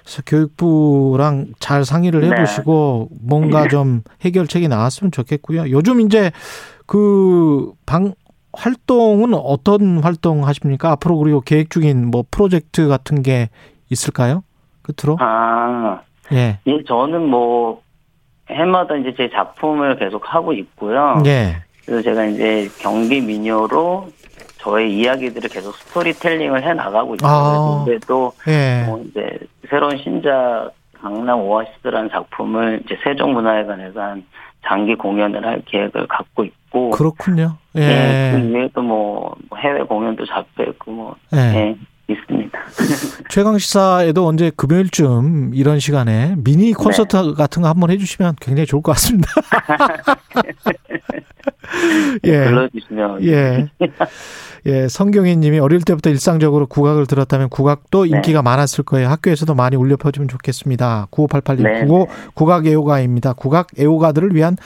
그래서 0.07 0.21
교육부랑 0.25 1.47
잘 1.59 1.85
상의를 1.85 2.21
네. 2.21 2.27
해보시고 2.29 3.09
뭔가 3.27 3.67
좀 3.69 4.01
해결책이 4.21 4.67
나왔으면 4.67 5.11
좋겠고요. 5.11 5.69
요즘 5.69 6.01
이제 6.01 6.31
그 6.87 7.73
방 7.85 8.13
활동은 8.53 9.33
어떤 9.35 9.99
활동 9.99 10.45
하십니까? 10.47 10.91
앞으로 10.91 11.17
그리고 11.17 11.41
계획 11.41 11.69
중인 11.69 12.09
뭐 12.09 12.23
프로젝트 12.31 12.87
같은 12.87 13.21
게 13.21 13.49
있을까요? 13.89 14.43
끝으로? 14.81 15.17
아, 15.19 16.01
예. 16.31 16.59
예, 16.65 16.83
저는 16.87 17.29
뭐 17.29 17.81
해마다 18.49 18.95
이제 18.95 19.13
제 19.15 19.29
작품을 19.29 19.97
계속 19.99 20.23
하고 20.33 20.53
있고요. 20.53 21.21
예. 21.27 21.57
그래서 21.85 22.01
제가 22.01 22.25
이제 22.25 22.67
경기 22.79 23.21
민요로 23.21 24.07
저의 24.57 24.97
이야기들을 24.97 25.49
계속 25.49 25.75
스토리텔링을 25.75 26.63
해 26.63 26.73
나가고 26.73 27.15
있어요. 27.15 27.31
아. 27.31 27.83
근데도 27.85 28.33
예. 28.47 28.85
뭐 28.87 29.03
이제 29.07 29.37
새로운 29.69 29.97
신작 29.99 30.71
강남 30.99 31.41
오아시스라는 31.41 32.09
작품을 32.09 32.81
이제 32.85 32.97
세종문화회관에서 33.03 34.01
한 34.01 34.25
장기 34.65 34.95
공연을 34.95 35.45
할 35.45 35.61
계획을 35.65 36.07
갖고 36.07 36.43
있고 36.43 36.55
그렇군요. 36.91 37.57
예, 37.77 37.81
예. 37.81 38.39
그 38.39 38.53
외에도 38.53 38.81
뭐 38.81 39.35
해외 39.57 39.81
공연도 39.83 40.25
잡혀 40.25 40.63
있고 40.63 40.91
뭐 40.91 41.15
예. 41.33 41.37
예, 41.37 41.77
있습니다. 42.09 42.59
최강 43.29 43.57
시사에도 43.57 44.25
언제 44.25 44.51
금요일쯤 44.55 45.51
이런 45.53 45.79
시간에 45.79 46.35
미니 46.37 46.73
콘서트 46.73 47.33
같은 47.33 47.61
거 47.61 47.69
한번 47.69 47.91
해주시면 47.91 48.35
굉장히 48.41 48.65
좋을 48.65 48.81
것 48.81 48.93
같습니다. 48.93 49.29
예. 52.23 52.45
불러주시면 52.45 53.23
예. 53.23 53.67
예, 54.65 54.87
성경희 54.87 55.37
님이 55.37 55.59
어릴 55.59 55.81
때부터 55.81 56.09
일상적으로 56.09 56.67
국악을 56.67 57.07
들었다면 57.07 57.49
국악도 57.49 58.03
네. 58.03 58.09
인기가 58.09 58.41
많았을 58.41 58.83
거예요. 58.83 59.07
학교에서도 59.07 59.53
많이 59.53 59.77
울려 59.77 59.95
퍼지면 59.95 60.27
좋겠습니다. 60.27 61.07
9588님, 61.11 61.63
네. 61.63 61.85
국악 62.33 62.65
애호가입니다. 62.65 63.33
국악 63.33 63.67
애호가들을 63.79 64.35
위한 64.35 64.57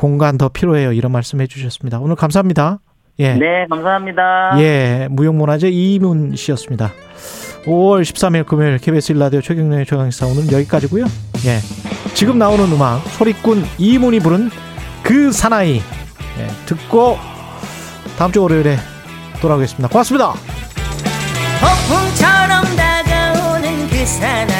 공간 0.00 0.38
더 0.38 0.48
필요해요. 0.48 0.94
이런 0.94 1.12
말씀 1.12 1.42
해 1.42 1.46
주셨습니다. 1.46 2.00
오늘 2.00 2.16
감사합니다. 2.16 2.78
예. 3.18 3.34
네, 3.34 3.66
감사합니다. 3.68 4.52
예, 4.58 5.08
무용문화재 5.10 5.68
이문 5.68 6.36
씨였습니다. 6.36 6.90
5월 7.66 8.00
13일 8.00 8.46
금요일 8.46 8.78
KBS 8.78 9.12
일라디오 9.12 9.42
최경련의 9.42 9.84
최강시사 9.84 10.26
오늘은 10.26 10.52
여기까지고요. 10.52 11.04
예, 11.44 11.58
지금 12.14 12.38
나오는 12.38 12.64
음악 12.72 13.06
소리꾼 13.08 13.62
이문이 13.76 14.20
부른 14.20 14.48
그 15.02 15.32
사나이 15.32 15.82
예, 16.38 16.46
듣고 16.64 17.18
다음 18.16 18.32
주 18.32 18.42
월요일에 18.42 18.76
돌아오겠습니다. 19.42 19.88
고맙습니다. 19.90 20.32
폭풍처럼 21.60 22.64
다가오는 22.74 23.88
그 23.90 24.06
사나이 24.06 24.59